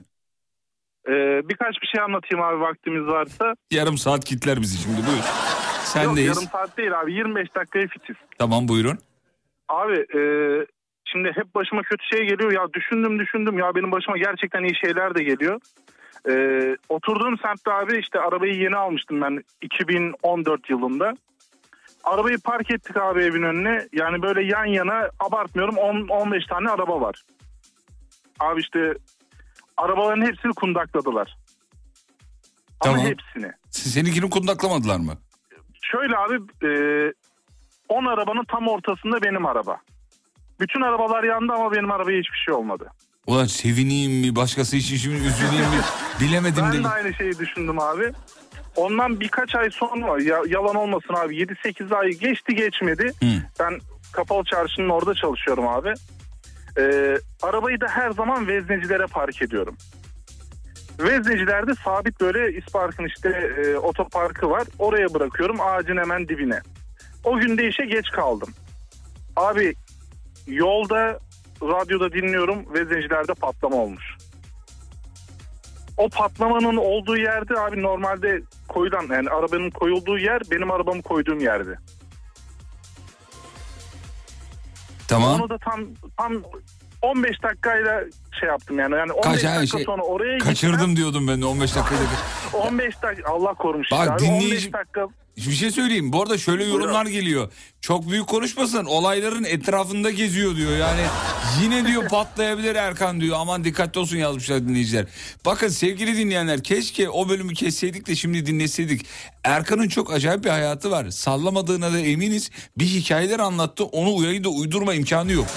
E, 1.08 1.14
birkaç 1.50 1.82
bir 1.82 1.88
şey 1.88 2.02
anlatayım 2.04 2.46
abi 2.46 2.60
vaktimiz 2.62 3.08
varsa. 3.08 3.54
Yarım 3.72 3.98
saat 3.98 4.26
kitler 4.26 4.62
bizi 4.62 4.78
şimdi 4.78 4.98
buyur. 4.98 5.18
Yok 5.18 5.26
Sendeyiz. 5.84 6.28
yarım 6.38 6.50
saat 6.52 6.78
değil 6.78 7.00
abi 7.00 7.14
25 7.14 7.56
dakikaya 7.56 7.88
fitiz. 7.88 8.16
Tamam 8.40 8.68
buyurun. 8.68 8.98
Abi 9.70 9.94
e, 9.94 10.22
şimdi 11.06 11.32
hep 11.36 11.56
başıma 11.56 11.82
kötü 11.82 12.04
şey 12.06 12.28
geliyor 12.28 12.52
ya 12.52 12.74
düşündüm 12.74 13.20
düşündüm 13.20 13.58
ya 13.60 13.76
benim 13.76 13.92
başıma 13.92 14.18
gerçekten 14.18 14.64
iyi 14.64 14.76
şeyler 14.76 15.16
de 15.16 15.24
geliyor. 15.24 15.60
E, 16.30 16.34
oturduğum 16.90 17.38
semtte 17.38 17.72
abi 17.74 17.98
işte 18.00 18.20
arabayı 18.20 18.54
yeni 18.56 18.76
almıştım 18.76 19.22
ben 19.22 19.44
2014 19.62 20.70
yılında. 20.70 21.14
Arabayı 22.04 22.38
park 22.40 22.72
ettik 22.72 22.98
abi 22.98 23.24
evin 23.24 23.44
önüne 23.44 23.88
yani 23.94 24.22
böyle 24.22 24.44
yan 24.44 24.66
yana 24.66 25.10
abartmıyorum 25.20 25.76
10-15 25.76 26.50
tane 26.50 26.70
araba 26.70 27.02
var. 27.02 27.22
Abi 28.40 28.62
işte 28.62 28.94
arabaların 29.78 30.26
hepsini 30.26 30.54
kundakladılar. 30.54 31.38
Ama 32.80 32.94
Tamam. 32.94 33.00
hepsini. 33.06 33.52
Siz- 33.70 33.94
Seninkini 33.94 34.30
kundaklamadılar 34.30 34.98
mı? 35.00 35.14
Şöyle 35.82 36.18
abi 36.18 36.36
e, 36.68 36.70
10 37.90 38.06
arabanın 38.06 38.46
tam 38.52 38.68
ortasında 38.68 39.22
benim 39.22 39.46
araba. 39.46 39.78
Bütün 40.60 40.82
arabalar 40.82 41.24
yandı 41.24 41.54
ama 41.54 41.72
benim 41.72 41.92
arabaya 41.92 42.20
hiçbir 42.20 42.38
şey 42.46 42.54
olmadı. 42.54 42.92
Ulan 43.28 43.46
sevineyim 43.46 44.12
mi 44.12 44.36
başkası 44.36 44.78
için 44.78 44.98
şimdi 44.98 45.16
üzüleyim 45.16 45.66
mi 45.66 45.82
bilemedim 46.22 46.64
Ben 46.74 46.84
de 46.84 46.88
aynı 46.88 47.14
şeyi 47.14 47.40
düşündüm 47.40 47.80
abi. 47.80 48.12
Ondan 48.76 49.20
birkaç 49.20 49.56
ay 49.56 49.70
sonra 49.72 50.24
ya, 50.24 50.40
yalan 50.48 50.76
olmasın 50.76 51.14
abi 51.14 51.36
7-8 51.44 51.96
ay 51.96 52.10
geçti 52.10 52.56
geçmedi. 52.56 53.12
Hı. 53.20 53.26
Ben 53.60 53.80
kapalı 54.12 54.44
çarşının 54.44 54.90
orada 54.90 55.14
çalışıyorum 55.14 55.68
abi. 55.68 55.94
Ee, 56.78 57.18
arabayı 57.42 57.82
da 57.82 57.88
her 57.88 58.12
zaman 58.12 58.48
veznecilere 58.48 59.06
park 59.06 59.42
ediyorum. 59.42 59.78
Veznecilerde 61.00 61.72
sabit 61.86 62.22
böyle 62.22 62.58
isparkın 62.58 63.06
işte 63.06 63.30
e, 63.30 63.76
otoparkı 63.76 64.50
var. 64.50 64.64
Oraya 64.80 65.14
bırakıyorum 65.14 65.62
ağacın 65.62 65.98
hemen 65.98 66.28
dibine. 66.28 66.60
O 67.24 67.40
gün 67.40 67.58
de 67.58 67.68
işe 67.68 67.86
geç 67.86 68.10
kaldım. 68.10 68.50
Abi 69.36 69.74
yolda 70.48 71.20
radyoda 71.62 72.12
dinliyorum 72.12 72.74
ve 72.74 72.86
zencilerde 72.86 73.34
patlama 73.34 73.76
olmuş. 73.76 74.18
O 75.98 76.10
patlamanın 76.10 76.78
olduğu 76.78 77.18
yerde 77.18 77.60
abi 77.60 77.82
normalde 77.82 78.42
koyulan 78.68 79.08
yani 79.12 79.30
arabanın 79.30 79.70
koyulduğu 79.70 80.18
yer 80.18 80.42
benim 80.52 80.72
arabamı 80.72 81.02
koyduğum 81.02 81.40
yerdi. 81.40 81.80
Tamam. 85.08 85.42
Onu 85.42 85.50
da 85.50 85.58
tam 85.58 85.82
tam 86.18 86.34
15 87.02 87.44
dakikayla 87.44 88.04
şey 88.40 88.50
yaptım 88.50 88.80
yani. 88.80 88.96
Yani 88.96 89.12
15 89.12 89.24
Kaç 89.24 89.44
dakika 89.44 89.78
şey- 89.78 89.86
sonra 89.86 90.02
oraya 90.04 90.38
Kaçırdım 90.38 90.96
diyordum 90.96 91.28
ben 91.28 91.42
de 91.42 91.46
15 91.46 91.76
dakikayı 91.76 92.00
da. 92.02 92.04
gittim. 92.04 92.60
15 92.60 93.02
dakika 93.02 93.32
Allah 93.32 93.54
korumuş. 93.54 93.92
Bak 93.92 94.10
abi. 94.10 94.20
dinleyici- 94.24 94.46
15 94.46 94.74
dakika 94.74 95.08
Bir 95.38 95.42
şey 95.52 95.72
söyleyeyim. 95.72 96.14
Bu 96.14 96.22
arada 96.22 96.38
şöyle 96.38 96.64
yorumlar 96.66 97.06
geliyor. 97.06 97.52
Çok 97.82 98.10
büyük 98.10 98.28
konuşmasın. 98.28 98.86
Olayların 98.86 99.44
etrafında 99.44 100.12
geziyor 100.12 100.56
diyor. 100.56 100.78
Yani 100.78 101.02
yine 101.62 101.88
diyor 101.88 102.08
patlayabilir 102.10 102.76
Erkan 102.76 103.22
diyor. 103.22 103.38
Aman 103.40 103.64
dikkatli 103.64 104.00
olsun 104.00 104.18
yazmışlar 104.18 104.68
dinleyiciler. 104.68 105.06
Bakın 105.46 105.68
sevgili 105.68 106.18
dinleyenler 106.18 106.64
keşke 106.64 107.10
o 107.10 107.30
bölümü 107.30 107.54
kesseydik 107.54 108.08
de 108.08 108.16
şimdi 108.16 108.46
dinleseydik. 108.46 109.06
Erkan'ın 109.44 109.88
çok 109.88 110.14
acayip 110.14 110.44
bir 110.44 110.50
hayatı 110.50 110.92
var. 110.92 111.10
Sallamadığına 111.10 111.94
da 111.94 112.00
eminiz. 112.00 112.50
Bir 112.78 112.86
hikayeler 112.86 113.40
anlattı. 113.40 113.84
Onu 113.86 114.16
uyayı 114.16 114.44
da 114.44 114.50
uydurma 114.50 114.94
imkanı 114.94 115.32
yok. 115.32 115.48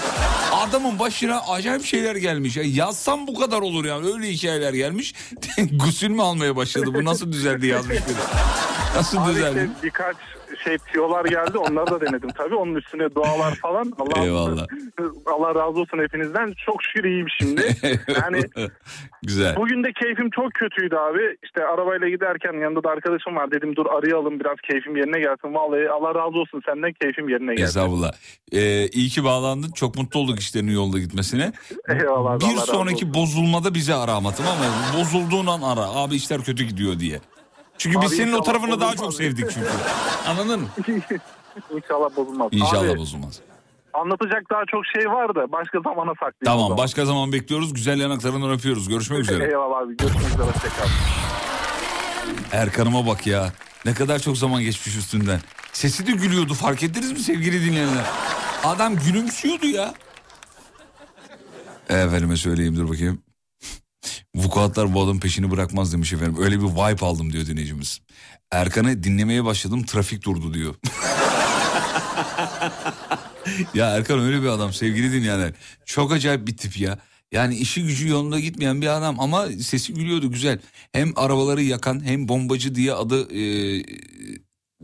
Adamın 0.51 0.99
başına 0.99 1.39
acayip 1.41 1.85
şeyler 1.85 2.15
gelmiş. 2.15 2.57
Ya 2.57 2.63
yazsam 2.65 3.27
bu 3.27 3.39
kadar 3.39 3.61
olur 3.61 3.85
yani. 3.85 4.07
Öyle 4.13 4.29
hikayeler 4.31 4.73
gelmiş. 4.73 5.13
Gusül 5.71 6.09
mü 6.09 6.21
almaya 6.21 6.55
başladı? 6.55 6.93
Bu 6.93 7.05
nasıl 7.05 7.31
düzeldi 7.31 7.67
yazmış 7.67 7.97
biri. 7.97 8.15
Nasıl 8.95 9.17
Abi 9.17 9.33
düzeldi? 9.35 9.59
işte 9.73 9.83
birkaç 9.83 10.15
şey 10.63 10.77
tiyolar 10.77 11.25
geldi 11.25 11.57
onları 11.57 11.87
da 11.87 12.01
denedim 12.01 12.29
tabii. 12.37 12.55
Onun 12.55 12.75
üstüne 12.75 13.15
dualar 13.15 13.55
falan. 13.55 13.93
Allah, 13.99 14.23
Eyvallah. 14.25 14.65
Allah 15.25 15.55
razı 15.55 15.79
olsun 15.79 15.99
hepinizden. 15.99 16.53
Çok 16.65 16.83
şükür 16.83 17.03
iyiyim 17.09 17.27
şimdi. 17.39 17.61
Yani 18.21 18.41
Güzel. 19.23 19.55
bugün 19.55 19.83
de 19.83 19.87
keyfim 20.03 20.29
çok 20.29 20.53
kötüydü 20.53 20.95
abi. 20.95 21.37
İşte 21.43 21.65
arabayla 21.65 22.09
giderken 22.09 22.53
yanında 22.53 22.83
da 22.83 22.89
arkadaşım 22.89 23.35
var. 23.35 23.51
Dedim 23.51 23.75
dur 23.75 23.85
arayalım 23.85 24.39
biraz 24.39 24.57
keyfim 24.71 24.95
yerine 24.97 25.19
gelsin. 25.19 25.53
Vallahi 25.53 25.89
Allah 25.89 26.15
razı 26.15 26.37
olsun 26.39 26.61
senden 26.65 26.93
keyfim 27.01 27.29
yerine 27.29 27.51
geldi. 27.55 27.61
Estağfurullah. 27.67 28.11
Ee, 28.51 28.87
iyi 28.87 29.09
ki 29.09 29.23
bağlandın. 29.23 29.71
Çok 29.71 29.95
mutlu 29.97 30.19
olduk 30.19 30.39
işlerinin 30.39 30.71
yolda 30.71 30.99
gitmesine. 30.99 31.51
Eyvallah. 31.89 32.39
Bir 32.39 32.45
Allah 32.45 32.61
sonraki 32.65 33.13
bozulmada 33.13 33.73
bizi 33.73 33.93
ara 33.93 34.11
ama 34.13 34.31
tamam 34.35 34.57
mı? 34.57 34.99
Bozulduğun 34.99 35.47
an 35.47 35.61
ara. 35.61 35.81
Abi 35.95 36.15
işler 36.15 36.41
kötü 36.41 36.63
gidiyor 36.63 36.99
diye. 36.99 37.19
Çünkü 37.81 38.01
biz 38.01 38.11
Abi 38.11 38.15
senin 38.15 38.33
o 38.33 38.43
tarafını 38.43 38.79
daha 38.79 38.95
çok 38.95 39.13
sevdik 39.13 39.51
çünkü. 39.51 39.67
Anladın 40.27 40.59
mı? 40.59 40.67
İnşallah 41.75 42.15
bozulmaz. 42.15 42.49
İnşallah 42.51 42.91
Abi, 42.91 42.97
bozulmaz. 42.97 43.39
Anlatacak 43.93 44.43
daha 44.51 44.61
çok 44.71 44.85
şey 44.85 45.05
var 45.11 45.35
da 45.35 45.51
başka 45.51 45.79
zamana 45.79 46.11
saklayayım. 46.13 46.41
o 46.41 46.45
Tamam 46.45 46.59
zaman. 46.63 46.77
başka 46.77 47.05
zaman 47.05 47.31
bekliyoruz. 47.33 47.73
Güzel 47.73 47.99
yanaklarından 47.99 48.51
öpüyoruz. 48.51 48.87
Görüşmek 48.89 49.19
üzere. 49.19 49.43
Eyvallah 49.45 49.77
abi. 49.77 49.97
Görüşmek 49.97 50.25
üzere. 50.27 50.43
Hoşçakal. 50.43 50.87
Erkan'ıma 52.51 53.07
bak 53.07 53.27
ya. 53.27 53.53
Ne 53.85 53.93
kadar 53.93 54.19
çok 54.19 54.37
zaman 54.37 54.61
geçmiş 54.61 54.97
üstünden. 54.97 55.39
Sesi 55.73 56.07
de 56.07 56.11
gülüyordu 56.11 56.53
fark 56.53 56.83
ettiniz 56.83 57.11
mi 57.11 57.19
sevgili 57.19 57.65
dinleyenler? 57.65 58.05
Adam 58.63 58.95
gülümsüyordu 58.95 59.65
ya. 59.67 59.93
Efendime 61.89 62.35
söyleyeyim 62.37 62.75
dur 62.75 62.89
bakayım. 62.89 63.21
Vukuatlar 64.35 64.93
bu 64.93 65.01
adamın 65.01 65.19
peşini 65.19 65.51
bırakmaz 65.51 65.93
demiş 65.93 66.13
efendim. 66.13 66.35
Öyle 66.39 66.59
bir 66.59 66.65
vibe 66.65 67.05
aldım 67.05 67.33
diyor 67.33 67.45
dinleyicimiz. 67.45 68.01
Erkan'ı 68.51 69.03
dinlemeye 69.03 69.45
başladım 69.45 69.83
trafik 69.83 70.25
durdu 70.25 70.53
diyor. 70.53 70.75
ya 73.73 73.89
Erkan 73.89 74.19
öyle 74.19 74.41
bir 74.41 74.47
adam 74.47 74.73
sevgili 74.73 75.11
dinleyenler. 75.11 75.53
Çok 75.85 76.11
acayip 76.11 76.47
bir 76.47 76.57
tip 76.57 76.79
ya. 76.79 76.99
Yani 77.31 77.55
işi 77.55 77.83
gücü 77.83 78.07
yolunda 78.07 78.39
gitmeyen 78.39 78.81
bir 78.81 78.87
adam 78.87 79.19
ama 79.19 79.47
sesi 79.47 79.93
gülüyordu 79.93 80.31
güzel. 80.31 80.59
Hem 80.93 81.13
arabaları 81.15 81.61
yakan 81.61 82.05
hem 82.05 82.27
bombacı 82.27 82.75
diye 82.75 82.93
adı 82.93 83.33
e, 83.33 83.83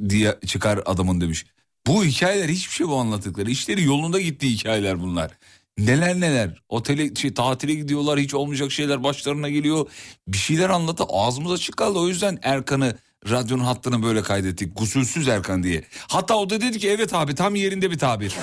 diye 0.10 0.40
çıkar 0.46 0.80
adamın 0.86 1.22
demiş. 1.22 1.46
Bu 1.88 2.06
hikayeler 2.06 2.50
hiçbir 2.50 2.74
şey 2.74 2.88
bu 2.88 2.96
anlattıkları. 2.96 3.52
İşleri 3.52 3.84
yolunda 3.84 4.22
gittiği 4.22 4.52
hikayeler 4.52 5.00
bunlar. 5.00 5.32
Neler 5.78 6.20
neler. 6.20 6.50
Otele 6.70 7.16
şey, 7.16 7.34
tatile 7.34 7.74
gidiyorlar 7.74 8.20
hiç 8.20 8.34
olmayacak 8.34 8.72
şeyler 8.72 9.04
başlarına 9.04 9.50
geliyor. 9.50 9.88
Bir 10.28 10.38
şeyler 10.38 10.70
anlatı 10.70 11.04
ağzımız 11.10 11.52
açık 11.52 11.78
kaldı. 11.78 12.00
O 12.00 12.08
yüzden 12.08 12.40
Erkan'ı 12.44 12.94
radyonun 13.30 13.64
hattını 13.64 14.04
böyle 14.04 14.22
kaydettik. 14.22 14.78
Gusülsüz 14.78 15.28
Erkan 15.28 15.64
diye. 15.64 15.84
Hatta 16.08 16.36
o 16.38 16.50
da 16.50 16.62
dedi 16.62 16.80
ki 16.80 16.90
evet 16.90 17.14
abi 17.14 17.36
tam 17.36 17.56
yerinde 17.56 17.92
bir 17.92 17.98
tabir. 17.98 18.36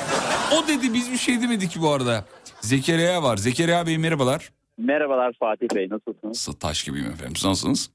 O 0.52 0.68
dedi 0.68 0.94
biz 0.94 1.12
bir 1.12 1.16
şey 1.18 1.42
demedik 1.42 1.70
ki 1.70 1.80
bu 1.80 1.90
arada. 1.90 2.24
Zekeriya 2.60 3.22
var. 3.22 3.36
Zekeriya 3.36 3.86
Bey 3.86 3.98
merhabalar. 3.98 4.52
Merhabalar 4.78 5.32
Fatih 5.40 5.66
Bey 5.74 5.88
nasılsınız? 5.90 6.58
Taş 6.60 6.84
gibiyim 6.84 7.06
efendim. 7.06 7.36
Siz 7.36 7.44
Nasılsınız? 7.44 7.90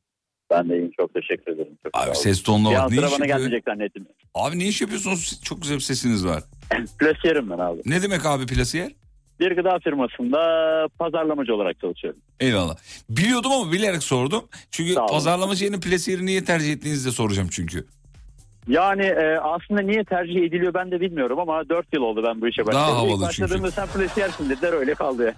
Ben 0.52 0.70
de 0.70 0.78
iyiyim 0.78 0.92
çok 1.00 1.14
teşekkür 1.14 1.52
ederim. 1.52 1.78
Çok 1.84 1.98
Abi 1.98 2.16
ses 2.16 2.44
tonuna 2.44 2.70
Bir 2.70 2.76
bak. 2.76 2.84
an 2.84 2.92
Ne 2.92 2.96
sıra 2.96 3.12
bana 3.12 3.26
gelmeyecek 3.26 3.64
zannettim. 3.68 4.08
Abi 4.36 4.60
ne 4.60 4.68
iş 4.68 4.82
yapıyorsunuz? 4.82 5.42
Çok 5.44 5.62
güzel 5.62 5.76
bir 5.78 5.82
sesiniz 5.82 6.26
var. 6.26 6.44
Plasiyerim 7.00 7.50
ben 7.50 7.58
abi. 7.58 7.82
Ne 7.86 8.02
demek 8.02 8.26
abi 8.26 8.46
plasiyer? 8.46 8.92
Bir 9.40 9.52
gıda 9.52 9.80
firmasında 9.80 10.40
pazarlamacı 11.00 11.56
olarak 11.56 11.80
çalışıyorum. 11.80 12.20
Eyvallah. 12.40 12.76
Biliyordum 13.10 13.52
ama 13.52 13.72
bilerek 13.72 14.04
sordum. 14.04 14.44
Çünkü 14.72 14.96
pazarlamacı 14.96 15.64
yerine 15.64 15.80
plasiyeri 15.80 16.26
niye 16.26 16.44
tercih 16.46 16.74
ettiğinizi 16.74 17.10
de 17.10 17.12
soracağım 17.12 17.48
çünkü. 17.52 17.86
Yani 18.68 19.06
e, 19.06 19.38
aslında 19.44 19.82
niye 19.82 20.04
tercih 20.04 20.36
ediliyor 20.36 20.74
ben 20.74 20.92
de 20.92 21.02
bilmiyorum 21.02 21.40
ama 21.40 21.70
4 21.70 21.94
yıl 21.94 22.02
oldu 22.02 22.24
ben 22.28 22.42
bu 22.42 22.48
işe 22.48 22.66
başladım. 22.66 22.96
havalı 22.96 23.24
İlk 23.26 23.32
çünkü. 23.32 23.42
başladığımda 23.44 23.72
sen 23.72 23.88
plasiyersin 23.88 24.50
dediler 24.50 24.74
öyle 24.74 24.94
kaldı. 24.96 25.36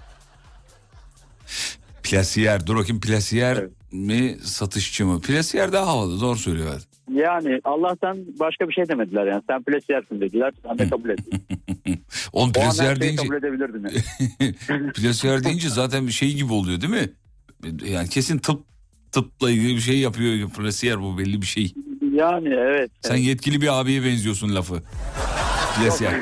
Plasiyer, 2.03 2.67
dur 2.67 2.75
bakayım 2.77 3.01
plasiyer 3.01 3.65
mi 3.91 4.37
satışçı 4.43 5.05
mı? 5.05 5.21
Plasiyer 5.21 5.71
daha 5.73 5.87
havalı 5.87 6.21
doğru 6.21 6.37
söylüyor. 6.37 6.81
Evet. 7.09 7.19
Yani 7.19 7.61
Allah'tan 7.63 8.17
başka 8.39 8.69
bir 8.69 8.73
şey 8.73 8.87
demediler 8.87 9.25
yani 9.25 9.41
sen 9.49 9.63
plasiyersin 9.63 10.21
dediler. 10.21 10.53
Ben 10.69 10.77
de 10.77 10.89
kabul 10.89 11.09
ettim. 11.09 11.41
Oğlum 12.33 12.53
şeyi 12.55 12.99
deyince, 13.01 13.23
kabul 13.23 13.35
edebilirdim 13.35 13.83
yani. 13.85 14.53
plasiyer 14.93 15.43
deyince 15.43 15.69
zaten 15.69 16.07
bir 16.07 16.11
şey 16.11 16.33
gibi 16.33 16.53
oluyor 16.53 16.81
değil 16.81 16.93
mi? 16.93 17.09
Yani 17.85 18.09
kesin 18.09 18.37
tıp 18.37 18.61
tıpla 19.11 19.51
ilgili 19.51 19.75
bir 19.75 19.81
şey 19.81 19.99
yapıyor. 19.99 20.49
Plasiyer 20.49 21.01
bu 21.01 21.17
belli 21.17 21.41
bir 21.41 21.47
şey. 21.47 21.73
Yani 22.13 22.49
evet. 22.53 22.91
Sen 23.01 23.15
yetkili 23.15 23.61
bir 23.61 23.81
abiye 23.81 24.03
benziyorsun 24.03 24.55
lafı. 24.55 24.83
Plasiyer. 25.77 26.13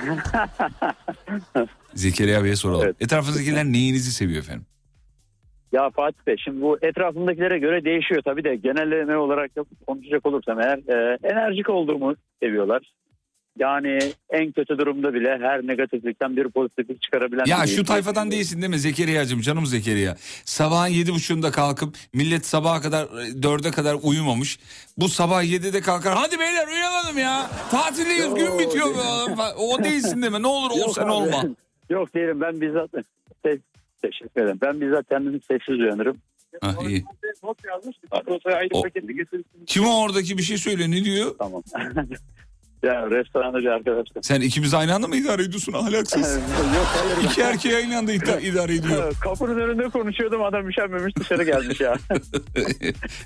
Zekeriya 1.95 2.43
Bey'e 2.43 2.55
soralım. 2.55 2.93
Etrafınızdakiler 2.99 3.65
neyinizi 3.65 4.11
seviyor 4.11 4.39
efendim? 4.39 4.65
Ya 5.71 5.89
Fatih 5.89 6.27
Bey 6.27 6.35
şimdi 6.43 6.61
bu 6.61 6.77
etrafımdakilere 6.81 7.59
göre 7.59 7.85
değişiyor 7.85 8.21
tabii 8.25 8.43
de 8.43 8.55
genelleme 8.55 9.17
olarak 9.17 9.51
konuşacak 9.87 10.25
olursam 10.25 10.59
eğer 10.61 10.77
e, 10.77 11.17
enerjik 11.23 11.69
olduğumu 11.69 12.15
seviyorlar. 12.43 12.91
Yani 13.59 13.99
en 14.29 14.51
kötü 14.51 14.77
durumda 14.77 15.13
bile 15.13 15.37
her 15.41 15.67
negatiflikten 15.67 16.37
bir 16.37 16.49
pozitiflik 16.49 17.01
çıkarabilen 17.01 17.45
Ya 17.45 17.67
şu 17.67 17.83
tayfadan 17.83 18.31
değilsin 18.31 18.61
değil 18.61 18.69
mi 18.69 18.79
Zekeriya'cığım 18.79 19.41
canım 19.41 19.65
Zekeriya. 19.65 20.15
Sabahın 20.45 20.87
yedi 20.91 21.13
buçuğunda 21.13 21.51
kalkıp 21.51 21.95
millet 22.13 22.45
sabaha 22.45 22.81
kadar 22.81 23.03
e, 23.03 23.43
dörde 23.43 23.71
kadar 23.71 23.95
uyumamış. 24.03 24.59
Bu 24.97 25.07
sabah 25.09 25.43
yedide 25.43 25.81
kalkar 25.81 26.13
hadi 26.17 26.39
beyler 26.39 26.67
uyanalım 26.67 27.17
ya. 27.17 27.49
Tatildeyiz 27.71 28.33
gün 28.35 28.59
bitiyor. 28.59 28.87
O 29.57 29.83
değilsin 29.83 30.21
değil 30.21 30.33
mi 30.33 30.43
ne 30.43 30.47
olur 30.47 30.71
ol 30.71 30.77
Yok 30.79 30.93
sen 30.95 31.03
abi. 31.03 31.11
olma. 31.11 31.43
Yok 31.89 32.13
değilim 32.13 32.41
ben 32.41 32.61
bizzat 32.61 32.89
teşekkür 34.01 34.41
ederim. 34.41 34.57
Ben 34.61 34.81
bizzat 34.81 35.09
kendim 35.09 35.41
sessiz 35.41 35.79
uyanırım. 35.79 36.17
Ha, 36.61 36.75
iyi. 36.87 37.05
O-. 38.71 38.83
Kim 39.67 39.85
o 39.85 40.01
oradaki 40.03 40.37
bir 40.37 40.43
şey 40.43 40.57
söyle 40.57 40.91
ne 40.91 41.03
diyor? 41.05 41.35
Tamam. 41.39 41.63
ya 42.83 43.09
restoranda 43.09 43.57
bir 43.59 43.65
arkadaşım. 43.65 44.23
Sen 44.23 44.41
ikimiz 44.41 44.73
aynı 44.73 44.95
anda 44.95 45.07
mı 45.07 45.15
idare 45.15 45.43
ediyorsun 45.43 45.73
ahlaksız? 45.73 46.35
Yok 46.75 46.87
hayır. 46.87 47.29
İki 47.31 47.41
erkeği 47.41 47.75
aynı 47.75 47.97
anda 47.97 48.13
ida- 48.13 48.41
idare 48.51 48.75
ediyor. 48.75 49.13
Kapının 49.23 49.59
önünde 49.59 49.89
konuşuyordum 49.89 50.43
adam 50.43 50.69
üşenmemiş 50.69 51.15
dışarı 51.15 51.43
gelmiş 51.43 51.79
ya. 51.79 51.95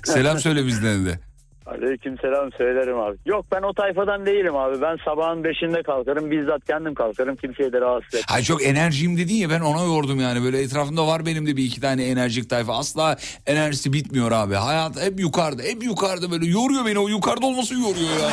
Selam 0.04 0.38
söyle 0.38 0.66
bizden 0.66 1.06
de. 1.06 1.18
Aleyküm 1.66 2.18
selam 2.18 2.52
söylerim 2.52 2.98
abi. 2.98 3.16
Yok 3.26 3.46
ben 3.52 3.62
o 3.62 3.72
tayfadan 3.72 4.26
değilim 4.26 4.56
abi. 4.56 4.80
Ben 4.82 4.96
sabahın 5.04 5.44
beşinde 5.44 5.82
kalkarım. 5.82 6.30
Bizzat 6.30 6.64
kendim 6.66 6.94
kalkarım. 6.94 7.36
Kimseyi 7.36 7.72
de 7.72 7.80
rahatsız 7.80 8.14
etmem. 8.14 8.22
Hay 8.28 8.42
çok 8.42 8.62
enerjiyim 8.64 9.16
dedin 9.18 9.34
ya 9.34 9.50
ben 9.50 9.60
ona 9.60 9.84
yordum 9.84 10.20
yani 10.20 10.44
böyle 10.44 10.62
etrafımda 10.62 11.06
var 11.06 11.26
benim 11.26 11.46
de 11.46 11.56
bir 11.56 11.64
iki 11.64 11.80
tane 11.80 12.04
enerjik 12.06 12.50
tayfa 12.50 12.78
asla 12.78 13.16
enerjisi 13.46 13.92
bitmiyor 13.92 14.32
abi 14.32 14.54
hayat 14.54 15.02
hep 15.02 15.20
yukarıda 15.20 15.62
hep 15.62 15.82
yukarıda 15.82 16.30
böyle 16.30 16.46
yoruyor 16.46 16.86
beni 16.86 16.98
o 16.98 17.08
yukarıda 17.08 17.46
olması 17.46 17.74
yoruyor 17.74 18.10
ya 18.22 18.30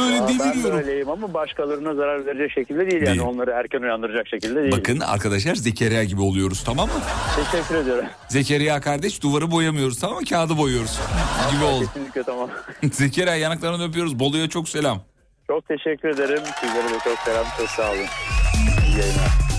böyle 0.00 0.20
ben 0.20 0.28
de 0.28 0.44
deliriyorum. 0.44 0.78
öyleyim 0.78 1.08
ama 1.10 1.34
başkalarına 1.34 1.94
zarar 1.94 2.26
verecek 2.26 2.50
şekilde 2.52 2.80
değil. 2.90 3.02
Yani 3.02 3.06
Değil. 3.06 3.20
onları 3.20 3.50
erken 3.50 3.80
uyandıracak 3.82 4.28
şekilde 4.28 4.62
değil. 4.62 4.76
Bakın 4.78 5.00
arkadaşlar 5.00 5.54
Zekeriya 5.54 6.04
gibi 6.04 6.20
oluyoruz 6.20 6.64
tamam 6.64 6.88
mı? 6.88 6.94
Teşekkür 7.50 7.74
ediyorum. 7.74 8.04
Zekeriya 8.28 8.80
kardeş 8.80 9.22
duvarı 9.22 9.50
boyamıyoruz 9.50 10.00
tamam 10.00 10.16
mı 10.18 10.24
kağıdı 10.24 10.58
boyuyoruz 10.58 10.98
gibi 11.54 11.64
oldu. 11.64 11.84
Kesinlikle 11.86 12.22
tamam. 12.22 12.50
Zekeriya 12.92 13.36
yanaklarını 13.36 13.84
öpüyoruz. 13.88 14.18
Bolu'ya 14.18 14.48
çok 14.48 14.68
selam. 14.68 15.02
Çok 15.46 15.68
teşekkür 15.68 16.08
ederim. 16.08 16.42
Sizlere 16.60 16.88
de 16.88 16.98
çok 17.04 17.18
selam. 17.18 17.44
Çok 17.58 17.68
sağ 17.68 17.90
olun. 17.90 18.06
İyi 18.86 18.98
yayınlar. 18.98 19.50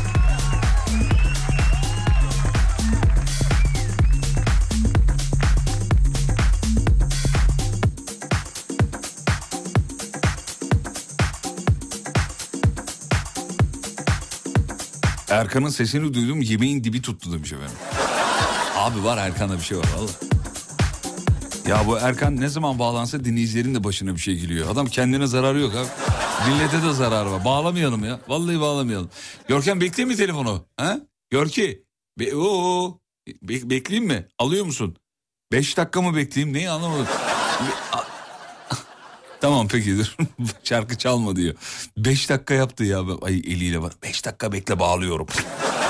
Erkan'ın 15.30 15.70
sesini 15.70 16.14
duydum 16.14 16.42
yemeğin 16.42 16.84
dibi 16.84 17.02
tuttu 17.02 17.34
demiş 17.34 17.54
efendim. 17.54 17.76
Abi 18.78 19.04
var 19.04 19.18
Erkan'da 19.18 19.58
bir 19.58 19.64
şey 19.64 19.78
var 19.78 19.86
valla. 19.98 20.41
Ya 21.72 21.88
bu 21.88 21.98
Erkan 21.98 22.42
ne 22.42 22.50
zaman 22.50 22.80
bağlansa 22.80 23.24
dinleyicilerin 23.24 23.76
de 23.76 23.84
başına 23.84 24.16
bir 24.16 24.20
şey 24.20 24.36
geliyor. 24.36 24.70
Adam 24.72 24.88
kendine 24.88 25.28
zararı 25.28 25.60
yok 25.60 25.74
abi. 25.76 25.88
Millete 26.52 26.84
de 26.84 26.94
zararı 26.94 27.32
var. 27.32 27.46
Bağlamayalım 27.46 28.04
ya. 28.04 28.20
Vallahi 28.28 28.60
bağlamayalım. 28.60 29.10
Görkem 29.48 29.82
bekleyeyim 29.82 30.10
mi 30.10 30.18
telefonu? 30.18 30.66
Ha? 30.78 31.00
Görki. 31.30 31.84
Be 32.20 32.36
Oo. 32.36 33.00
Be- 33.42 33.70
bekleyeyim 33.70 34.08
mi? 34.08 34.28
Alıyor 34.40 34.66
musun? 34.66 34.96
Beş 35.52 35.78
dakika 35.78 36.02
mı 36.02 36.16
bekleyeyim? 36.16 36.56
Neyi 36.58 36.70
anlamadım. 36.70 37.08
Tamam 39.42 39.68
peki 39.68 39.98
dur. 39.98 40.16
Şarkı 40.64 40.98
çalma 40.98 41.36
diyor. 41.36 41.56
Beş 41.98 42.30
dakika 42.30 42.54
yaptı 42.54 42.84
ya. 42.84 43.02
Ay 43.22 43.36
eliyle 43.38 43.82
var. 43.82 43.94
Beş 44.04 44.26
dakika 44.26 44.52
bekle 44.52 44.80
bağlıyorum. 44.80 45.28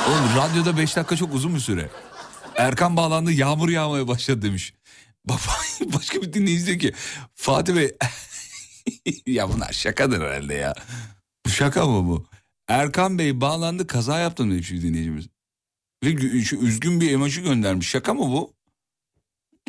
Oğlum 0.10 0.38
radyoda 0.38 0.78
beş 0.78 0.96
dakika 0.96 1.16
çok 1.16 1.34
uzun 1.34 1.56
bir 1.56 1.60
süre. 1.60 1.90
Erkan 2.56 2.98
bağlandı 2.98 3.32
yağmur 3.32 3.70
yağmaya 3.70 4.08
başladı 4.08 4.42
demiş. 4.42 4.74
Başka 5.94 6.22
bir 6.22 6.34
dinleyici 6.34 6.66
diyor 6.66 6.80
ki 6.80 6.94
Fatih 7.36 7.76
Bey 7.76 7.98
ya 9.28 9.54
bunlar 9.54 9.74
şakadır 9.74 10.22
herhalde 10.22 10.54
ya. 10.54 10.76
Bu 11.46 11.50
şaka 11.50 11.86
mı 11.86 12.08
bu? 12.08 12.26
Erkan 12.68 13.18
Bey 13.20 13.42
bağlandı 13.42 13.88
kaza 13.88 14.20
yaptım 14.20 14.52
demiş 14.52 14.72
bir 14.72 14.82
dinleyicimiz. 14.82 15.28
Ve 16.04 16.14
üzgün 16.56 17.02
bir 17.02 17.12
emoji 17.12 17.42
göndermiş. 17.42 17.90
Şaka 17.90 18.14
mı 18.14 18.22
bu? 18.22 18.54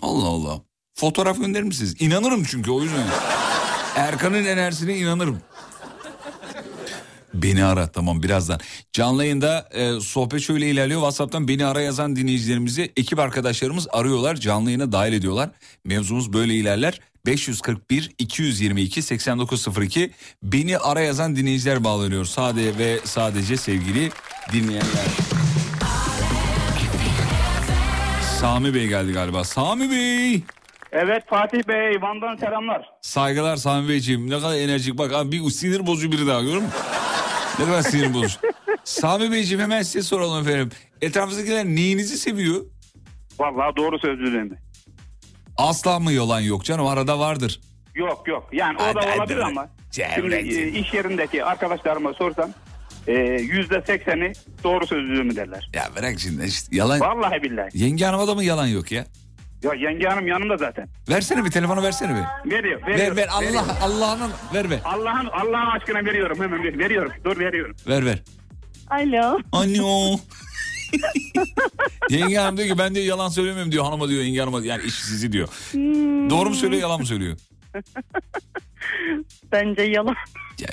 Allah 0.02 0.26
Allah. 0.26 0.62
Fotoğraf 0.94 1.38
gönderir 1.38 1.62
misiniz? 1.62 1.94
İnanırım 2.00 2.44
çünkü 2.44 2.70
o 2.70 2.82
yüzden. 2.82 3.06
Erkan'ın 3.96 4.44
enerjisine 4.44 4.98
inanırım. 4.98 5.42
Beni 7.34 7.64
ara 7.64 7.86
tamam 7.86 8.22
birazdan. 8.22 8.60
Canlı 8.92 9.24
yayında 9.24 9.68
e, 9.72 10.00
sohbet 10.00 10.40
şöyle 10.40 10.70
ilerliyor. 10.70 11.00
WhatsApp'tan 11.00 11.48
beni 11.48 11.66
ara 11.66 11.80
yazan 11.80 12.16
dinleyicilerimizi 12.16 12.92
ekip 12.96 13.18
arkadaşlarımız 13.18 13.88
arıyorlar. 13.92 14.36
Canlı 14.36 14.70
yayına 14.70 14.92
dahil 14.92 15.12
ediyorlar. 15.12 15.50
Mevzumuz 15.84 16.32
böyle 16.32 16.54
ilerler. 16.54 17.00
541 17.26 18.10
222 18.18 19.02
8902 19.02 20.10
beni 20.42 20.78
ara 20.78 21.00
yazan 21.00 21.36
dinleyiciler 21.36 21.84
bağlanıyor. 21.84 22.24
Sade 22.24 22.78
ve 22.78 22.98
sadece 23.04 23.56
sevgili 23.56 24.10
dinleyenler. 24.52 25.06
Sami 28.40 28.74
Bey 28.74 28.86
geldi 28.88 29.12
galiba. 29.12 29.44
Sami 29.44 29.90
Bey. 29.90 30.42
Evet 30.92 31.22
Fatih 31.30 31.68
Bey 31.68 32.02
Van'dan 32.02 32.36
selamlar. 32.36 32.90
Saygılar 33.02 33.56
Sami 33.56 33.88
Beyciğim. 33.88 34.30
Ne 34.30 34.40
kadar 34.40 34.56
enerjik. 34.56 34.98
Bak 34.98 35.12
abi 35.12 35.32
bir 35.32 35.50
sinir 35.50 35.86
bozucu 35.86 36.12
biri 36.12 36.26
daha 36.26 36.40
görüyor 36.40 36.62
musun? 36.62 36.80
Ne 37.58 37.64
kadar 37.64 37.82
sinir 37.82 38.14
bozucu. 38.14 38.38
Sami 38.84 39.30
Beyciğim 39.32 39.62
hemen 39.62 39.82
size 39.82 40.02
soralım 40.02 40.48
efendim. 40.48 40.70
Etrafınızdakiler 41.00 41.64
neyinizi 41.64 42.18
seviyor? 42.18 42.64
Vallahi 43.38 43.76
doğru 43.76 43.98
sözlülüğümü. 43.98 44.58
Asla 45.56 45.98
mı 45.98 46.12
yalan 46.12 46.40
yok 46.40 46.64
canım 46.64 46.86
arada 46.86 47.18
vardır. 47.18 47.60
Yok 47.94 48.28
yok 48.28 48.48
yani 48.52 48.76
o 48.78 48.94
da 48.94 49.00
olabilir 49.16 49.38
ama. 49.38 49.68
Şimdi 50.14 50.34
e, 50.34 50.68
iş 50.68 50.94
yerindeki 50.94 51.44
arkadaşlarıma 51.44 52.12
sorsam 52.14 52.50
e, 53.06 53.12
yüzde 53.40 53.82
sekseni 53.86 54.32
doğru 54.64 54.86
sözlülüğümü 54.86 55.36
derler. 55.36 55.70
Ya 55.74 55.88
bırak 55.96 56.20
şimdi 56.20 56.44
işte 56.44 56.76
yalan. 56.76 57.00
Vallahi 57.00 57.42
billahi. 57.42 57.68
Yenge 57.74 58.04
hanıma 58.04 58.26
da 58.28 58.34
mı 58.34 58.44
yalan 58.44 58.66
yok 58.66 58.92
ya? 58.92 59.04
Ya 59.62 59.74
yenge 59.74 60.06
hanım 60.08 60.26
yanımda 60.26 60.56
zaten. 60.56 60.88
Versene 61.08 61.44
bir 61.44 61.50
telefonu 61.50 61.82
versene 61.82 62.14
bir. 62.44 62.50
Veriyor. 62.50 62.82
Ver 62.86 62.94
veriyor 62.98 63.16
ver 63.16 63.28
Allah 63.28 63.40
veriyor. 63.46 63.62
Allah'ın 63.82 64.30
ver 64.54 64.70
ver. 64.70 64.78
Allah'ın 64.84 65.26
Allah'ın 65.26 65.70
aşkına 65.80 66.04
veriyorum 66.04 66.40
hemen 66.40 66.64
ver- 66.64 66.78
veriyorum. 66.78 67.12
Dur 67.24 67.38
veriyorum. 67.38 67.76
Ver 67.88 68.04
ver. 68.06 68.22
Alo. 68.90 69.38
Alo. 69.52 70.18
yenge 72.10 72.36
hanım 72.36 72.56
diyor 72.56 72.68
ki 72.68 72.78
ben 72.78 72.94
diyor 72.94 73.06
yalan 73.06 73.28
söylemiyorum 73.28 73.72
diyor 73.72 73.84
hanıma 73.84 74.08
diyor 74.08 74.22
yenge 74.22 74.40
hanıma 74.40 74.60
yani 74.64 74.82
iş 74.84 74.94
sizi 74.94 75.32
diyor. 75.32 75.48
Hmm, 75.72 76.30
Doğru 76.30 76.48
mu 76.48 76.54
söylüyor 76.54 76.82
yalan 76.82 77.00
mı 77.00 77.06
söylüyor? 77.06 77.36
Bence 79.52 79.82
yalan. 79.82 80.14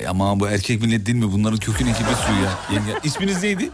Ya 0.02 0.10
ama 0.10 0.40
bu 0.40 0.48
erkek 0.48 0.82
millet 0.82 1.06
değil 1.06 1.18
mi? 1.18 1.32
Bunların 1.32 1.58
köküne 1.58 1.92
kibrit 1.92 2.16
suyu 2.16 2.38
ya. 2.42 2.50
Yenge. 2.72 2.98
İsminiz 3.04 3.42
neydi? 3.42 3.70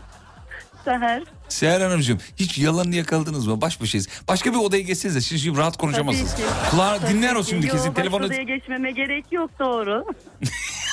Seher. 0.86 1.22
Seher 1.48 1.80
Hanımcığım 1.80 2.18
hiç 2.36 2.58
yalanını 2.58 2.94
yakaladınız 2.94 3.46
mı? 3.46 3.60
Baş 3.60 3.80
başayız. 3.80 4.08
Başka 4.28 4.52
bir 4.52 4.58
odaya 4.58 4.82
geçseniz 4.82 5.16
de 5.16 5.20
şimdi, 5.20 5.40
şimdi 5.40 5.58
rahat 5.58 5.76
konuşamazsınız. 5.76 6.36
Kulağı 6.70 7.08
dinler 7.08 7.34
o 7.34 7.44
şimdi 7.44 7.68
kesin. 7.68 7.92
Telefonu... 7.92 8.24
odaya 8.24 8.42
geçmeme 8.42 8.90
gerek 8.90 9.32
yok 9.32 9.50
doğru. 9.58 10.04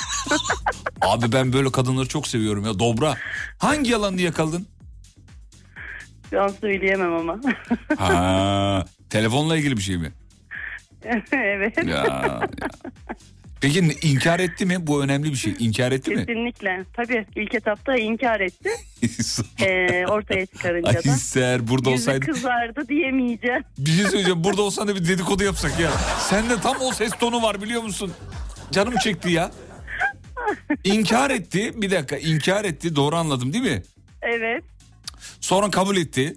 Abi 1.00 1.32
ben 1.32 1.52
böyle 1.52 1.72
kadınları 1.72 2.08
çok 2.08 2.26
seviyorum 2.26 2.64
ya. 2.64 2.78
Dobra. 2.78 3.14
Hangi 3.58 3.90
yalanını 3.90 4.20
yakaladın? 4.20 4.66
Şu 6.30 6.42
an 6.42 6.48
söyleyemem 6.60 7.12
ama. 7.14 7.40
Ha, 7.98 8.84
telefonla 9.10 9.56
ilgili 9.56 9.76
bir 9.76 9.82
şey 9.82 9.96
mi? 9.96 10.12
evet. 11.32 11.84
Ya, 11.86 11.96
ya. 11.96 12.40
Peki 13.64 13.96
inkar 14.02 14.40
etti 14.40 14.66
mi? 14.66 14.86
Bu 14.86 15.02
önemli 15.04 15.30
bir 15.30 15.36
şey. 15.36 15.54
İnkar 15.58 15.92
etti 15.92 16.10
mi? 16.10 16.26
Kesinlikle. 16.26 16.84
Tabii 16.92 17.26
ilk 17.36 17.54
etapta 17.54 17.96
inkar 17.96 18.40
etti. 18.40 18.70
Ee, 19.60 20.06
ortaya 20.06 20.46
çıkarınca 20.46 20.88
Ay 20.88 20.94
da. 20.94 21.02
Seher 21.02 21.68
burada 21.68 21.90
Yüzü 21.90 22.02
olsaydı 22.02 22.26
kızardı 22.26 22.88
diyemeyeceğim. 22.88 23.62
bir 23.78 23.90
şey 23.90 24.04
söyleyeceğim. 24.04 24.44
Burada 24.44 24.62
olsan 24.62 24.88
da 24.88 24.94
bir 24.96 25.08
dedikodu 25.08 25.44
yapsak 25.44 25.80
ya. 25.80 25.90
Sende 26.18 26.60
tam 26.60 26.76
o 26.80 26.92
ses 26.92 27.12
tonu 27.12 27.42
var 27.42 27.62
biliyor 27.62 27.82
musun? 27.82 28.12
Canım 28.72 28.94
çekti 28.96 29.30
ya. 29.30 29.50
İnkar 30.84 31.30
etti. 31.30 31.72
Bir 31.82 31.90
dakika 31.90 32.16
inkar 32.16 32.64
etti. 32.64 32.96
Doğru 32.96 33.16
anladım 33.16 33.52
değil 33.52 33.64
mi? 33.64 33.82
Evet. 34.22 34.64
Sonra 35.40 35.70
kabul 35.70 35.96
etti. 35.96 36.36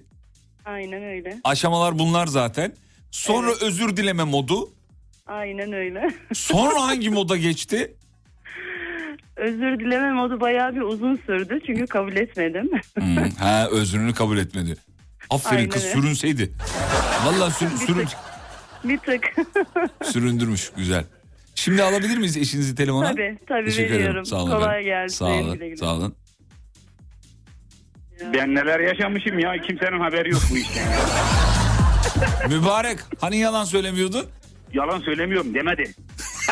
Aynen 0.65 1.03
öyle. 1.03 1.37
Aşamalar 1.43 1.99
bunlar 1.99 2.27
zaten. 2.27 2.73
Sonra 3.11 3.51
özür 3.61 3.97
dileme 3.97 4.23
modu. 4.23 4.76
Aynen 5.27 5.73
öyle. 5.73 6.11
Sonra 6.33 6.81
hangi 6.81 7.09
moda 7.09 7.37
geçti? 7.37 7.93
Özür 9.35 9.79
dileme 9.79 10.11
modu 10.11 10.39
bayağı 10.41 10.75
bir 10.75 10.81
uzun 10.81 11.15
sürdü. 11.15 11.59
Çünkü 11.65 11.85
kabul 11.87 12.15
etmedim. 12.15 12.69
Hmm, 12.99 13.29
ha 13.39 13.67
özrünü 13.71 14.13
kabul 14.13 14.37
etmedi. 14.37 14.75
Aferin 15.29 15.57
Aynen 15.57 15.69
kız 15.69 15.83
öyle. 15.85 15.93
sürünseydi. 15.93 16.51
Vallahi 17.25 17.53
sür, 17.53 17.71
Bir 17.71 17.77
sürün, 17.77 18.05
tık. 18.05 18.17
bir 18.83 18.97
tık. 18.97 19.23
süründürmüş 20.03 20.71
güzel. 20.77 21.03
Şimdi 21.55 21.83
alabilir 21.83 22.17
miyiz 22.17 22.37
eşinizi 22.37 22.75
telefona? 22.75 23.11
Tabii, 23.11 23.37
tabii 23.47 23.65
Teşekkür 23.65 23.93
veriyorum. 23.93 24.11
ederim. 24.11 24.25
Sağ 24.25 24.35
olun 24.35 24.51
Kolay 24.51 24.65
efendim. 24.67 24.85
gelsin. 24.85 25.15
Sağ 25.17 25.25
olun. 25.25 25.53
Güle 25.53 25.65
güle. 25.67 25.77
Sağ 25.77 25.93
olun. 25.95 26.15
Ben 28.33 28.55
neler 28.55 28.79
yaşamışım 28.79 29.39
ya 29.39 29.61
kimsenin 29.67 29.99
haberi 29.99 30.29
yok 30.31 30.41
bu 30.51 30.57
işten. 30.57 30.87
Mübarek 32.49 32.99
hani 33.21 33.37
yalan 33.37 33.65
söylemiyordun? 33.65 34.25
Yalan 34.73 34.99
söylemiyorum 34.99 35.53
demedi. 35.53 35.93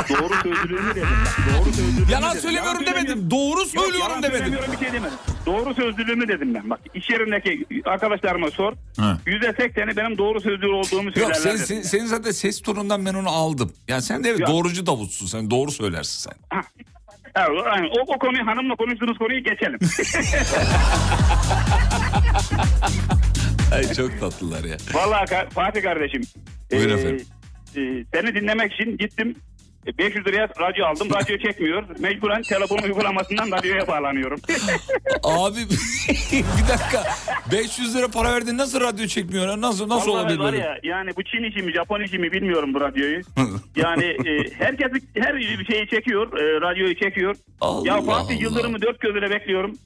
Doğru 0.10 0.34
sözlülüğümü 0.44 0.96
dedim. 0.96 1.08
ben. 1.48 1.56
Doğru 1.60 1.66
sözlülüğümü 1.74 2.12
Yalan 2.12 2.30
dedim. 2.32 2.42
söylemiyorum 2.42 2.82
Yalan 2.84 2.96
demedim. 2.96 3.32
Doğru 3.32 3.60
Yok, 3.60 3.68
söylüyorum 3.68 4.00
yalan 4.10 4.24
demedim. 4.24 4.54
bir 4.72 4.78
şey 4.86 4.94
demedim. 4.94 5.18
Doğru 5.46 5.74
sözlülüğümü 5.74 6.28
dedim 6.28 6.54
ben. 6.56 6.70
Bak 6.70 6.80
iş 6.94 7.10
yerindeki 7.10 7.66
arkadaşlarıma 7.86 8.52
sor. 8.52 8.74
Yüzde 9.26 9.54
sekseni 9.54 9.98
benim 9.98 10.18
doğru 10.18 10.42
sözlü 10.42 10.68
olduğumu 10.68 11.04
Yok 11.08 11.14
söylerler 11.16 11.34
sen, 11.36 11.54
dedim. 11.56 11.66
sen- 11.66 11.82
senin 11.82 12.06
zaten 12.06 12.32
ses 12.32 12.62
tonundan 12.62 13.06
ben 13.06 13.14
onu 13.14 13.30
aldım. 13.30 13.74
Yani 13.88 14.02
sen 14.02 14.24
de 14.24 14.30
evet 14.30 14.40
Yok. 14.40 14.50
doğrucu 14.50 14.86
davutsun 14.86 15.26
sen 15.26 15.52
doğru 15.52 15.72
söylersin 15.72 16.30
sen. 16.30 16.34
Evet, 17.38 17.62
aynen. 17.72 17.88
o, 17.90 18.14
o 18.16 18.20
konuyu 18.20 18.48
hanımla 18.48 18.76
konuştuğunuz 18.76 19.18
konuyu 19.18 19.44
geçelim. 19.44 19.80
Ay 23.74 23.94
çok 23.94 24.20
tatlılar 24.20 24.64
ya. 24.64 24.78
Vallahi 24.94 25.50
Fatih 25.50 25.82
kardeşim. 25.84 26.22
Buyur 26.72 26.90
e, 26.90 26.94
efendim. 26.94 27.26
E, 27.78 28.06
seni 28.14 28.36
dinlemek 28.36 28.74
için 28.74 28.98
gittim. 28.98 29.36
E, 29.88 29.98
500 29.98 30.28
liraya 30.28 30.48
radyo 30.60 30.86
aldım. 30.86 31.08
Radyo 31.14 31.38
çekmiyor. 31.38 31.84
Mecburen 32.00 32.42
telefon 32.42 32.78
uygulamasından 32.78 33.52
radyoya 33.52 33.88
bağlanıyorum. 33.88 34.40
Abi 35.24 35.56
bir 36.32 36.70
dakika 36.70 37.04
500 37.52 37.96
lira 37.96 38.08
para 38.08 38.34
verdin 38.34 38.58
nasıl 38.58 38.82
radyo 38.82 39.08
çekmiyor? 39.08 39.62
Nasıl 39.62 39.90
nasıl 39.90 40.12
Vallahi 40.12 40.22
olabilir 40.22 40.40
var 40.40 40.52
böyle? 40.54 40.64
ya 40.64 40.78
yani 40.84 41.12
bu 41.18 41.24
Çin 41.24 41.44
işi 41.44 41.62
mi 41.64 41.72
Japon 41.74 42.02
işi 42.02 42.18
mi 42.20 42.32
bilmiyorum 42.32 42.74
bu 42.74 42.82
radyoyu. 42.82 43.22
Yani 43.76 44.04
e, 44.06 44.52
herkes 44.58 44.92
her 45.18 45.36
bir 45.36 45.66
şeyi 45.66 45.88
çekiyor. 45.88 46.40
e, 46.40 46.62
radyoyu 46.62 46.96
çekiyor. 46.96 47.36
Allah 47.62 47.88
ya 47.88 48.02
Fatih. 48.02 48.42
Yıldırım'ı 48.42 48.82
dört 48.82 49.00
gözle 49.00 49.30
bekliyorum. 49.30 49.78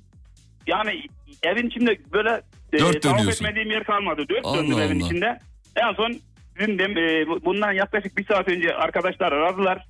Yani 0.68 1.04
evin 1.44 1.68
içinde 1.68 1.98
böyle 2.14 2.42
e, 2.74 2.80
Dört 2.80 3.30
etmediğim 3.30 3.72
yer 3.72 3.84
kalmadı. 3.84 4.26
Dört 4.30 4.46
Allah 4.46 4.58
döndüm 4.58 4.80
evin 4.80 5.00
içinde. 5.00 5.40
En 5.76 5.94
son 5.94 6.16
dindim. 6.60 6.98
E, 6.98 7.28
bu- 7.28 7.46
bundan 7.46 7.72
yaklaşık 7.72 8.18
bir 8.18 8.26
saat 8.26 8.48
önce 8.48 8.74
arkadaşlar 8.76 9.32
aradılar. 9.32 9.86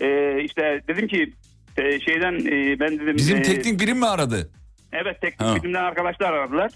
E, 0.00 0.40
işte 0.44 0.80
dedim 0.88 1.08
ki 1.08 1.32
e, 1.76 2.00
şeyden 2.00 2.32
e, 2.34 2.80
ben 2.80 2.98
dedim. 2.98 3.16
Bizim 3.16 3.36
e, 3.38 3.42
teknik 3.42 3.80
birim 3.80 3.98
mi 3.98 4.06
aradı? 4.06 4.50
Evet 4.92 5.20
teknik 5.20 5.40
Ha. 5.40 5.56
bilimden 5.56 5.84
arkadaşlar 5.84 6.32
aradılar. 6.32 6.70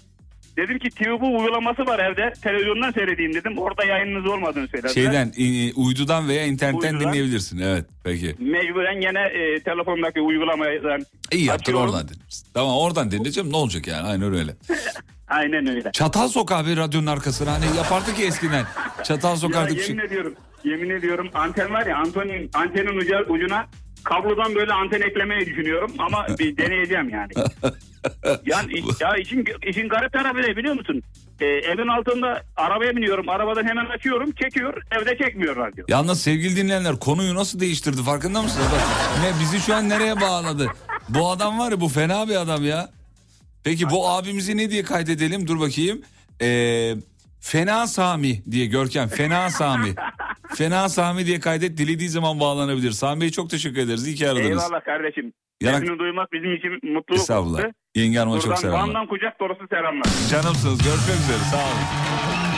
dedim 0.57 0.79
ki 0.79 0.89
TV 0.89 1.09
uygulaması 1.11 1.85
var 1.85 1.99
evde. 1.99 2.33
Televizyondan 2.43 2.91
seyredeyim 2.91 3.33
dedim. 3.33 3.57
Orada 3.57 3.85
yayınınız 3.85 4.25
olmadığını 4.31 4.67
söylediler. 4.67 4.93
Şeyden 4.93 5.33
e, 5.37 5.73
uydudan 5.73 6.27
veya 6.27 6.45
internetten 6.45 6.93
Uydudan. 6.93 6.99
dinleyebilirsin. 7.13 7.59
Evet 7.59 7.85
peki. 8.03 8.35
Mecburen 8.39 9.01
gene 9.01 9.19
e, 9.21 9.59
telefondaki 9.63 10.21
uygulamadan 10.21 11.01
İyi 11.31 11.45
yaptın 11.45 11.73
oradan 11.73 12.07
dinlersin. 12.07 12.47
Tamam 12.53 12.77
oradan 12.77 13.11
dinleyeceğim 13.11 13.51
ne 13.51 13.55
olacak 13.57 13.87
yani 13.87 14.07
aynen 14.07 14.33
öyle. 14.33 14.51
Aynen 15.29 15.67
öyle. 15.67 15.91
Çatal 15.91 16.27
sok 16.27 16.51
abi 16.51 16.77
radyonun 16.77 17.05
arkasına 17.07 17.53
hani 17.53 17.65
yapardık 17.77 18.19
ya 18.19 18.25
eskiden. 18.25 18.65
Çatal 19.03 19.29
Ya 19.29 19.35
sokardık 19.37 19.77
bir 19.77 19.81
şey. 19.81 19.89
yemin 19.95 20.07
ediyorum. 20.07 20.33
Yemin 20.63 20.89
ediyorum 20.89 21.29
anten 21.33 21.73
var 21.73 21.85
ya 21.85 21.97
antenin, 21.97 22.49
antenin 22.53 22.97
uca, 22.97 23.23
ucuna 23.29 23.65
kablodan 24.03 24.55
böyle 24.55 24.73
anten 24.73 25.01
eklemeyi 25.01 25.45
düşünüyorum 25.45 25.91
ama 25.99 26.25
bir 26.39 26.57
deneyeceğim 26.57 27.09
yani. 27.09 27.31
yani 28.45 28.71
ya 28.99 29.15
işin, 29.15 29.45
işin 29.67 29.89
garip 29.89 30.13
tarafı 30.13 30.41
ne 30.41 30.57
biliyor 30.57 30.73
musun? 30.75 31.01
Ee, 31.41 31.45
evin 31.45 31.87
altında 31.87 32.43
arabaya 32.57 32.95
biniyorum. 32.95 33.29
Arabadan 33.29 33.63
hemen 33.67 33.85
açıyorum. 33.85 34.31
Çekiyor. 34.31 34.81
Evde 34.91 35.17
çekmiyor 35.17 35.55
radyo. 35.55 35.85
Yalnız 35.87 36.21
sevgili 36.21 36.55
dinleyenler 36.55 36.99
konuyu 36.99 37.35
nasıl 37.35 37.59
değiştirdi 37.59 38.03
farkında 38.03 38.41
mısınız? 38.41 38.67
Bak, 38.73 38.81
ne 39.23 39.39
bizi 39.41 39.59
şu 39.59 39.75
an 39.75 39.89
nereye 39.89 40.21
bağladı? 40.21 40.67
Bu 41.09 41.29
adam 41.31 41.59
var 41.59 41.71
ya 41.71 41.81
bu 41.81 41.87
fena 41.89 42.27
bir 42.29 42.35
adam 42.35 42.65
ya. 42.65 42.89
Peki 43.63 43.89
bu 43.89 44.09
abimizi 44.09 44.57
ne 44.57 44.69
diye 44.69 44.83
kaydedelim? 44.83 45.47
Dur 45.47 45.59
bakayım. 45.59 46.01
Ee, 46.41 46.95
Fena 47.41 47.87
Sami 47.87 48.43
diye 48.51 48.65
Görkem. 48.65 49.07
Fena 49.07 49.49
Sami. 49.49 49.95
Fena 50.55 50.89
Sami 50.89 51.25
diye 51.25 51.39
kaydet 51.39 51.77
dilediği 51.77 52.09
zaman 52.09 52.39
bağlanabilir. 52.39 52.91
Sami 52.91 53.21
Bey 53.21 53.29
çok 53.29 53.49
teşekkür 53.49 53.81
ederiz. 53.81 54.07
İyi 54.07 54.15
ki 54.15 54.29
aradınız. 54.29 54.45
Eyvallah 54.63 54.83
kardeşim. 54.85 55.33
Yanak- 55.61 55.79
Sesini 55.79 55.99
duymak 55.99 56.31
bizim 56.31 56.55
için 56.55 56.71
mutluluk. 56.93 57.21
Estağfurullah. 57.21 57.59
oldu. 57.59 57.71
Yenge 57.95 58.17
Hanım'a 58.19 58.35
çok 58.39 58.45
Buradan 58.45 58.61
selamlar. 58.61 58.87
Van'dan 58.87 59.07
kucak 59.07 59.39
dolusu 59.39 59.67
selamlar. 59.69 60.05
Canımsınız. 60.31 60.77
Görüşmek 60.83 61.17
üzere. 61.19 61.37
Sağ 61.51 61.57
olun. 61.57 62.48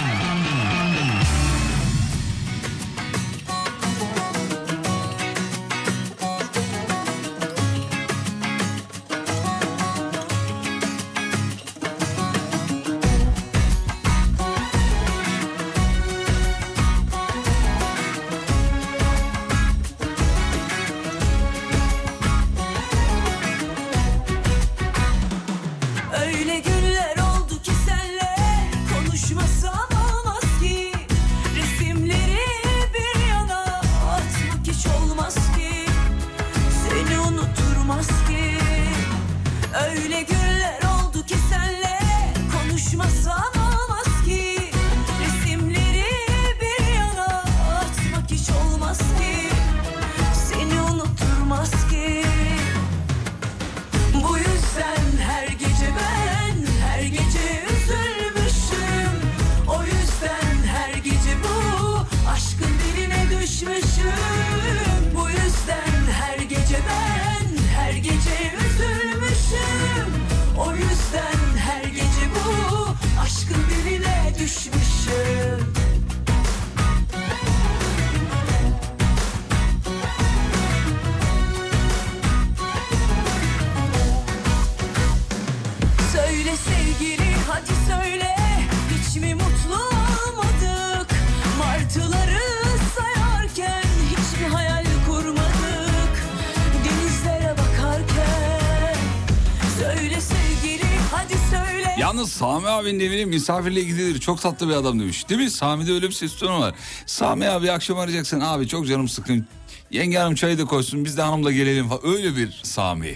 Sami 102.42 102.68
abinin 102.68 103.00
evine 103.00 103.26
misafirle 103.26 103.84
gidilir. 103.84 104.20
Çok 104.20 104.42
tatlı 104.42 104.70
bir 104.70 104.74
adam 104.74 105.00
demiş. 105.00 105.30
Değil 105.30 105.42
mi? 105.42 105.50
Sami'de 105.50 105.92
öyle 105.92 106.08
bir 106.08 106.14
ses 106.14 106.36
tonu 106.36 106.60
var. 106.60 106.74
Sami 107.06 107.50
abi 107.50 107.72
akşam 107.72 107.98
arayacaksın. 107.98 108.39
Abi 108.39 108.68
çok 108.68 108.88
canım 108.88 109.10
sıkın. 109.10 109.48
Yenge 109.92 110.18
hanım 110.18 110.36
çayı 110.36 110.58
da 110.58 110.66
koysun. 110.66 111.06
Biz 111.06 111.18
de 111.18 111.22
hanımla 111.22 111.52
gelelim 111.52 111.89
falan. 111.89 112.02
Öyle 112.08 112.36
bir 112.36 112.60
Sami. 112.64 113.14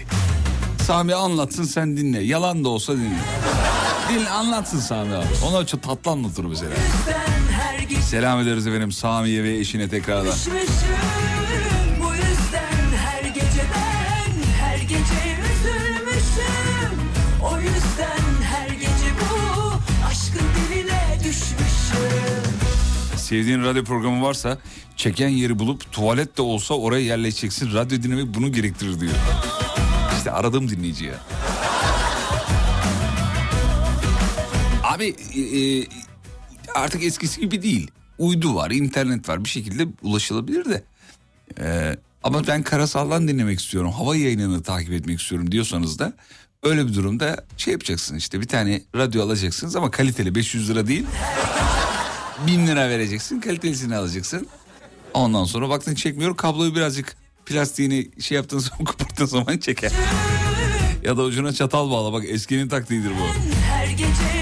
Sami 0.86 1.14
anlatsın 1.14 1.64
sen 1.64 1.96
dinle. 1.96 2.22
Yalan 2.22 2.64
da 2.64 2.68
olsa 2.68 2.92
dinle. 2.92 3.18
Dinle 4.10 4.30
anlatsın 4.30 4.80
Sami 4.80 5.14
abi. 5.14 5.26
Ona 5.48 5.66
çok 5.66 5.82
tatlı 5.82 6.10
anlatır 6.10 6.44
mesela. 6.44 6.72
Selam 8.10 8.40
ederiz 8.40 8.66
efendim 8.66 8.92
Sami'ye 8.92 9.44
ve 9.44 9.56
eşine 9.58 9.88
tekrardan. 9.88 10.32
düşmüşüm 10.32 10.66
Sevdiğin 23.26 23.62
radyo 23.62 23.84
programı 23.84 24.22
varsa 24.22 24.58
çeken 24.96 25.28
yeri 25.28 25.58
bulup 25.58 25.92
tuvalet 25.92 26.36
de 26.36 26.42
olsa 26.42 26.74
oraya 26.74 27.04
yerleşeceksin. 27.04 27.74
Radyo 27.74 28.02
dinlemek 28.02 28.34
bunu 28.34 28.52
gerektirir 28.52 29.00
diyor. 29.00 29.12
İşte 30.16 30.30
aradığım 30.30 30.70
dinleyici 30.70 31.04
ya. 31.04 31.14
Abi 34.82 35.16
e, 35.34 35.40
e, 35.40 35.86
artık 36.74 37.04
eskisi 37.04 37.40
gibi 37.40 37.62
değil. 37.62 37.90
Uydu 38.18 38.54
var, 38.54 38.70
internet 38.70 39.28
var 39.28 39.44
bir 39.44 39.48
şekilde 39.48 39.86
ulaşılabilir 40.02 40.64
de. 40.64 40.84
E, 41.60 41.96
ama 42.22 42.46
ben 42.46 42.62
karasaldan 42.62 43.28
dinlemek 43.28 43.60
istiyorum. 43.60 43.92
Hava 43.92 44.16
yayınını 44.16 44.62
takip 44.62 44.92
etmek 44.92 45.20
istiyorum 45.20 45.52
diyorsanız 45.52 45.98
da 45.98 46.12
öyle 46.62 46.86
bir 46.86 46.94
durumda 46.94 47.44
şey 47.56 47.72
yapacaksın 47.72 48.16
işte 48.16 48.40
bir 48.40 48.48
tane 48.48 48.82
radyo 48.96 49.22
alacaksınız 49.22 49.76
ama 49.76 49.90
kaliteli 49.90 50.34
500 50.34 50.70
lira 50.70 50.86
değil. 50.86 51.06
1000 52.46 52.66
lira 52.66 52.88
vereceksin 52.88 53.40
kalitelisini 53.40 53.96
alacaksın. 53.96 54.46
Ondan 55.14 55.44
sonra 55.44 55.68
baktın 55.68 55.94
çekmiyor 55.94 56.36
kabloyu 56.36 56.74
birazcık 56.74 57.16
plastiğini 57.46 58.08
şey 58.20 58.36
yaptığın 58.36 58.58
zaman 58.68 58.84
koparttığın 58.84 59.26
zaman 59.26 59.58
çeker. 59.58 59.92
ya 61.02 61.16
da 61.16 61.22
ucuna 61.22 61.52
çatal 61.52 61.90
bağla 61.90 62.12
bak 62.12 62.24
eskinin 62.28 62.68
taktiğidir 62.68 63.10
bu. 63.10 63.50
Her 63.66 63.86
gece 63.86 64.35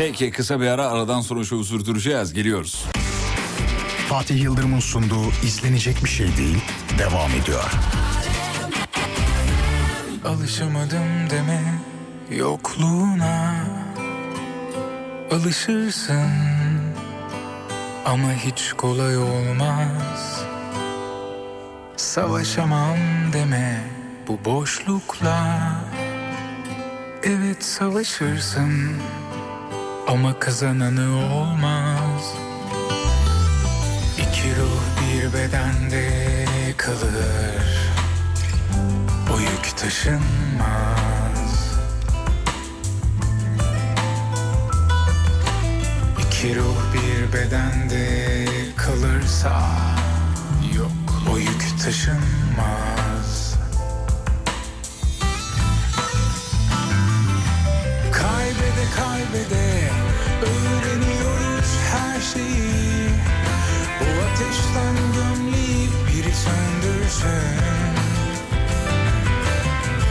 Peki 0.00 0.30
kısa 0.30 0.60
bir 0.60 0.66
ara 0.66 0.86
aradan 0.86 1.20
sonra 1.20 1.44
şovu 1.44 1.64
sürdüreceğiz. 1.64 2.32
Geliyoruz. 2.32 2.84
Fatih 4.08 4.42
Yıldırım'ın 4.42 4.80
sunduğu 4.80 5.30
izlenecek 5.44 6.04
bir 6.04 6.08
şey 6.08 6.36
değil 6.36 6.58
devam 6.98 7.30
ediyor. 7.30 7.70
Alışamadım 10.24 11.30
deme 11.30 11.62
yokluğuna. 12.30 13.54
Alışırsın 15.30 16.30
ama 18.06 18.32
hiç 18.32 18.72
kolay 18.72 19.18
olmaz. 19.18 20.44
Savaşamam 21.96 22.96
deme 23.32 23.84
bu 24.28 24.44
boşlukla. 24.44 25.60
Evet 27.22 27.64
savaşırsın 27.64 28.90
ama 30.08 30.38
kazananı 30.38 31.34
olmaz. 31.34 32.34
İki 34.18 34.56
ruh 34.56 34.82
bir 35.00 35.32
bedende 35.32 36.44
kalır. 36.76 37.90
O 39.34 39.40
yük 39.40 39.76
taşınmaz. 39.76 40.20
İki 46.18 46.56
ruh 46.56 46.94
bir 46.94 47.32
bedende 47.32 48.46
kalırsa 48.76 49.62
yok 50.76 50.92
o 51.32 51.38
yük 51.38 51.80
taşınmaz. 51.84 53.09
Kaybede 58.96 59.90
öğreniyoruz 60.42 61.70
her 61.92 62.20
şeyi. 62.20 63.10
O 64.00 64.06
ateşten 64.24 64.96
gömleği 65.14 65.88
biri 66.06 66.32
söndürsün. 66.34 67.60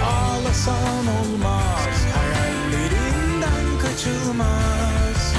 Ağlasan 0.03 1.07
olmaz, 1.07 1.95
hayallerinden 2.15 3.80
kaçılmaz. 3.81 5.34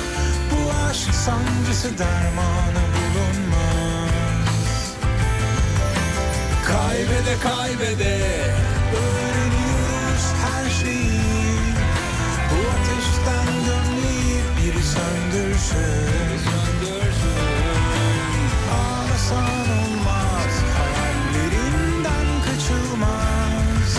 Bu 0.50 0.72
aşk 0.90 1.14
sancısı 1.14 1.98
dermanı 1.98 2.84
bulunmaz. 2.94 4.10
Kaybede 6.66 7.38
kaybede 7.42 8.40
söndürsün. 15.00 16.40
Ağlasan 18.72 19.66
olmaz, 19.80 20.52
hayallerinden 20.78 22.26
kaçılmaz. 22.44 23.90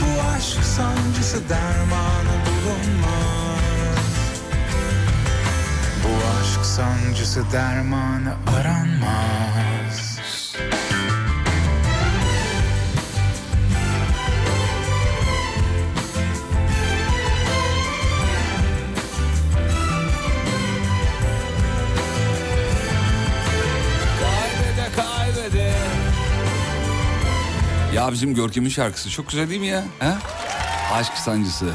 Bu 0.00 0.22
aşk 0.36 0.64
sancısı 0.64 1.48
dermanı 1.48 2.34
bulunmaz. 2.46 4.04
Bu 6.04 6.12
aşk 6.40 6.64
sancısı 6.64 7.52
dermanı 7.52 8.34
aranmaz. 8.58 9.79
Ya 27.94 28.12
bizim 28.12 28.34
Görkem'in 28.34 28.68
şarkısı 28.68 29.10
çok 29.10 29.28
güzel 29.28 29.50
değil 29.50 29.60
mi 29.60 29.66
ya? 29.66 29.84
Ha? 29.98 30.18
Aşk 30.92 31.12
sancısı. 31.12 31.70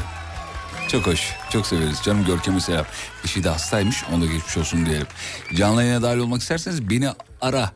Çok 0.88 1.06
hoş. 1.06 1.32
Çok 1.50 1.66
severiz. 1.66 2.00
Canım 2.04 2.24
Görkem'e 2.24 2.60
selam. 2.60 2.86
Eşi 3.24 3.44
de 3.44 3.48
hastaymış. 3.48 4.04
Ona 4.12 4.22
da 4.22 4.26
geçmiş 4.26 4.56
olsun 4.56 4.86
diyelim. 4.86 5.06
Canlı 5.54 5.82
yayına 5.82 6.02
dahil 6.02 6.18
olmak 6.18 6.40
isterseniz 6.40 6.90
beni 6.90 7.08
ara. 7.40 7.70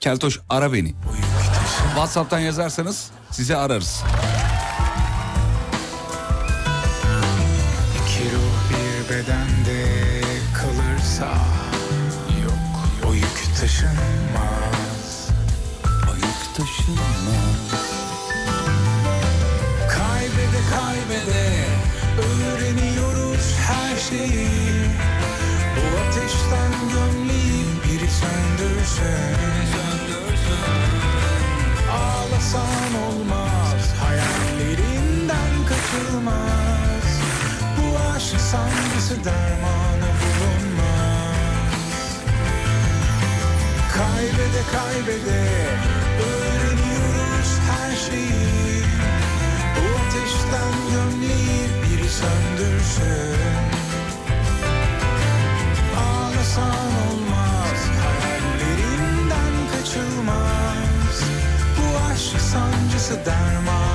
Keltoş 0.00 0.38
ara 0.50 0.72
beni. 0.72 0.94
WhatsApp'tan 1.88 2.38
yazarsanız 2.38 3.10
sizi 3.30 3.56
ararız. 3.56 4.02
Kaçılmaz. 35.96 37.20
Bu 37.76 37.98
aşk 38.16 38.40
sancısı 38.40 39.24
dermanı 39.24 40.10
bulunmaz. 40.20 41.36
Kaybede 43.94 44.62
kaybede 44.72 45.44
öğreniyoruz 46.28 47.58
her 47.70 47.96
şeyi. 47.96 48.82
Bu 49.76 49.84
ateşten 49.98 50.72
gömleği 50.92 51.68
biri 51.82 52.08
söndürsün. 52.08 53.36
Ağlasan 55.98 56.86
olmaz, 57.08 57.80
hayallerinden 58.02 59.54
kaçılmaz. 59.72 61.22
Bu 61.78 62.12
aşk 62.12 62.40
sancısı 62.40 63.26
dermanı 63.26 63.85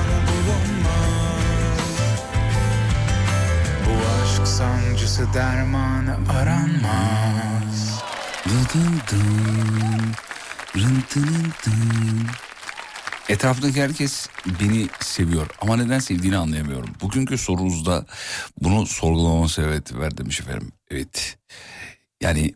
sancısı 4.56 5.34
dermanı 5.34 6.16
aranmaz. 6.32 8.02
Dıdın 8.44 9.00
dın, 9.10 10.14
rın 10.76 11.00
tının 11.10 11.52
tın. 11.62 12.26
Etrafındaki 13.28 13.82
herkes 13.82 14.28
beni 14.60 14.88
seviyor 15.00 15.46
ama 15.60 15.76
neden 15.76 15.98
sevdiğini 15.98 16.36
anlayamıyorum. 16.36 16.90
Bugünkü 17.00 17.38
sorunuzda 17.38 18.06
bunu 18.60 18.86
sorgulamama 18.86 19.48
sebep 19.48 19.92
ver 19.98 20.18
demiş 20.18 20.40
efendim. 20.40 20.72
Evet. 20.90 21.38
Yani 22.22 22.54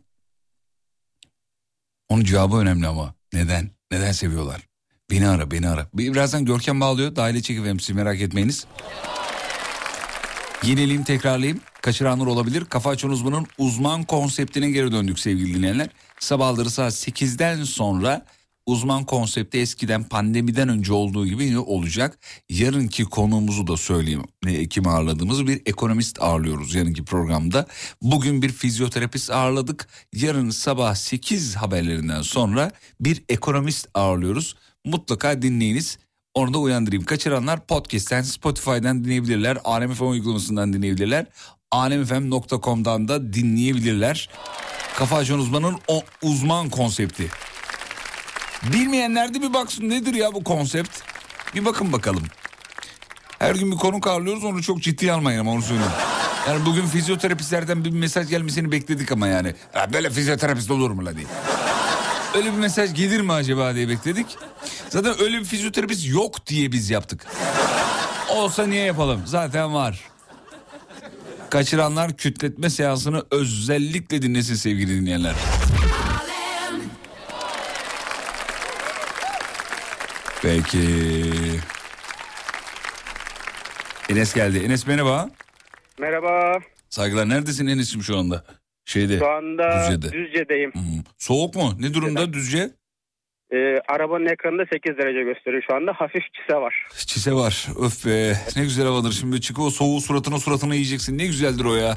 onun 2.08 2.24
cevabı 2.24 2.56
önemli 2.56 2.86
ama 2.86 3.14
neden? 3.32 3.70
Neden 3.90 4.12
seviyorlar? 4.12 4.60
Beni 5.10 5.28
ara, 5.28 5.50
beni 5.50 5.68
ara. 5.68 5.88
Bir- 5.94 6.12
Birazdan 6.12 6.44
Görkem 6.44 6.80
bağlıyor. 6.80 7.16
Dahile 7.16 7.42
çekivem 7.42 7.80
siz 7.80 7.96
merak 7.96 8.20
etmeyiniz. 8.20 8.66
Yenileyim 10.62 11.04
tekrarlayayım. 11.04 11.60
Kaçıranlar 11.86 12.26
olabilir. 12.26 12.64
Kafa 12.64 12.90
Açan 12.90 13.10
Uzman'ın 13.10 13.46
uzman 13.58 14.02
konseptine 14.02 14.70
geri 14.70 14.92
döndük 14.92 15.18
sevgili 15.18 15.54
dinleyenler. 15.54 15.88
Sabahları 16.20 16.70
saat 16.70 16.92
8'den 16.92 17.64
sonra 17.64 18.26
uzman 18.66 19.04
konsepti 19.04 19.58
eskiden 19.58 20.04
pandemiden 20.04 20.68
önce 20.68 20.92
olduğu 20.92 21.26
gibi 21.26 21.44
yine 21.44 21.58
olacak. 21.58 22.18
Yarınki 22.48 23.04
konuğumuzu 23.04 23.66
da 23.66 23.76
söyleyeyim. 23.76 24.22
Ne, 24.44 24.68
kim 24.68 24.88
ağırladığımız 24.88 25.46
bir 25.46 25.62
ekonomist 25.66 26.22
ağırlıyoruz 26.22 26.74
yarınki 26.74 27.04
programda. 27.04 27.66
Bugün 28.02 28.42
bir 28.42 28.52
fizyoterapist 28.52 29.30
ağırladık. 29.30 29.88
Yarın 30.14 30.50
sabah 30.50 30.94
8 30.94 31.56
haberlerinden 31.56 32.22
sonra 32.22 32.70
bir 33.00 33.24
ekonomist 33.28 33.88
ağırlıyoruz. 33.94 34.56
Mutlaka 34.84 35.42
dinleyiniz. 35.42 35.98
Onu 36.36 36.54
da 36.54 36.58
uyandırayım. 36.58 37.04
Kaçıranlar 37.04 37.66
podcast'ten, 37.66 38.22
Spotify'dan 38.22 39.04
dinleyebilirler. 39.04 39.58
Alem 39.64 39.94
FM 39.94 40.04
uygulamasından 40.04 40.72
dinleyebilirler. 40.72 41.26
alemfm.com'dan 41.76 43.08
da 43.08 43.32
dinleyebilirler. 43.32 44.28
Kafa 44.96 45.16
Açan 45.16 45.38
Uzman'ın 45.38 45.76
o 45.88 46.02
uzman 46.22 46.70
konsepti. 46.70 47.28
Bilmeyenler 48.72 49.34
de 49.34 49.42
bir 49.42 49.54
baksın 49.54 49.88
nedir 49.90 50.14
ya 50.14 50.34
bu 50.34 50.44
konsept? 50.44 50.98
Bir 51.54 51.64
bakın 51.64 51.92
bakalım. 51.92 52.22
Her 53.38 53.54
gün 53.54 53.72
bir 53.72 53.76
konuk 53.76 54.06
ağırlıyoruz 54.06 54.44
onu 54.44 54.62
çok 54.62 54.82
ciddiye 54.82 55.12
almayın 55.12 55.38
ama 55.40 55.50
onu 55.50 55.62
söyleyeyim. 55.62 55.92
Yani 56.48 56.66
bugün 56.66 56.86
fizyoterapistlerden 56.86 57.84
bir 57.84 57.90
mesaj 57.90 58.28
gelmesini 58.28 58.72
bekledik 58.72 59.12
ama 59.12 59.28
yani. 59.28 59.54
Ya 59.74 59.92
böyle 59.92 60.10
fizyoterapist 60.10 60.70
olur 60.70 60.90
mu 60.90 61.06
la 61.06 61.16
diye. 61.16 61.26
Öyle 62.36 62.52
bir 62.52 62.58
mesaj 62.58 62.94
gelir 62.94 63.20
mi 63.20 63.32
acaba 63.32 63.74
diye 63.74 63.88
bekledik. 63.88 64.26
Zaten 64.88 65.14
öyle 65.20 65.38
bir 65.40 65.44
fizyoterapist 65.44 66.08
yok 66.08 66.46
diye 66.46 66.72
biz 66.72 66.90
yaptık. 66.90 67.26
Olsa 68.30 68.66
niye 68.66 68.84
yapalım? 68.84 69.22
Zaten 69.26 69.74
var. 69.74 70.00
Kaçıranlar 71.50 72.16
kütletme 72.16 72.70
seansını 72.70 73.22
özellikle 73.30 74.22
dinlesin 74.22 74.54
sevgili 74.54 75.00
dinleyenler. 75.00 75.34
Peki. 80.42 80.84
Enes 84.08 84.34
geldi. 84.34 84.58
Enes 84.58 84.86
merhaba. 84.86 85.30
Merhaba. 86.00 86.58
Saygılar. 86.90 87.28
Neredesin 87.28 87.66
Enes'im 87.66 88.02
şu 88.02 88.18
anda? 88.18 88.44
Şeyde. 88.84 89.18
Şu 89.18 89.28
anda 89.28 89.80
Düzce'de. 89.80 90.12
Düzce'deyim. 90.12 90.72
Soğuk 91.18 91.54
mu? 91.54 91.72
Ne 91.78 91.94
durumda 91.94 92.32
Düzce? 92.32 92.70
Ee, 93.52 93.80
arabanın 93.88 94.26
ekranında 94.26 94.64
8 94.72 94.98
derece 94.98 95.22
gösteriyor 95.22 95.62
şu 95.68 95.74
anda. 95.76 95.92
Hafif 95.96 96.22
çise 96.34 96.56
var. 96.60 96.74
Çise 97.06 97.32
var. 97.32 97.66
Öf 97.80 98.06
be. 98.06 98.32
Ne 98.56 98.62
güzel 98.62 98.86
havadır. 98.86 99.12
Şimdi 99.12 99.40
çıkıp 99.40 99.64
o 99.64 99.70
soğuğu 99.70 100.00
suratına 100.00 100.38
suratına 100.38 100.74
yiyeceksin. 100.74 101.18
Ne 101.18 101.26
güzeldir 101.26 101.64
o 101.64 101.74
ya. 101.74 101.96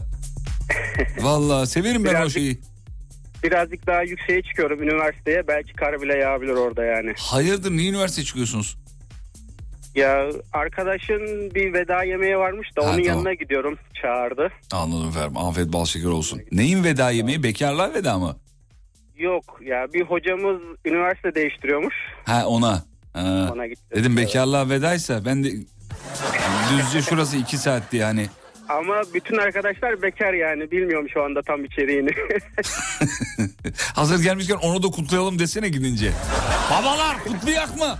Vallahi 1.21 1.67
severim 1.67 2.03
ben 2.05 2.09
o 2.09 2.13
Birazcık- 2.13 2.31
şeyi. 2.33 2.59
Birazcık 3.43 3.87
daha 3.87 4.01
yükseğe 4.03 4.41
çıkıyorum 4.41 4.83
üniversiteye. 4.83 5.47
Belki 5.47 5.73
kar 5.73 6.01
bile 6.01 6.17
yağabilir 6.17 6.51
orada 6.53 6.85
yani. 6.85 7.13
Hayırdır 7.19 7.71
niye 7.71 7.89
üniversiteye 7.89 8.25
çıkıyorsunuz? 8.25 8.77
Ya 9.95 10.29
arkadaşın 10.53 11.51
bir 11.55 11.73
veda 11.73 12.03
yemeği 12.03 12.37
varmış 12.37 12.67
da 12.77 12.81
Ha, 12.81 12.85
onun 12.85 12.91
tamam. 13.03 13.07
yanına 13.07 13.33
gidiyorum. 13.33 13.77
Çağırdı. 14.01 14.49
Anladım 14.71 15.09
efendim. 15.09 15.37
Afiyet 15.37 15.73
bal 15.73 15.85
şeker 15.85 16.07
olsun. 16.09 16.41
Neyin 16.51 16.83
veda 16.83 17.11
yemeği? 17.11 17.43
Bekarlığa 17.43 17.93
veda 17.93 18.19
mı? 18.19 18.35
Yok 19.19 19.59
ya 19.65 19.87
bir 19.93 20.01
hocamız 20.01 20.61
üniversite 20.85 21.35
değiştiriyormuş. 21.35 21.95
Ha 22.25 22.45
ona. 22.47 22.83
Ha. 23.13 23.49
Ona 23.53 23.67
gitti. 23.67 23.95
Dedim 23.95 24.17
bekarlığa 24.17 24.69
vedaysa 24.69 25.25
ben 25.25 25.43
de 25.43 25.51
düzce 26.71 27.01
şurası 27.01 27.37
iki 27.37 27.57
saatti 27.57 27.97
yani. 27.97 28.25
Ama 28.69 29.01
bütün 29.13 29.37
arkadaşlar 29.37 30.01
bekar 30.01 30.33
yani. 30.33 30.71
Bilmiyorum 30.71 31.07
şu 31.13 31.23
anda 31.23 31.41
tam 31.41 31.65
içeriğini. 31.65 32.09
Hazır 33.95 34.23
gelmişken 34.23 34.55
onu 34.55 34.83
da 34.83 34.87
kutlayalım 34.87 35.39
desene 35.39 35.69
gidince. 35.69 36.11
Babalar 36.71 37.23
kutlayak 37.23 37.77
mı? 37.77 37.97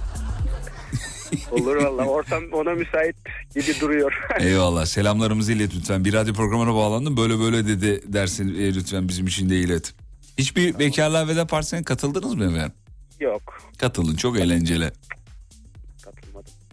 Olur 1.52 1.76
valla. 1.76 2.06
Ortam 2.06 2.44
ona 2.52 2.74
müsait 2.74 3.16
gibi 3.56 3.80
duruyor. 3.82 4.14
Eyvallah 4.40 4.86
selamlarımızı 4.86 5.54
ilet 5.54 5.76
lütfen. 5.76 6.06
Bir 6.06 6.14
radyo 6.14 6.34
programına 6.34 6.76
bağlandım 6.76 7.18
böyle 7.18 7.40
böyle 7.40 7.68
dedi 7.68 8.14
dersin 8.14 8.56
e, 8.56 8.76
lütfen 8.76 9.08
bizim 9.08 9.28
için 9.28 9.50
de 9.50 9.56
ilet. 9.56 9.94
Hiçbir 10.40 10.80
bekarlığa 10.80 11.28
veda 11.28 11.48
partisine 11.48 11.84
katıldınız 11.84 12.36
mı 12.36 12.44
efendim? 12.44 12.74
Yok. 13.20 13.62
Katılın 13.78 14.16
çok 14.16 14.40
eğlenceli. 14.40 14.92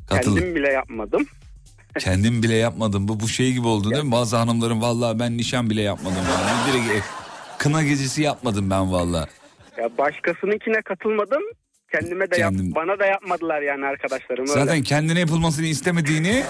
Katılın. 0.09 0.36
Kendim 0.36 0.55
bile 0.55 0.72
yapmadım. 0.72 1.26
Kendim 1.98 2.43
bile 2.43 2.55
yapmadım. 2.55 3.09
Bu 3.09 3.20
bu 3.20 3.28
şey 3.28 3.52
gibi 3.52 3.66
oldu 3.66 3.90
değil 3.90 4.05
mi? 4.05 4.12
Bazı 4.12 4.36
hanımların 4.36 4.80
vallahi 4.80 5.18
ben 5.18 5.36
nişan 5.36 5.70
bile 5.70 5.82
yapmadım. 5.82 6.16
Yani. 6.16 6.72
Direkt 6.72 6.90
e, 6.90 7.09
kına 7.59 7.82
gecesi 7.82 8.22
yapmadım 8.22 8.70
ben 8.70 8.93
vallahi. 8.93 9.30
Ya 9.78 9.98
başkasınınkine 9.98 10.82
katılmadım. 10.82 11.43
Kendime 11.93 12.30
de 12.30 12.36
yap, 12.36 12.52
Kendim- 12.52 12.74
bana 12.74 12.98
da 12.98 13.06
yapmadılar 13.06 13.62
yani 13.62 13.86
arkadaşlarım. 13.86 14.40
öyle. 14.48 14.52
Zaten 14.52 14.82
kendine 14.82 15.20
yapılmasını 15.20 15.66
istemediğini 15.66 16.44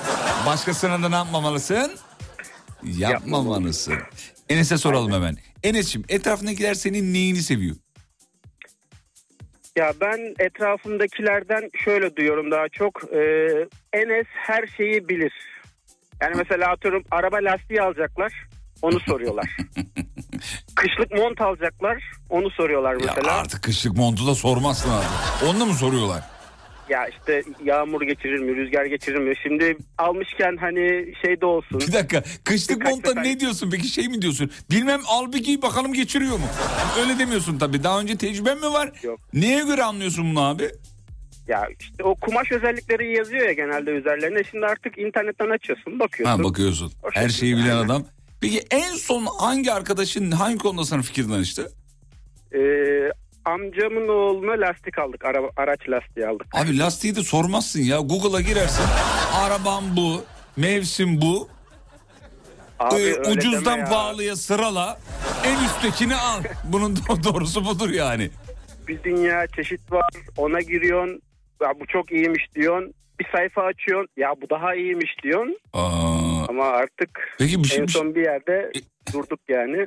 başkasına 0.47 1.03
da 1.03 1.09
ne 1.09 1.15
yapmamalısın? 1.15 1.93
Yapmamalısın. 2.83 3.95
Enes'e 4.49 4.79
soralım 4.79 5.13
hemen. 5.13 5.37
Enes'ciğim 5.63 6.05
etrafındakiler 6.09 6.75
senin 6.75 7.15
neyini 7.15 7.43
seviyor? 7.43 7.77
Ya 9.77 9.93
ben 10.01 10.35
etrafımdakilerden 10.39 11.71
şöyle 11.85 12.17
duyuyorum 12.17 12.51
daha 12.51 12.69
çok. 12.69 13.13
Ee, 13.15 13.19
Enes 13.93 14.27
her 14.29 14.67
şeyi 14.77 15.09
bilir. 15.09 15.33
Yani 16.21 16.35
mesela 16.37 16.71
atıyorum 16.73 17.03
araba 17.11 17.37
lastiği 17.37 17.83
alacaklar. 17.83 18.33
Onu 18.83 19.01
soruyorlar. 19.01 19.57
Kışlık 20.77 21.13
mont 21.13 21.41
alacaklar. 21.41 22.03
Onu 22.31 22.51
soruyorlar 22.51 22.95
mesela. 22.95 23.31
Ya 23.31 23.37
artık 23.37 23.63
kışlık 23.63 23.97
montu 23.97 24.27
da 24.27 24.35
sormazsın 24.35 24.91
artık. 24.91 25.49
Onu 25.49 25.61
da 25.61 25.65
mı 25.65 25.75
soruyorlar? 25.75 26.23
Ya 26.89 27.07
işte 27.09 27.43
yağmur 27.65 28.03
geçirir 28.03 28.39
mi, 28.39 28.57
rüzgar 28.57 28.85
geçirir 28.85 29.19
mi? 29.19 29.35
Şimdi 29.43 29.77
almışken 29.99 30.57
hani 30.57 31.13
şey 31.25 31.41
de 31.41 31.47
olsun. 31.47 31.81
Bir 31.81 31.93
dakika 31.93 32.23
kışlık 32.45 32.85
monta 32.85 33.21
ne 33.21 33.41
diyorsun 33.41 33.71
peki 33.71 33.89
şey 33.89 34.09
mi 34.09 34.23
diyorsun? 34.23 34.51
Bilmem 34.71 35.01
al 35.09 35.33
bir 35.33 35.45
giy 35.45 35.63
bakalım 35.63 35.93
geçiriyor 35.93 36.33
mu? 36.39 36.47
Öyle 37.01 37.19
demiyorsun 37.19 37.59
tabii. 37.59 37.85
Daha 37.85 38.01
önce 38.01 38.17
tecrüben 38.17 38.59
mi 38.59 38.67
var? 38.73 38.93
Yok. 39.03 39.21
Neye 39.33 39.65
göre 39.65 39.83
anlıyorsun 39.83 40.31
bunu 40.31 40.41
abi? 40.45 40.71
Ya 41.49 41.69
işte 41.81 42.05
o 42.05 42.15
kumaş 42.15 42.53
özellikleri 42.53 43.17
yazıyor 43.17 43.47
ya 43.47 43.53
genelde 43.53 43.91
üzerlerine. 43.91 44.45
Şimdi 44.51 44.67
artık 44.67 44.99
internetten 44.99 45.51
açıyorsun, 45.51 45.99
bakıyorsun. 45.99 46.39
Ha 46.39 46.45
bakıyorsun. 46.45 46.93
O 47.03 47.09
Her 47.13 47.29
şeyi 47.29 47.57
bilen 47.57 47.65
aynen. 47.71 47.85
adam. 47.85 48.05
Peki 48.41 48.63
en 48.71 48.95
son 48.95 49.27
hangi 49.39 49.73
arkadaşın 49.73 50.31
hangi 50.31 50.59
konuda 50.59 50.85
sana 50.85 51.03
fikir 51.03 51.29
danıştı? 51.29 51.73
Ee, 52.55 52.59
amcamın 53.47 54.09
oğluna 54.09 54.53
lastik 54.67 54.99
aldık. 54.99 55.25
Araba, 55.25 55.51
araç 55.57 55.89
lastiği 55.89 56.27
aldık. 56.27 56.47
Abi 56.55 56.79
lastiği 56.79 57.17
de 57.17 57.23
sormazsın 57.23 57.81
ya. 57.81 57.99
Google'a 58.01 58.41
girersin. 58.41 58.85
Arabam 59.35 59.85
bu. 59.97 60.25
Mevsim 60.57 61.21
bu. 61.21 61.49
Abi 62.79 63.01
Ee, 63.01 63.31
ucuzdan 63.31 63.85
pahalıya 63.85 64.37
sırala. 64.37 64.99
En 65.45 65.65
üsttekini 65.65 66.15
al. 66.17 66.43
Bunun 66.65 66.95
do- 66.97 67.25
doğrusu 67.35 67.65
budur 67.65 67.91
yani. 67.91 68.31
Bir 68.89 69.03
dünya 69.03 69.47
çeşit 69.47 69.93
var. 69.93 70.11
Ona 70.37 70.61
giriyorsun. 70.61 71.23
Ya 71.63 71.69
bu 71.81 71.87
çok 71.87 72.13
iyiymiş 72.13 72.45
diyorsun. 72.55 72.95
Bir 73.21 73.27
sayfa 73.33 73.63
açıyorsun. 73.63 74.09
Ya 74.17 74.35
bu 74.43 74.51
daha 74.51 74.75
iyiymiş 74.75 75.11
diyorsun. 75.23 75.59
Aa, 75.73 76.47
Ama 76.49 76.65
artık 76.65 77.35
Peki 77.39 77.63
bir 77.63 77.69
şey- 77.69 77.79
en 77.79 77.87
bir 77.87 77.93
şey- 77.93 78.01
son 78.03 78.15
bir 78.15 78.23
yerde 78.25 78.73
durduk 79.13 79.41
yani. 79.49 79.87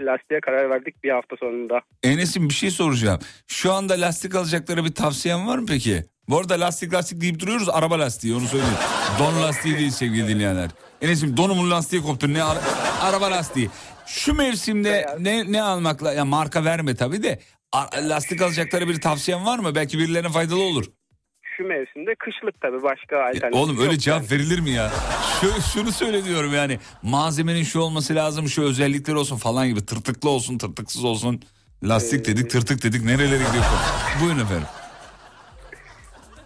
Lastiğe 0.00 0.40
karar 0.40 0.70
verdik 0.70 1.04
bir 1.04 1.10
hafta 1.10 1.36
sonunda. 1.36 1.80
Enes'im 2.02 2.48
bir 2.48 2.54
şey 2.54 2.70
soracağım. 2.70 3.20
Şu 3.46 3.72
anda 3.72 3.94
lastik 3.94 4.34
alacaklara 4.34 4.84
bir 4.84 4.94
tavsiyen 4.94 5.46
var 5.46 5.58
mı 5.58 5.66
peki? 5.68 6.04
Bu 6.28 6.38
arada 6.38 6.60
lastik 6.60 6.92
lastik 6.94 7.20
deyip 7.20 7.38
duruyoruz 7.40 7.68
araba 7.68 7.98
lastiği 7.98 8.34
onu 8.34 8.46
söyleyeyim. 8.46 8.74
Don 9.18 9.42
lastiği 9.42 9.78
değil 9.78 9.90
sevgili 9.90 10.28
dinleyenler. 10.28 10.70
Enes'im 11.02 11.36
donumun 11.36 11.70
lastiği 11.70 12.02
koptu 12.02 12.32
ne 12.34 12.42
ara- 12.42 12.62
araba 13.02 13.30
lastiği. 13.30 13.70
Şu 14.06 14.34
mevsimde 14.34 15.06
ne 15.18 15.52
ne 15.52 15.62
almakla 15.62 16.12
ya 16.12 16.24
marka 16.24 16.64
verme 16.64 16.94
tabii 16.96 17.22
de 17.22 17.40
a- 17.72 18.08
lastik 18.08 18.42
alacaklara 18.42 18.88
bir 18.88 19.00
tavsiyen 19.00 19.46
var 19.46 19.58
mı? 19.58 19.74
Belki 19.74 19.98
birilerine 19.98 20.28
faydalı 20.28 20.62
olur. 20.62 20.84
Şu 21.60 21.66
mevsimde 21.66 22.14
kışlık 22.14 22.60
tabii 22.60 22.82
başka 22.82 23.16
alternatif 23.22 23.54
Oğlum 23.54 23.78
öyle 23.78 23.92
yok 23.92 24.00
cevap 24.00 24.32
verilir 24.32 24.60
mi 24.60 24.70
ya? 24.70 24.90
Şu, 25.40 25.62
şunu 25.72 25.92
söyle 25.92 26.24
diyorum 26.24 26.54
yani. 26.54 26.78
Malzemenin 27.02 27.62
şu 27.62 27.80
olması 27.80 28.14
lazım, 28.14 28.48
şu 28.48 28.62
özellikleri 28.62 29.16
olsun 29.16 29.36
falan 29.36 29.68
gibi. 29.68 29.86
Tırtıklı 29.86 30.30
olsun, 30.30 30.58
tırtıksız 30.58 31.04
olsun. 31.04 31.42
Lastik 31.82 32.26
dedik, 32.26 32.50
tırtık 32.50 32.82
dedik. 32.82 33.04
Nerelere 33.04 33.26
gidiyor? 33.44 33.64
Buyurun 34.22 34.38
efendim. 34.38 34.66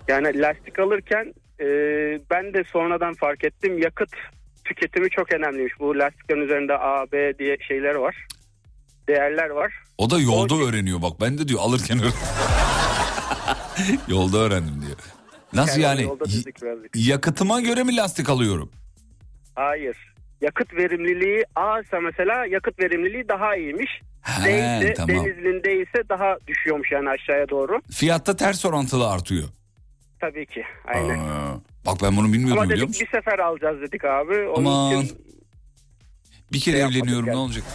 Yani 0.09 0.41
lastik 0.41 0.79
alırken 0.79 1.35
e, 1.61 1.67
ben 2.31 2.55
de 2.55 2.65
sonradan 2.73 3.15
fark 3.15 3.45
ettim 3.45 3.79
yakıt 3.79 4.11
tüketimi 4.65 5.11
çok 5.11 5.33
önemliymiş. 5.33 5.73
Bu 5.81 5.99
lastiklerin 5.99 6.41
üzerinde 6.41 6.79
A, 6.79 7.13
B 7.13 7.39
diye 7.39 7.57
şeyler 7.69 7.95
var. 7.95 8.27
Değerler 9.09 9.51
var. 9.51 9.73
O 9.99 10.11
da 10.11 10.21
yolda 10.21 10.55
öğreniyor 10.55 11.03
bak. 11.03 11.13
Ben 11.21 11.39
de 11.39 11.49
diyor 11.49 11.61
alırken 11.63 11.99
öğren- 11.99 12.84
yolda 14.09 14.39
öğrendim 14.39 14.83
diyor. 14.87 14.97
Nasıl 15.53 15.81
Yani 15.81 16.03
yani? 16.03 16.19
Yakıtıma 16.95 17.61
göre 17.61 17.83
mi 17.83 17.97
lastik 17.97 18.29
alıyorum? 18.29 18.71
Hayır. 19.55 19.97
Yakıt 20.41 20.75
verimliliği 20.75 21.45
A 21.57 21.81
ise 21.81 21.99
mesela 21.99 22.47
yakıt 22.47 22.79
verimliliği 22.81 23.29
daha 23.29 23.57
iyiymiş. 23.57 24.01
He, 24.23 24.45
D 24.45 24.79
ise 24.85 24.95
tamam. 24.95 25.09
Denizli'nde 25.17 25.73
ise 25.83 26.09
daha 26.09 26.37
düşüyormuş 26.47 26.93
yani 26.93 27.09
aşağıya 27.11 27.49
doğru. 27.49 27.81
Fiyatta 27.91 28.37
ters 28.37 28.65
orantılı 28.65 29.11
artıyor. 29.11 29.49
Tabii 30.21 30.47
ki. 30.47 30.63
Aynen. 30.85 31.19
Aa, 31.19 31.61
bak 31.87 31.97
ben 32.03 32.17
bunu 32.17 32.33
bilmiyordum 32.33 32.59
Ama 32.59 32.65
biliyor 32.71 32.79
dedik 32.79 32.89
musun? 32.89 33.07
bir 33.13 33.19
sefer 33.19 33.39
alacağız 33.39 33.81
dedik 33.81 34.05
abi. 34.05 34.49
Onun 34.49 34.65
Aman. 34.65 35.01
için 35.03 35.19
Bir 36.53 36.61
kere 36.61 36.77
şey 36.77 36.87
evleniyorum 36.87 37.27
ne 37.27 37.37
olacak? 37.37 37.65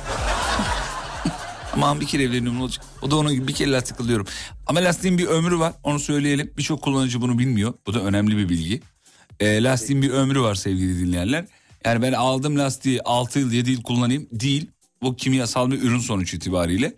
Aman 1.79 2.01
bir 2.01 2.05
kere 2.05 2.23
evleniyorum 2.23 2.59
ne 2.59 2.63
olacak? 2.63 2.85
O 3.01 3.11
da 3.11 3.15
onu 3.15 3.47
bir 3.47 3.53
kere 3.53 3.71
lastik 3.71 4.01
alıyorum. 4.01 4.25
Ama 4.67 4.83
lastiğin 4.83 5.17
bir 5.17 5.25
ömrü 5.25 5.59
var 5.59 5.73
onu 5.83 5.99
söyleyelim. 5.99 6.53
Birçok 6.57 6.81
kullanıcı 6.81 7.21
bunu 7.21 7.39
bilmiyor. 7.39 7.73
Bu 7.87 7.93
da 7.93 8.03
önemli 8.03 8.37
bir 8.37 8.49
bilgi. 8.49 8.81
Ee, 9.39 9.63
lastiğin 9.63 10.01
bir 10.01 10.09
ömrü 10.09 10.41
var 10.41 10.55
sevgili 10.55 10.99
dinleyenler. 10.99 11.45
Yani 11.85 12.01
ben 12.01 12.13
aldım 12.13 12.57
lastiği 12.57 13.01
6 13.01 13.39
yıl 13.39 13.51
7 13.51 13.71
yıl 13.71 13.83
kullanayım 13.83 14.27
değil. 14.31 14.69
Bu 15.01 15.15
kimyasal 15.15 15.71
bir 15.71 15.81
ürün 15.81 15.99
sonuç 15.99 16.33
itibariyle. 16.33 16.93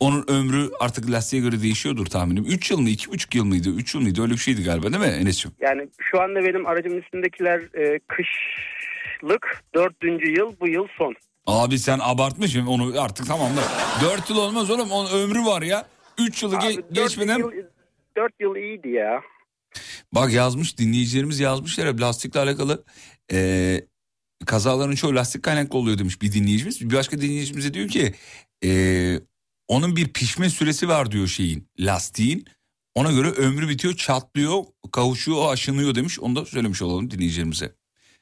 Onun 0.00 0.24
ömrü 0.28 0.70
artık 0.80 1.10
lastiğe 1.10 1.42
göre 1.42 1.62
değişiyordur 1.62 2.06
tahminim. 2.06 2.44
3 2.44 2.70
yıl 2.70 2.80
mı 2.80 2.88
2,5 2.88 3.36
yıl 3.36 3.44
mıydı 3.44 3.70
3 3.70 3.94
yıl 3.94 4.02
mıydı 4.02 4.22
öyle 4.22 4.32
bir 4.32 4.38
şeydi 4.38 4.64
galiba 4.64 4.92
değil 4.92 5.02
mi 5.02 5.18
Enes'ciğim? 5.20 5.56
yani 5.60 5.88
şu 5.98 6.20
anda 6.20 6.44
benim 6.44 6.66
aracımın 6.66 6.98
üstündekiler 6.98 7.58
e, 7.58 8.00
kışlık 8.08 9.62
dördüncü 9.74 10.30
yıl 10.32 10.52
bu 10.60 10.68
yıl 10.68 10.86
son. 10.98 11.14
Abi 11.46 11.78
sen 11.78 11.98
abartmışsın 12.02 12.66
onu 12.66 13.00
artık 13.00 13.26
tamam 13.26 13.50
da. 13.56 13.62
4 14.04 14.30
yıl 14.30 14.36
olmaz 14.36 14.70
oğlum 14.70 14.90
onun 14.90 15.10
ömrü 15.10 15.44
var 15.44 15.62
ya. 15.62 15.86
3 16.18 16.42
yılı 16.42 16.56
ge- 16.56 16.92
geçmeden... 16.92 17.38
Yıl, 17.38 17.50
dört 18.16 18.32
yıl 18.40 18.56
iyiydi 18.56 18.88
ya. 18.88 19.20
Bak 20.12 20.32
yazmış 20.32 20.78
dinleyicilerimiz 20.78 21.40
yazmışlar 21.40 21.88
hep 21.88 22.00
lastikle 22.00 22.40
alakalı. 22.40 22.84
Ee, 23.32 23.80
kazaların 24.46 24.94
çoğu 24.94 25.14
lastik 25.14 25.42
kaynaklı 25.42 25.78
oluyor 25.78 25.98
demiş 25.98 26.22
bir 26.22 26.32
dinleyicimiz. 26.32 26.90
Bir 26.90 26.96
başka 26.96 27.20
dinleyicimiz 27.20 27.64
de 27.64 27.74
diyor 27.74 27.88
ki 27.88 28.14
ee, 28.64 29.20
onun 29.68 29.96
bir 29.96 30.12
pişme 30.12 30.50
süresi 30.50 30.88
var 30.88 31.10
diyor 31.10 31.26
şeyin 31.26 31.68
lastiğin. 31.78 32.44
Ona 32.94 33.12
göre 33.12 33.28
ömrü 33.28 33.68
bitiyor 33.68 33.94
çatlıyor 33.94 34.64
kavuşuyor 34.92 35.52
aşınıyor 35.52 35.94
demiş. 35.94 36.20
Onu 36.20 36.36
da 36.36 36.44
söylemiş 36.44 36.82
olalım 36.82 37.10
dinleyicilerimize. 37.10 37.72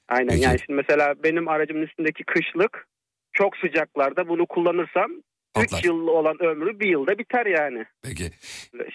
Aynen 0.09 0.29
Peki. 0.29 0.43
yani 0.43 0.59
şimdi 0.67 0.77
mesela 0.77 1.15
benim 1.25 1.49
aracımın 1.49 1.83
üstündeki 1.83 2.25
kışlık 2.25 2.89
çok 3.35 3.57
sıcaklarda 3.57 4.29
bunu 4.29 4.47
kullanırsam 4.47 5.11
Patlar. 5.55 5.79
3 5.79 5.85
yıl 5.85 6.07
olan 6.07 6.43
ömrü 6.43 6.81
bir 6.81 6.89
yılda 6.89 7.19
biter 7.19 7.47
yani. 7.47 7.85
Peki. 8.03 8.31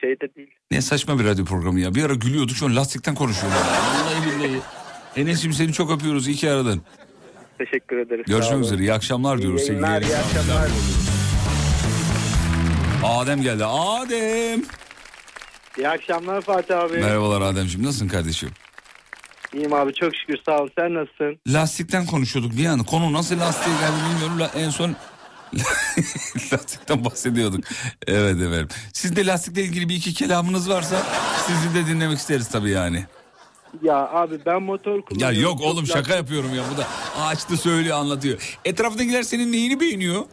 Şey 0.01 0.19
de 0.19 0.35
değil. 0.35 0.51
Ne 0.71 0.81
saçma 0.81 1.19
bir 1.19 1.25
radyo 1.25 1.45
programı 1.45 1.79
ya. 1.79 1.95
Bir 1.95 2.03
ara 2.03 2.13
gülüyorduk 2.13 2.55
şu 2.55 2.65
an 2.65 2.75
lastikten 2.75 3.15
konuşuyorlar. 3.15 3.59
Vallahi 3.59 4.39
billahi. 4.39 4.61
Enes'cim 5.15 5.53
seni 5.53 5.73
çok 5.73 5.91
öpüyoruz. 5.91 6.27
İyi 6.27 6.35
ki 6.35 6.51
aradın. 6.51 6.81
Teşekkür 7.57 7.97
ederiz. 7.97 8.25
Görüşmek 8.27 8.59
üzere. 8.59 8.81
İyi 8.81 8.93
akşamlar 8.93 9.41
diyoruz. 9.41 9.61
İyi 9.61 9.65
sevgili 9.65 9.85
yayınlar, 9.85 10.01
iyi 10.01 10.17
akşamlar. 10.17 10.69
Adem 13.03 13.41
geldi. 13.41 13.65
Adem. 13.65 14.63
İyi 15.77 15.89
akşamlar 15.89 16.41
Fatih 16.41 16.79
abi. 16.79 16.97
Merhabalar 16.97 17.41
Ademciğim. 17.41 17.85
Nasılsın 17.87 18.07
kardeşim? 18.07 18.49
İyiyim 19.53 19.73
abi 19.73 19.93
çok 19.93 20.15
şükür 20.15 20.37
sağ 20.45 20.57
ol. 20.63 20.69
Sen 20.79 20.93
nasılsın? 20.93 21.39
Lastikten 21.47 22.05
konuşuyorduk 22.05 22.57
bir 22.57 22.65
an. 22.65 22.79
Konu 22.83 23.13
nasıl 23.13 23.39
lastiğe 23.39 23.75
geldi 23.75 23.95
bilmiyorum. 24.11 24.39
La- 24.39 24.51
En 24.65 24.69
son 24.69 24.95
lastikten 26.53 27.05
bahsediyorduk. 27.05 27.63
Evet 28.07 28.35
evet. 28.47 28.71
Sizde 28.93 29.25
lastikle 29.25 29.61
ilgili 29.63 29.89
bir 29.89 29.95
iki 29.95 30.13
kelamınız 30.13 30.69
varsa 30.69 30.95
sizi 31.47 31.75
de 31.75 31.87
dinlemek 31.87 32.17
isteriz 32.17 32.49
tabii 32.49 32.69
yani. 32.69 33.05
Ya 33.81 33.95
abi 33.95 34.39
ben 34.45 34.63
motor 34.63 34.95
Ya 34.95 35.01
kullanıyorum. 35.05 35.41
yok 35.43 35.57
Çok 35.57 35.67
oğlum 35.67 35.83
lastik- 35.85 35.93
şaka 35.93 36.15
yapıyorum 36.15 36.55
ya. 36.55 36.63
Bu 36.73 36.77
da 36.77 36.87
açtı 37.27 37.57
söylüyor 37.57 37.97
anlatıyor. 37.97 38.57
Etrafındakiler 38.65 39.23
senin 39.23 39.51
neyini 39.51 39.79
beğeniyor? 39.79 40.25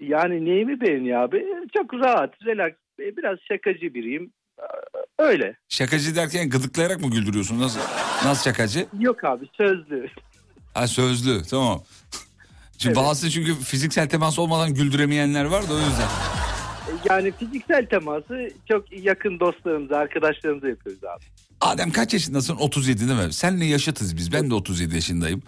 Yani 0.00 0.44
neyimi 0.44 0.80
beğeniyor 0.80 1.22
abi? 1.22 1.44
Çok 1.76 1.94
rahat, 1.94 2.34
relax. 2.46 2.72
e, 3.00 3.16
Biraz 3.16 3.38
şakacı 3.48 3.94
biriyim. 3.94 4.32
Öyle. 5.18 5.56
Şakacı 5.68 6.16
derken 6.16 6.48
gıdıklayarak 6.50 7.00
mı 7.00 7.10
güldürüyorsun? 7.10 7.60
Nasıl 7.60 7.80
nasıl 8.24 8.44
şakacı? 8.44 8.86
Yok 9.00 9.24
abi 9.24 9.48
sözlü. 9.56 10.08
Ha 10.74 10.86
sözlü 10.86 11.42
tamam. 11.42 11.82
Çünkü 12.78 12.96
bazı 12.96 13.30
çünkü 13.30 13.54
fiziksel 13.54 14.08
temas 14.08 14.38
olmadan 14.38 14.74
güldüremeyenler 14.74 15.44
var 15.44 15.68
da 15.68 15.74
o 15.74 15.78
yüzden. 15.78 16.08
Yani 17.10 17.32
fiziksel 17.32 17.86
teması 17.86 18.48
çok 18.68 18.92
yakın 19.04 19.40
dostlarımıza, 19.40 19.96
arkadaşlarımıza 19.96 20.68
yapıyoruz 20.68 21.04
abi. 21.04 21.24
Adem 21.60 21.90
kaç 21.90 22.12
yaşındasın? 22.12 22.56
37 22.56 23.08
değil 23.08 23.26
mi? 23.26 23.32
Senle 23.32 23.64
yaşatız 23.64 24.16
biz. 24.16 24.32
Ben 24.32 24.50
de 24.50 24.54
37 24.54 24.94
yaşındayım. 24.94 25.42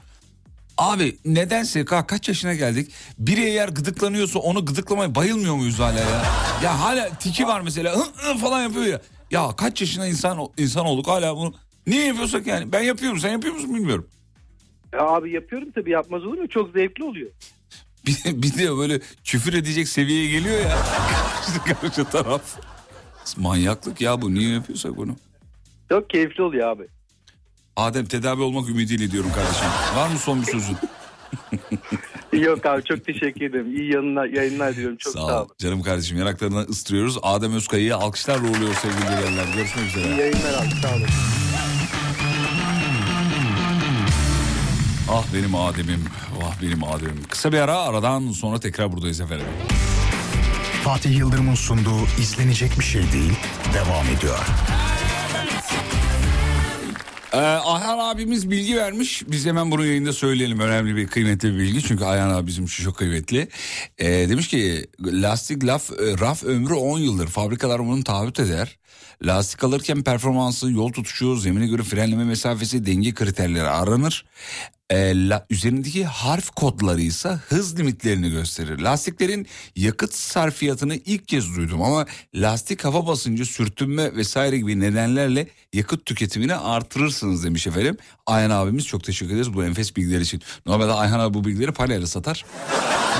Abi 0.78 1.16
nedense 1.24 1.80
ka- 1.80 2.06
kaç 2.06 2.28
yaşına 2.28 2.54
geldik? 2.54 2.90
Biri 3.18 3.40
eğer 3.44 3.68
gıdıklanıyorsa 3.68 4.38
onu 4.38 4.64
gıdıklamaya 4.64 5.14
bayılmıyor 5.14 5.54
muyuz 5.54 5.78
hala 5.78 6.00
ya? 6.00 6.22
Ya 6.62 6.80
hala 6.80 7.08
tiki 7.08 7.46
var 7.46 7.60
mesela 7.60 7.96
hı 7.96 8.02
hı 8.32 8.38
falan 8.38 8.62
yapıyor 8.62 8.86
ya. 8.86 9.00
Ya 9.30 9.56
kaç 9.56 9.80
yaşında 9.80 10.06
insan 10.06 10.38
insan 10.58 10.86
olduk 10.86 11.08
hala 11.08 11.36
bunu 11.36 11.54
niye 11.86 12.06
yapıyorsak 12.06 12.46
yani? 12.46 12.72
Ben 12.72 12.82
yapıyorum 12.82 13.18
sen 13.18 13.32
yapıyor 13.32 13.54
musun 13.54 13.74
bilmiyorum. 13.74 14.06
Ya 14.92 15.00
abi 15.00 15.30
yapıyorum 15.32 15.68
tabii 15.74 15.90
yapmaz 15.90 16.24
olur 16.24 16.38
mu? 16.38 16.48
Çok 16.48 16.70
zevkli 16.72 17.04
oluyor. 17.04 17.30
Bir 18.06 18.42
bir 18.42 18.58
de 18.58 18.76
böyle 18.78 19.00
küfür 19.24 19.54
edecek 19.54 19.88
seviyeye 19.88 20.30
geliyor 20.30 20.60
ya. 20.60 20.78
Karşı 21.64 21.80
karşı 21.80 22.04
taraf. 22.04 22.42
Manyaklık 23.36 24.00
ya 24.00 24.22
bu 24.22 24.34
niye 24.34 24.54
yapıyorsak 24.54 24.96
bunu? 24.96 25.16
Çok 25.88 26.10
keyifli 26.10 26.42
oluyor 26.42 26.68
abi. 26.68 26.82
Adem 27.78 28.06
tedavi 28.06 28.42
olmak 28.42 28.68
ümidiyle 28.68 29.10
diyorum 29.10 29.30
kardeşim. 29.34 29.66
Var 29.96 30.08
mı 30.08 30.18
son 30.18 30.42
bir 30.42 30.46
sözün? 30.46 30.76
Yok 32.44 32.66
abi 32.66 32.84
çok 32.84 33.04
teşekkür 33.04 33.40
ederim. 33.50 33.76
İyi 33.76 33.92
yanına, 33.94 34.26
yayınlar 34.26 34.72
diliyorum. 34.76 34.96
Çok 34.96 35.12
sağ, 35.12 35.20
Sağ 35.20 35.26
ol. 35.40 35.44
olun. 35.44 35.54
Canım 35.58 35.82
kardeşim 35.82 36.18
yanaklarından 36.18 36.66
ıstırıyoruz. 36.70 37.18
Adem 37.22 37.54
Özkaya'yı 37.54 37.96
alkışlarla 37.96 38.48
uğurluyor 38.50 38.74
sevgili 38.74 39.02
dinleyenler. 39.02 39.54
Görüşmek 39.56 39.84
İyi 39.84 39.88
üzere. 39.88 40.14
yayınlar 40.20 40.54
abi 40.62 40.74
sağ 40.82 40.94
olun. 40.94 41.06
Ah 45.10 45.24
benim 45.34 45.54
Adem'im. 45.54 46.04
Ah 46.42 46.62
benim 46.62 46.84
Adem'im. 46.84 47.22
Kısa 47.30 47.52
bir 47.52 47.58
ara 47.58 47.78
aradan 47.78 48.32
sonra 48.32 48.60
tekrar 48.60 48.92
buradayız 48.92 49.20
efendim. 49.20 49.46
Fatih 50.84 51.18
Yıldırım'ın 51.18 51.54
sunduğu 51.54 52.00
izlenecek 52.20 52.78
bir 52.78 52.84
şey 52.84 53.02
değil 53.12 53.32
devam 53.74 54.06
ediyor. 54.16 54.38
Ee, 57.32 57.36
Ayhan 57.36 57.98
abimiz 57.98 58.50
bilgi 58.50 58.76
vermiş. 58.76 59.22
Biz 59.28 59.46
hemen 59.46 59.70
bunu 59.70 59.86
yayında 59.86 60.12
söyleyelim. 60.12 60.60
Önemli 60.60 60.96
bir 60.96 61.06
kıymetli 61.06 61.54
bir 61.54 61.58
bilgi. 61.58 61.82
Çünkü 61.82 62.04
Ayhan 62.04 62.30
abi 62.30 62.46
bizim 62.46 62.64
için 62.64 62.84
çok 62.84 62.96
kıymetli. 62.96 63.48
Ee, 63.98 64.06
demiş 64.28 64.48
ki 64.48 64.86
lastik 65.02 65.64
laf, 65.64 65.90
e, 65.90 66.18
raf 66.18 66.44
ömrü 66.44 66.74
10 66.74 66.98
yıldır. 66.98 67.26
Fabrikalar 67.26 67.86
bunu 67.86 68.04
taahhüt 68.04 68.40
eder. 68.40 68.78
Lastik 69.22 69.64
alırken 69.64 70.02
performansı, 70.02 70.70
yol 70.70 70.92
tutuşu, 70.92 71.36
zemine 71.36 71.66
göre 71.66 71.82
frenleme 71.82 72.24
mesafesi, 72.24 72.86
denge 72.86 73.14
kriterleri 73.14 73.68
aranır. 73.68 74.24
Ee, 74.90 75.28
la- 75.28 75.46
üzerindeki 75.50 76.04
harf 76.04 76.50
kodları 76.50 77.00
ise 77.00 77.28
hız 77.48 77.78
limitlerini 77.78 78.30
gösterir. 78.30 78.78
Lastiklerin 78.78 79.46
yakıt 79.76 80.14
sarfiyatını 80.14 80.94
ilk 80.96 81.28
kez 81.28 81.56
duydum 81.56 81.82
ama 81.82 82.06
lastik 82.34 82.84
hava 82.84 83.06
basıncı, 83.06 83.46
sürtünme 83.46 84.16
vesaire 84.16 84.58
gibi 84.58 84.80
nedenlerle 84.80 85.48
yakıt 85.72 86.06
tüketimini 86.06 86.54
artırırsınız 86.54 87.44
demiş 87.44 87.66
efendim. 87.66 87.96
Ayhan 88.26 88.50
abimiz 88.50 88.86
çok 88.86 89.04
teşekkür 89.04 89.32
ederiz 89.34 89.54
bu 89.54 89.64
enfes 89.64 89.96
bilgiler 89.96 90.20
için. 90.20 90.42
Normalde 90.66 90.92
Ayhan 90.92 91.20
abi 91.20 91.34
bu 91.34 91.44
bilgileri 91.44 91.72
parayla 91.72 92.06
satar. 92.06 92.44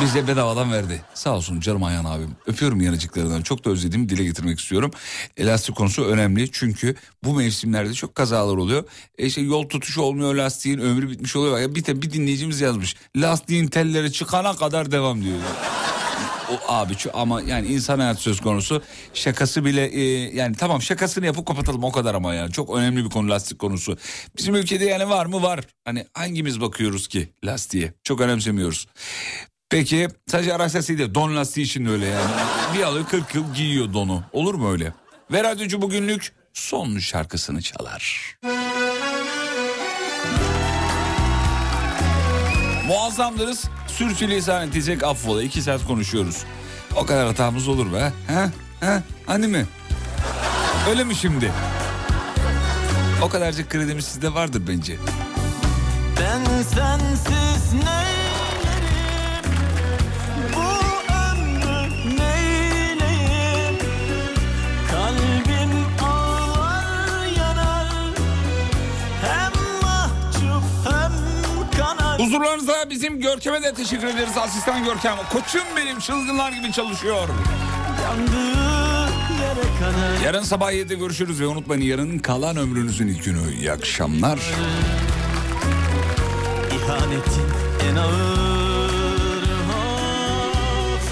Bize 0.03 0.29
bedavadan 0.29 0.73
verdi. 0.73 1.03
Sağ 1.15 1.37
olsun 1.37 1.61
canım 1.61 1.85
Ayhan 1.85 2.05
abim. 2.05 2.31
Öpüyorum 2.47 2.81
yanıcıklarından. 2.81 3.43
Çok 3.43 3.65
da 3.65 3.71
özlediğimi 3.71 4.09
dile 4.09 4.25
getirmek 4.25 4.61
istiyorum. 4.61 4.91
Elastik 5.37 5.77
konusu 5.77 6.05
önemli 6.05 6.49
çünkü 6.53 6.95
bu 7.25 7.35
mevsimlerde 7.35 7.95
çok 7.95 8.15
kazalar 8.15 8.57
oluyor. 8.57 8.85
E 9.19 9.27
işte 9.27 9.41
yol 9.41 9.69
tutuşu 9.69 10.03
olmuyor 10.03 10.35
lastiğin 10.35 10.79
ömrü 10.79 11.11
bitmiş 11.11 11.37
oluyor. 11.37 11.58
Ya 11.61 11.75
bir, 11.75 11.85
de 11.85 12.03
bir 12.03 12.11
dinleyicimiz 12.13 12.61
yazmış. 12.61 12.97
Lastiğin 13.17 13.67
telleri 13.67 14.13
çıkana 14.13 14.57
kadar 14.57 14.91
devam 14.93 15.25
diyor. 15.25 15.39
O 16.53 16.73
abi 16.73 16.97
şu 16.99 17.11
ama 17.15 17.43
yani 17.43 17.67
insan 17.67 17.99
hayatı 17.99 18.21
söz 18.21 18.41
konusu 18.41 18.83
şakası 19.15 19.65
bile 19.65 19.87
e, 19.87 20.03
yani 20.37 20.57
tamam 20.57 20.83
şakasını 20.83 21.27
yapıp 21.27 21.47
kapatalım 21.47 21.85
o 21.85 21.93
kadar 21.93 22.15
ama 22.15 22.35
yani 22.35 22.53
çok 22.53 22.77
önemli 22.77 23.05
bir 23.05 23.11
konu 23.11 23.31
lastik 23.31 23.59
konusu. 23.59 23.99
Bizim 24.37 24.55
ülkede 24.55 24.85
yani 24.85 25.09
var 25.09 25.27
mı 25.27 25.43
var 25.43 25.61
hani 25.85 26.07
hangimiz 26.15 26.61
bakıyoruz 26.61 27.09
ki 27.09 27.33
lastiğe 27.45 27.93
çok 28.05 28.21
önemsemiyoruz. 28.21 28.87
Peki 29.71 30.09
sadece 30.27 30.55
araç 30.55 30.75
lastiği 30.75 30.99
değil 30.99 31.15
don 31.15 31.37
lastiği 31.37 31.67
için 31.67 31.87
de 31.87 31.91
öyle 31.91 32.07
yani 32.07 32.31
bir 32.75 32.83
alıyor 32.83 33.07
40 33.07 33.35
yıl 33.35 33.55
giyiyor 33.55 33.93
donu 33.93 34.25
olur 34.33 34.55
mu 34.55 34.73
öyle? 34.73 34.93
Ve 35.33 35.45
radyocu 35.45 35.83
bugünlük 35.83 36.33
son 36.53 36.99
şarkısını 36.99 37.63
çalar. 37.63 38.37
Muazzamdınız. 42.89 43.65
Sürçülisan 43.87 44.69
edecek 44.69 45.03
affola. 45.03 45.43
İki 45.43 45.63
saat 45.63 45.85
konuşuyoruz. 45.87 46.45
O 46.97 47.07
kadar 47.07 47.27
hatamız 47.27 47.69
olur 47.69 47.93
be. 47.93 48.13
Ha? 48.27 48.51
Ha? 48.81 49.03
Hani 49.27 49.47
mi? 49.47 49.67
Öyle 50.91 51.05
mi 51.05 51.15
şimdi? 51.15 51.53
O 53.23 53.29
kadarcık 53.29 53.71
kredimiz 53.71 54.05
sizde 54.05 54.35
vardır 54.35 54.63
bence. 54.69 54.97
Ben 56.21 56.63
sensiz 56.63 57.73
neylerim 57.73 58.28
kanar 72.29 72.41
Huzurlarınızda 72.43 72.91
bizim 72.91 73.21
Görkem'e 73.21 73.63
de 73.63 73.75
teşekkür 73.75 74.07
ederiz. 74.07 74.37
Asistan 74.37 74.85
Görkem. 74.85 75.17
Koçum 75.33 75.63
benim 75.77 75.99
çılgınlar 75.99 76.53
gibi 76.53 76.73
çalışıyor. 76.73 77.29
Yarın 80.25 80.43
sabah 80.43 80.73
7'de 80.73 80.95
görüşürüz 80.95 81.41
ve 81.41 81.47
unutmayın 81.47 81.83
yarın 81.83 82.19
kalan 82.19 82.57
ömrünüzün 82.57 83.09
ilk 83.09 83.25
günü. 83.25 83.55
İyi 83.55 83.73
akşamlar. 83.73 84.39
İhanetin 86.77 87.49
en 87.91 87.97
ağır 87.97 89.43
of 89.71 91.03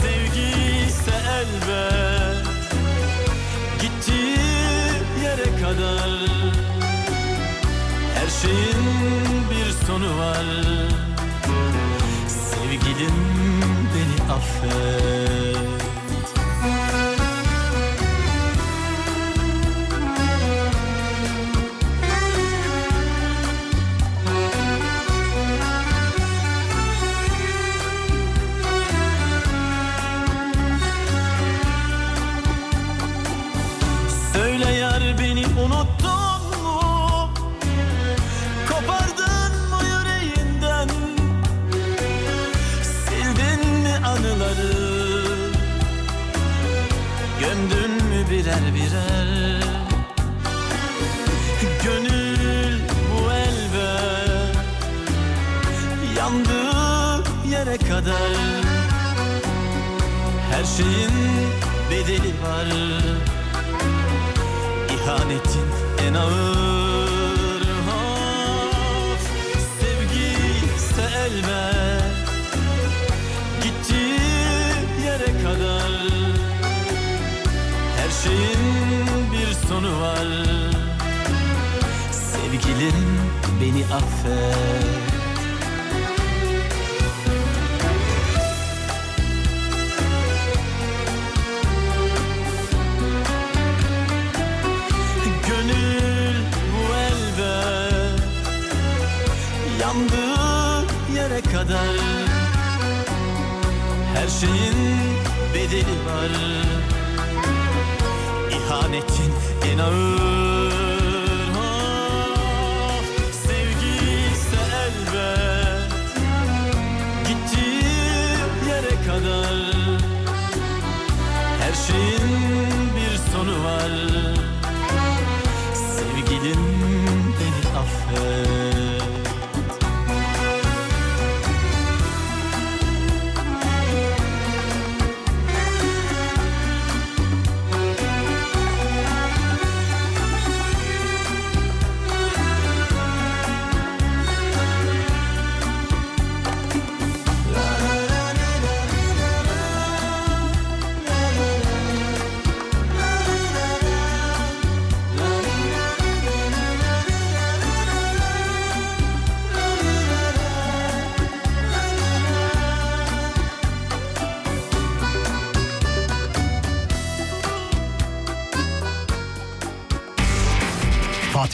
Sevgi 0.00 0.86
ise 0.88 1.14
elbet 1.30 2.46
Gittiği 3.80 4.38
yere 5.24 5.60
kadar 5.62 6.10
Her 8.14 8.28
şeyin 8.42 9.23
var. 10.18 10.46
Sevgilim 12.28 13.18
beni 13.94 14.32
affet 14.32 15.43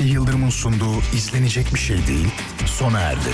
Fatih 0.00 0.12
Yıldırım'ın 0.12 0.50
sunduğu 0.50 1.00
izlenecek 1.14 1.74
bir 1.74 1.78
şey 1.78 2.06
değil 2.06 2.28
sona 2.66 3.00
erdi. 3.00 3.30